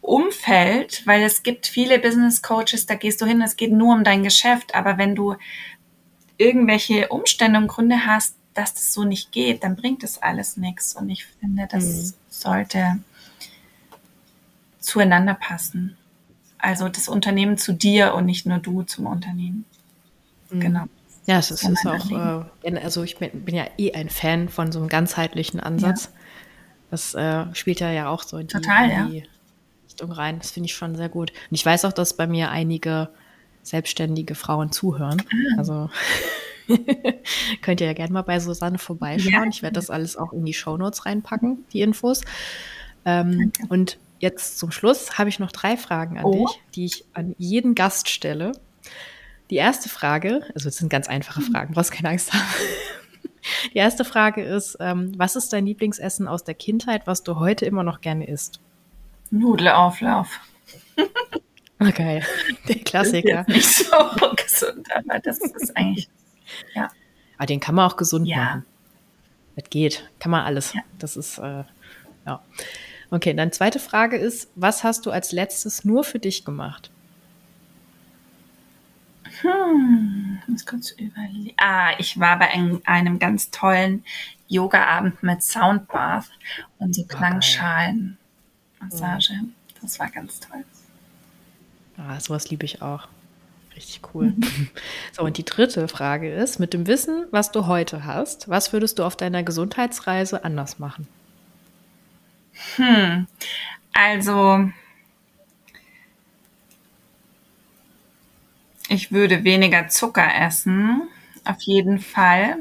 Umfeld, 0.00 1.06
weil 1.06 1.22
es 1.22 1.42
gibt 1.42 1.66
viele 1.66 1.98
Business 1.98 2.42
Coaches, 2.42 2.86
da 2.86 2.94
gehst 2.94 3.20
du 3.20 3.26
hin, 3.26 3.40
es 3.40 3.56
geht 3.56 3.72
nur 3.72 3.94
um 3.94 4.04
dein 4.04 4.22
Geschäft, 4.22 4.74
aber 4.74 4.98
wenn 4.98 5.14
du 5.14 5.36
irgendwelche 6.38 7.08
Umstände 7.08 7.58
und 7.58 7.68
Gründe 7.68 8.06
hast, 8.06 8.36
dass 8.54 8.74
das 8.74 8.92
so 8.92 9.04
nicht 9.04 9.32
geht, 9.32 9.64
dann 9.64 9.76
bringt 9.76 10.02
das 10.02 10.22
alles 10.22 10.56
nichts. 10.56 10.94
Und 10.94 11.10
ich 11.10 11.26
finde, 11.26 11.68
das 11.70 11.84
mhm. 11.84 12.12
sollte 12.30 12.98
zueinander 14.80 15.34
passen. 15.34 15.96
Also 16.58 16.88
das 16.88 17.08
Unternehmen 17.08 17.58
zu 17.58 17.72
dir 17.72 18.14
und 18.14 18.24
nicht 18.24 18.46
nur 18.46 18.58
du 18.58 18.82
zum 18.82 19.06
Unternehmen. 19.06 19.64
Mhm. 20.50 20.60
Genau. 20.60 20.84
Ja, 21.26 21.38
es 21.38 21.50
ist, 21.50 21.64
ist 21.64 21.86
auch, 21.86 22.46
äh, 22.62 22.78
also 22.78 23.02
ich 23.02 23.18
bin, 23.18 23.44
bin, 23.44 23.56
ja 23.56 23.66
eh 23.78 23.92
ein 23.92 24.08
Fan 24.08 24.48
von 24.48 24.70
so 24.70 24.78
einem 24.78 24.88
ganzheitlichen 24.88 25.58
Ansatz. 25.58 26.04
Ja. 26.04 26.10
Das 26.90 27.14
äh, 27.14 27.54
spielt 27.54 27.80
ja 27.80 27.90
ja 27.90 28.08
auch 28.08 28.22
so 28.22 28.38
in 28.38 28.46
die, 28.46 28.52
Total, 28.52 28.90
in 28.90 29.10
die 29.10 29.18
ja. 29.18 29.24
Richtung 29.84 30.12
rein. 30.12 30.38
Das 30.38 30.52
finde 30.52 30.68
ich 30.68 30.74
schon 30.74 30.94
sehr 30.94 31.08
gut. 31.08 31.32
Und 31.50 31.54
ich 31.54 31.66
weiß 31.66 31.84
auch, 31.84 31.92
dass 31.92 32.16
bei 32.16 32.28
mir 32.28 32.50
einige 32.50 33.08
selbstständige 33.66 34.34
Frauen 34.34 34.72
zuhören. 34.72 35.22
Ah. 35.22 35.58
Also 35.58 35.90
könnt 37.62 37.80
ihr 37.80 37.86
ja 37.86 37.92
gerne 37.92 38.12
mal 38.12 38.22
bei 38.22 38.40
Susanne 38.40 38.78
vorbeischauen. 38.78 39.32
Ja. 39.32 39.48
Ich 39.48 39.62
werde 39.62 39.74
das 39.74 39.90
alles 39.90 40.16
auch 40.16 40.32
in 40.32 40.44
die 40.44 40.54
Shownotes 40.54 41.06
reinpacken, 41.06 41.64
die 41.72 41.80
Infos. 41.80 42.22
Ähm, 43.04 43.52
und 43.68 43.98
jetzt 44.18 44.58
zum 44.58 44.70
Schluss 44.70 45.18
habe 45.18 45.28
ich 45.28 45.38
noch 45.38 45.52
drei 45.52 45.76
Fragen 45.76 46.18
an 46.18 46.24
oh. 46.24 46.46
dich, 46.46 46.60
die 46.74 46.84
ich 46.86 47.04
an 47.12 47.34
jeden 47.38 47.74
Gast 47.74 48.08
stelle. 48.08 48.52
Die 49.50 49.56
erste 49.56 49.88
Frage, 49.88 50.42
also 50.54 50.68
es 50.68 50.76
sind 50.76 50.88
ganz 50.88 51.08
einfache 51.08 51.40
mhm. 51.40 51.52
Fragen, 51.52 51.74
brauchst 51.74 51.92
keine 51.92 52.08
Angst 52.10 52.32
haben. 52.32 52.42
Die 53.72 53.78
erste 53.78 54.04
Frage 54.04 54.42
ist, 54.42 54.76
ähm, 54.80 55.12
was 55.16 55.36
ist 55.36 55.52
dein 55.52 55.66
Lieblingsessen 55.66 56.26
aus 56.26 56.42
der 56.42 56.54
Kindheit, 56.54 57.06
was 57.06 57.22
du 57.22 57.38
heute 57.38 57.64
immer 57.64 57.84
noch 57.84 58.00
gerne 58.00 58.26
isst? 58.26 58.58
Nudelauflauf. 59.30 60.40
Ah, 61.78 61.90
geil. 61.90 62.22
Der 62.68 62.76
Klassiker. 62.76 63.46
Ist 63.48 63.48
nicht 63.48 63.74
so 63.74 63.96
gesund, 64.36 64.88
aber 64.94 65.18
das 65.18 65.38
ist 65.38 65.76
eigentlich, 65.76 66.08
ja. 66.74 66.84
Aber 66.84 66.92
ah, 67.38 67.46
den 67.46 67.60
kann 67.60 67.74
man 67.74 67.90
auch 67.90 67.98
gesund 67.98 68.26
ja. 68.26 68.36
machen. 68.36 68.64
Das 69.56 69.68
geht. 69.68 70.08
Kann 70.18 70.30
man 70.30 70.44
alles. 70.44 70.72
Ja. 70.72 70.80
Das 70.98 71.16
ist, 71.16 71.36
äh, 71.38 71.64
ja. 72.24 72.42
Okay, 73.10 73.34
dann 73.34 73.52
zweite 73.52 73.78
Frage 73.78 74.16
ist, 74.16 74.48
was 74.54 74.84
hast 74.84 75.04
du 75.04 75.10
als 75.10 75.32
letztes 75.32 75.84
nur 75.84 76.02
für 76.02 76.18
dich 76.18 76.46
gemacht? 76.46 76.90
Hm, 79.42 80.38
muss 80.46 80.64
kurz 80.64 80.92
überlegen. 80.92 81.52
Ah, 81.58 81.90
ich 81.98 82.18
war 82.18 82.38
bei 82.38 82.48
einem, 82.48 82.80
einem 82.86 83.18
ganz 83.18 83.50
tollen 83.50 84.02
Yoga-Abend 84.48 85.22
mit 85.22 85.42
Soundbath 85.42 86.30
und 86.78 86.94
so 86.94 87.04
Klangschalen-Massage. 87.04 89.34
Das 89.82 89.98
war 89.98 90.08
ganz 90.08 90.40
toll. 90.40 90.64
Ah, 91.98 92.20
sowas 92.20 92.50
liebe 92.50 92.64
ich 92.64 92.82
auch. 92.82 93.08
Richtig 93.74 94.00
cool. 94.14 94.34
So, 95.12 95.22
und 95.22 95.38
die 95.38 95.44
dritte 95.44 95.88
Frage 95.88 96.30
ist, 96.30 96.58
mit 96.58 96.74
dem 96.74 96.86
Wissen, 96.86 97.24
was 97.30 97.52
du 97.52 97.66
heute 97.66 98.04
hast, 98.04 98.50
was 98.50 98.74
würdest 98.74 98.98
du 98.98 99.04
auf 99.04 99.16
deiner 99.16 99.42
Gesundheitsreise 99.42 100.44
anders 100.44 100.78
machen? 100.78 101.08
Hm, 102.76 103.26
also 103.94 104.70
ich 108.88 109.10
würde 109.10 109.44
weniger 109.44 109.88
Zucker 109.88 110.28
essen, 110.38 111.02
auf 111.44 111.60
jeden 111.62 111.98
Fall. 111.98 112.58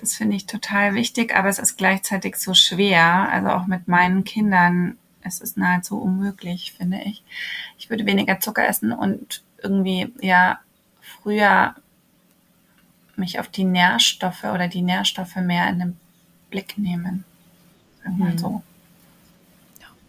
Das 0.00 0.14
finde 0.14 0.36
ich 0.36 0.46
total 0.46 0.94
wichtig, 0.94 1.34
aber 1.34 1.48
es 1.48 1.58
ist 1.58 1.76
gleichzeitig 1.76 2.36
so 2.36 2.54
schwer. 2.54 3.28
Also 3.32 3.48
auch 3.48 3.66
mit 3.66 3.88
meinen 3.88 4.22
Kindern 4.22 4.96
es 5.28 5.40
ist 5.40 5.56
nahezu 5.56 6.00
unmöglich, 6.00 6.72
finde 6.72 7.00
ich. 7.04 7.22
Ich 7.78 7.90
würde 7.90 8.06
weniger 8.06 8.40
Zucker 8.40 8.66
essen 8.66 8.92
und 8.92 9.42
irgendwie 9.62 10.12
ja 10.20 10.58
früher 11.00 11.74
mich 13.16 13.38
auf 13.38 13.48
die 13.48 13.64
Nährstoffe 13.64 14.44
oder 14.44 14.68
die 14.68 14.82
Nährstoffe 14.82 15.36
mehr 15.36 15.68
in 15.68 15.78
den 15.78 15.96
Blick 16.50 16.78
nehmen. 16.78 17.24
Sagen 18.02 18.18
wir 18.18 18.30
hm. 18.30 18.38
so. 18.38 18.62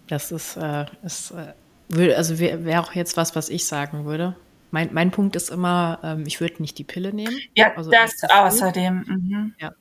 Das 0.07 0.31
ist, 0.31 0.57
äh, 0.57 0.85
ist 1.03 1.31
äh, 1.31 2.13
also 2.13 2.39
wäre 2.39 2.65
wär 2.65 2.81
auch 2.81 2.93
jetzt 2.93 3.17
was, 3.17 3.35
was 3.35 3.49
ich 3.49 3.65
sagen 3.65 4.05
würde. 4.05 4.35
Mein, 4.71 4.93
mein 4.93 5.11
Punkt 5.11 5.35
ist 5.35 5.49
immer, 5.49 5.99
ähm, 6.03 6.23
ich 6.27 6.39
würde 6.41 6.61
nicht 6.61 6.77
die 6.77 6.83
Pille 6.83 7.13
nehmen. 7.13 7.35
Ja, 7.55 7.73
also 7.75 7.89
das 7.89 8.13
außerdem. 8.29 9.03
Mhm. 9.07 9.53
Ja, 9.59 9.71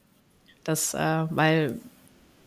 das, 0.65 0.95
äh, 0.95 1.27
weil 1.31 1.79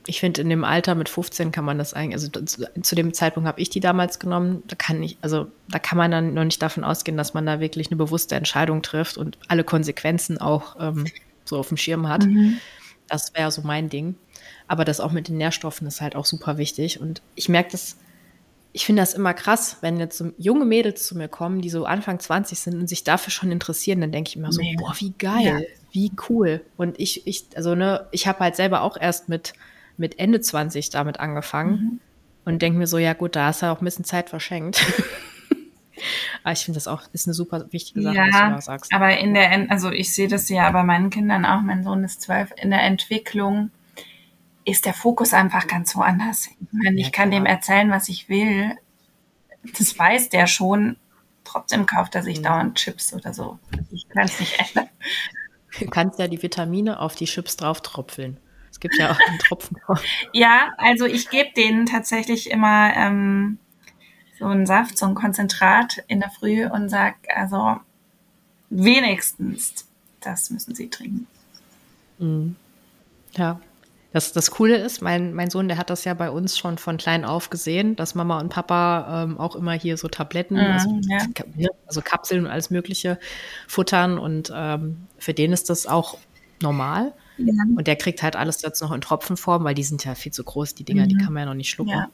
ich 0.08 0.20
finde, 0.20 0.42
in 0.42 0.50
dem 0.50 0.64
Alter 0.64 0.96
mit 0.96 1.10
15 1.10 1.52
kann 1.52 1.66
man 1.66 1.78
das 1.78 1.94
eigentlich, 1.94 2.16
also 2.16 2.28
zu, 2.30 2.82
zu 2.82 2.96
dem 2.96 3.14
Zeitpunkt 3.14 3.48
habe 3.48 3.62
ich 3.62 3.70
die 3.70 3.80
damals 3.80 4.20
genommen, 4.20 4.64
da 4.68 4.76
kann 4.76 5.02
ich, 5.04 5.18
also 5.22 5.48
da 5.70 5.80
kann 5.80 5.98
man 5.98 6.12
dann 6.12 6.34
noch 6.34 6.44
nicht 6.44 6.62
davon 6.62 6.84
ausgehen, 6.84 7.18
dass 7.18 7.34
man 7.34 7.46
da 7.46 7.60
wirklich 7.60 7.88
eine 7.88 7.98
bewusste 7.98 8.36
Entscheidung 8.36 8.82
trifft 8.82 9.18
und 9.18 9.38
alle 9.48 9.64
Konsequenzen 9.64 10.40
auch 10.40 10.76
ähm, 10.80 11.06
so 11.46 11.58
auf 11.58 11.68
dem 11.68 11.78
Schirm 11.78 12.08
hat. 12.08 12.26
Mhm. 12.26 12.58
Das 13.08 13.34
wäre 13.36 13.52
so 13.52 13.62
mein 13.64 13.90
Ding. 13.90 14.16
Aber 14.68 14.86
das 14.86 15.00
auch 15.00 15.12
mit 15.12 15.28
den 15.28 15.38
Nährstoffen 15.38 15.88
ist 15.88 16.02
halt 16.02 16.16
auch 16.16 16.26
super 16.26 16.58
wichtig. 16.58 17.02
Und 17.02 17.22
ich 17.36 17.50
merke 17.50 17.72
das 17.72 17.98
ich 18.74 18.86
finde 18.86 19.02
das 19.02 19.14
immer 19.14 19.34
krass, 19.34 19.78
wenn 19.82 20.00
jetzt 20.00 20.18
so 20.18 20.32
junge 20.38 20.66
Mädels 20.66 21.06
zu 21.06 21.18
mir 21.18 21.28
kommen, 21.28 21.62
die 21.62 21.70
so 21.70 21.86
Anfang 21.86 22.20
20 22.20 22.58
sind 22.58 22.76
und 22.76 22.88
sich 22.88 23.04
dafür 23.04 23.32
schon 23.32 23.52
interessieren, 23.52 24.02
dann 24.02 24.12
denke 24.12 24.30
ich 24.30 24.36
immer 24.36 24.52
so, 24.52 24.62
boah, 24.78 24.94
wie 24.98 25.14
geil, 25.18 25.44
ja. 25.44 25.60
wie 25.92 26.12
cool. 26.30 26.62
Und 26.78 27.00
ich, 27.00 27.28
ich, 27.28 27.46
also 27.56 27.76
ne, 27.76 28.08
ich 28.12 28.28
habe 28.28 28.40
halt 28.40 28.56
selber 28.56 28.82
auch 28.82 28.98
erst 28.98 29.28
mit, 29.28 29.54
mit 29.98 30.20
Ende 30.20 30.42
20 30.42 30.90
damit 30.90 31.20
angefangen 31.20 31.72
mhm. 31.72 32.00
und 32.46 32.62
denke 32.62 32.80
mir 32.80 32.88
so, 32.88 32.98
ja 32.98 33.14
gut, 33.14 33.36
da 33.36 33.48
hast 33.48 33.62
du 33.62 33.68
auch 33.68 33.82
ein 33.82 33.86
bisschen 33.86 34.06
Zeit 34.06 34.30
verschenkt. 34.30 34.82
aber 36.44 36.54
ich 36.54 36.66
finde 36.66 36.78
das 36.78 36.88
auch, 36.88 37.04
ist 37.14 37.28
eine 37.28 37.34
super 37.34 37.66
wichtige 37.72 38.02
Sache, 38.02 38.16
ja, 38.16 38.28
was 38.28 38.32
du 38.32 38.50
da 38.50 38.62
sagst. 38.62 38.94
Aber 38.94 39.18
in 39.18 39.34
der, 39.34 39.70
also 39.70 39.92
ich 39.92 40.14
sehe 40.14 40.28
das 40.28 40.50
ja 40.50 40.70
bei 40.72 40.84
meinen 40.84 41.10
Kindern 41.10 41.46
auch, 41.46 41.62
mein 41.62 41.84
Sohn 41.84 42.04
ist 42.04 42.22
zwölf, 42.22 42.52
in 42.58 42.70
der 42.70 42.82
Entwicklung 42.82 43.72
ist 44.66 44.86
der 44.86 44.94
Fokus 44.94 45.34
einfach 45.34 45.68
ganz 45.68 45.96
woanders. 45.96 46.48
Ich 46.48 46.68
meine, 46.72 47.00
ich 47.00 47.12
kann 47.12 47.32
dem 47.32 47.46
erzählen, 47.46 47.90
was 47.90 48.10
ich 48.10 48.30
will. 48.30 48.72
Das 49.78 49.98
weiß 49.98 50.30
der 50.30 50.48
schon. 50.48 50.98
Trotzdem 51.44 51.86
kauft 51.86 52.16
er 52.16 52.24
sich 52.24 52.40
mhm. 52.40 52.44
dauernd 52.44 52.78
Chips 52.78 53.14
oder 53.14 53.34
so. 53.34 53.58
Ich 53.92 54.08
kann 54.10 54.26
es 54.26 54.40
nicht 54.40 54.60
ändern. 54.60 54.90
Du 55.80 55.88
kannst 55.88 56.20
ja 56.20 56.28
die 56.28 56.42
Vitamine 56.42 57.00
auf 57.00 57.16
die 57.16 57.26
Chips 57.26 57.58
drauf 57.58 57.82
tropfeln. 57.82 58.38
Gibt 58.82 58.98
ja 58.98 59.12
auch 59.12 59.20
einen 59.28 59.40
Tropfen. 59.40 59.78
ja, 60.34 60.74
also 60.78 61.06
ich 61.06 61.30
gebe 61.30 61.52
denen 61.56 61.86
tatsächlich 61.86 62.52
immer 62.52 62.92
ähm, 62.96 63.58
so 64.38 64.46
einen 64.46 64.66
Saft, 64.66 64.98
so 64.98 65.06
ein 65.06 65.16
Konzentrat 65.16 66.04
in 66.08 66.20
der 66.20 66.32
Früh 66.32 66.66
und 66.66 66.90
sag, 66.90 67.16
also 67.34 67.78
wenigstens 68.70 69.88
das 70.22 70.50
müssen 70.50 70.76
sie 70.76 70.90
trinken. 70.90 71.28
Mhm. 72.20 72.56
Ja, 73.36 73.60
das, 74.14 74.34
das 74.34 74.52
Coole 74.52 74.76
ist, 74.76 75.02
mein, 75.02 75.34
mein 75.34 75.50
Sohn, 75.50 75.68
der 75.68 75.78
hat 75.78 75.90
das 75.90 76.04
ja 76.04 76.14
bei 76.14 76.30
uns 76.30 76.58
schon 76.58 76.78
von 76.78 76.98
klein 76.98 77.24
auf 77.24 77.50
gesehen, 77.50 77.96
dass 77.96 78.14
Mama 78.14 78.40
und 78.40 78.50
Papa 78.50 79.24
ähm, 79.24 79.40
auch 79.40 79.56
immer 79.56 79.72
hier 79.72 79.98
so 79.98 80.10
Tabletten, 80.10 80.56
mhm, 80.56 80.72
also, 80.72 81.00
ja. 81.08 81.26
Ne, 81.56 81.70
also, 81.88 82.02
Kapseln 82.02 82.46
und 82.46 82.52
alles 82.52 82.70
Mögliche 82.70 83.20
futtern 83.68 84.18
und 84.18 84.52
ähm, 84.54 85.08
für 85.18 85.34
den 85.34 85.54
ist 85.54 85.70
das 85.70 85.88
auch 85.88 86.18
normal. 86.62 87.14
Ja. 87.48 87.64
Und 87.76 87.88
der 87.88 87.96
kriegt 87.96 88.24
halt 88.24 88.36
alles 88.36 88.62
jetzt 88.62 88.82
noch 88.82 88.92
in 88.92 89.02
Tropfenform, 89.02 89.64
weil 89.64 89.76
die 89.76 89.84
sind 89.84 90.06
ja 90.06 90.16
viel 90.16 90.32
zu 90.32 90.44
groß, 90.44 90.76
die 90.76 90.84
Dinger, 90.84 91.04
mhm. 91.04 91.10
die 91.10 91.18
kann 91.18 91.34
man 91.34 91.42
ja 91.42 91.46
noch 91.48 91.56
nicht 91.56 91.70
schlucken. 91.70 91.92
Ja. 91.92 92.10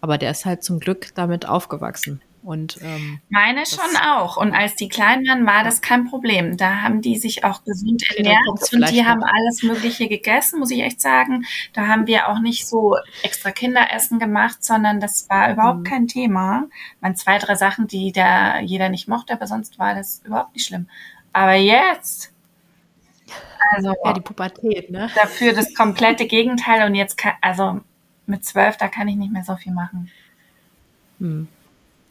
Aber 0.00 0.18
der 0.18 0.30
ist 0.30 0.46
halt 0.46 0.64
zum 0.64 0.80
Glück 0.80 1.14
damit 1.14 1.46
aufgewachsen. 1.46 2.22
Und, 2.42 2.78
ähm, 2.80 3.20
Meine 3.28 3.66
schon 3.66 3.96
auch. 4.02 4.38
Und 4.38 4.54
als 4.54 4.74
die 4.74 4.88
klein 4.88 5.26
waren, 5.26 5.46
war 5.46 5.62
das 5.62 5.82
kein 5.82 6.06
Problem. 6.06 6.56
Da 6.56 6.80
haben 6.80 7.02
die 7.02 7.18
sich 7.18 7.44
auch 7.44 7.64
gesund 7.64 8.02
ernährt 8.16 8.40
und 8.48 8.90
die 8.90 9.04
haben 9.04 9.22
alles 9.22 9.62
Mögliche 9.62 10.08
gegessen, 10.08 10.58
muss 10.58 10.70
ich 10.70 10.80
echt 10.80 11.00
sagen. 11.00 11.44
Da 11.74 11.86
haben 11.86 12.06
wir 12.06 12.28
auch 12.28 12.38
nicht 12.38 12.66
so 12.66 12.96
extra 13.22 13.50
Kinderessen 13.50 14.18
gemacht, 14.18 14.64
sondern 14.64 15.00
das 15.00 15.28
war 15.28 15.52
überhaupt 15.52 15.80
mhm. 15.80 15.84
kein 15.84 16.08
Thema. 16.08 16.66
Man 17.00 17.14
zwei, 17.14 17.38
drei 17.38 17.56
Sachen, 17.56 17.86
die 17.86 18.10
da 18.12 18.60
jeder 18.60 18.88
nicht 18.88 19.06
mochte, 19.06 19.34
aber 19.34 19.46
sonst 19.46 19.78
war 19.78 19.94
das 19.94 20.22
überhaupt 20.24 20.54
nicht 20.54 20.66
schlimm. 20.66 20.88
Aber 21.32 21.54
jetzt, 21.54 22.32
also 23.74 23.94
ja, 24.04 24.12
die 24.12 24.20
Pubertät, 24.20 24.90
ne? 24.90 25.10
Dafür 25.14 25.52
das 25.52 25.74
komplette 25.74 26.26
Gegenteil 26.26 26.86
und 26.86 26.94
jetzt 26.94 27.16
kann, 27.16 27.34
also 27.40 27.80
mit 28.26 28.44
zwölf, 28.44 28.76
da 28.76 28.88
kann 28.88 29.08
ich 29.08 29.16
nicht 29.16 29.32
mehr 29.32 29.44
so 29.44 29.56
viel 29.56 29.72
machen. 29.72 30.10
Hm. 31.18 31.48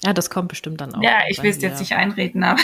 Ja, 0.04 0.14
das 0.14 0.30
kommt 0.30 0.48
bestimmt 0.48 0.80
dann 0.82 0.96
auch. 0.96 1.02
Ja, 1.02 1.20
ich 1.28 1.42
will 1.44 1.50
es 1.50 1.62
jetzt 1.62 1.80
nicht 1.80 1.94
einreden, 1.94 2.44
aber. 2.44 2.62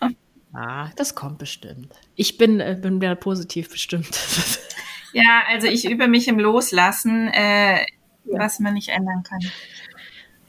Ah, 0.54 0.88
das 0.96 1.14
kommt 1.14 1.38
bestimmt. 1.38 1.92
Ich 2.16 2.38
bin, 2.38 2.58
äh, 2.58 2.76
bin 2.80 3.02
wieder 3.02 3.14
positiv 3.14 3.68
bestimmt. 3.70 4.18
ja, 5.12 5.42
also 5.46 5.66
ich 5.66 5.84
übe 5.84 6.08
mich 6.08 6.26
im 6.26 6.38
Loslassen, 6.38 7.28
äh, 7.28 7.80
ja. 7.80 7.84
was 8.24 8.58
man 8.58 8.72
nicht 8.72 8.88
ändern 8.88 9.22
kann. 9.22 9.40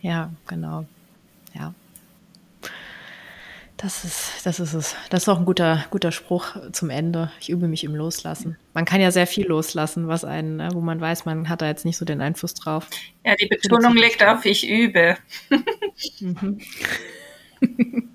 Ja, 0.01 0.31
genau. 0.47 0.85
Ja. 1.53 1.73
Das 3.81 4.03
ist, 4.03 4.45
das 4.45 4.59
ist 4.59 4.73
es. 4.73 4.93
Das 5.09 5.23
ist 5.23 5.29
auch 5.29 5.39
ein 5.39 5.45
guter, 5.45 5.85
guter 5.89 6.11
Spruch 6.11 6.57
zum 6.73 6.89
Ende. 6.89 7.31
Ich 7.39 7.49
übe 7.49 7.69
mich 7.69 7.85
im 7.85 7.95
Loslassen. 7.95 8.57
Man 8.73 8.83
kann 8.83 8.99
ja 8.99 9.09
sehr 9.09 9.25
viel 9.25 9.47
loslassen, 9.47 10.09
was 10.09 10.25
einen, 10.25 10.57
ne, 10.57 10.69
wo 10.73 10.81
man 10.81 10.99
weiß, 10.99 11.23
man 11.23 11.47
hat 11.47 11.61
da 11.61 11.67
jetzt 11.67 11.85
nicht 11.85 11.95
so 11.95 12.03
den 12.03 12.19
Einfluss 12.19 12.53
drauf. 12.55 12.89
Ja, 13.23 13.35
die 13.35 13.47
Betonung 13.47 13.95
liegt 13.95 14.21
auf 14.21 14.43
ich 14.43 14.69
übe. 14.69 15.15
Mhm. 16.19 16.59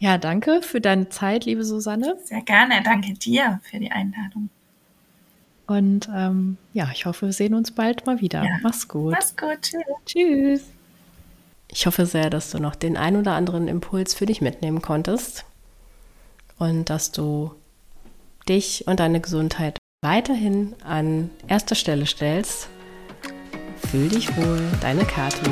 ja, 0.00 0.18
danke 0.18 0.62
für 0.62 0.80
deine 0.80 1.08
Zeit, 1.10 1.44
liebe 1.44 1.62
Susanne. 1.62 2.16
Sehr 2.24 2.42
gerne. 2.42 2.82
Danke 2.82 3.14
dir 3.14 3.60
für 3.62 3.78
die 3.78 3.92
Einladung. 3.92 4.50
Und 5.68 6.08
ähm, 6.12 6.56
ja, 6.72 6.90
ich 6.92 7.06
hoffe, 7.06 7.26
wir 7.26 7.32
sehen 7.32 7.54
uns 7.54 7.70
bald 7.70 8.04
mal 8.04 8.20
wieder. 8.20 8.42
Ja. 8.42 8.58
Mach's 8.62 8.88
gut. 8.88 9.12
Mach's 9.12 9.36
gut. 9.36 9.62
Tschüss. 9.62 9.84
Tschüss. 10.04 10.73
Ich 11.76 11.86
hoffe 11.86 12.06
sehr, 12.06 12.30
dass 12.30 12.52
du 12.52 12.58
noch 12.60 12.76
den 12.76 12.96
ein 12.96 13.16
oder 13.16 13.32
anderen 13.32 13.66
Impuls 13.66 14.14
für 14.14 14.26
dich 14.26 14.40
mitnehmen 14.40 14.80
konntest 14.80 15.44
und 16.56 16.88
dass 16.88 17.10
du 17.10 17.52
dich 18.48 18.86
und 18.86 19.00
deine 19.00 19.20
Gesundheit 19.20 19.78
weiterhin 20.00 20.74
an 20.84 21.30
erster 21.48 21.74
Stelle 21.74 22.06
stellst. 22.06 22.68
Fühl 23.90 24.08
dich 24.08 24.36
wohl, 24.36 24.62
deine 24.80 25.04
Kathi. 25.04 25.50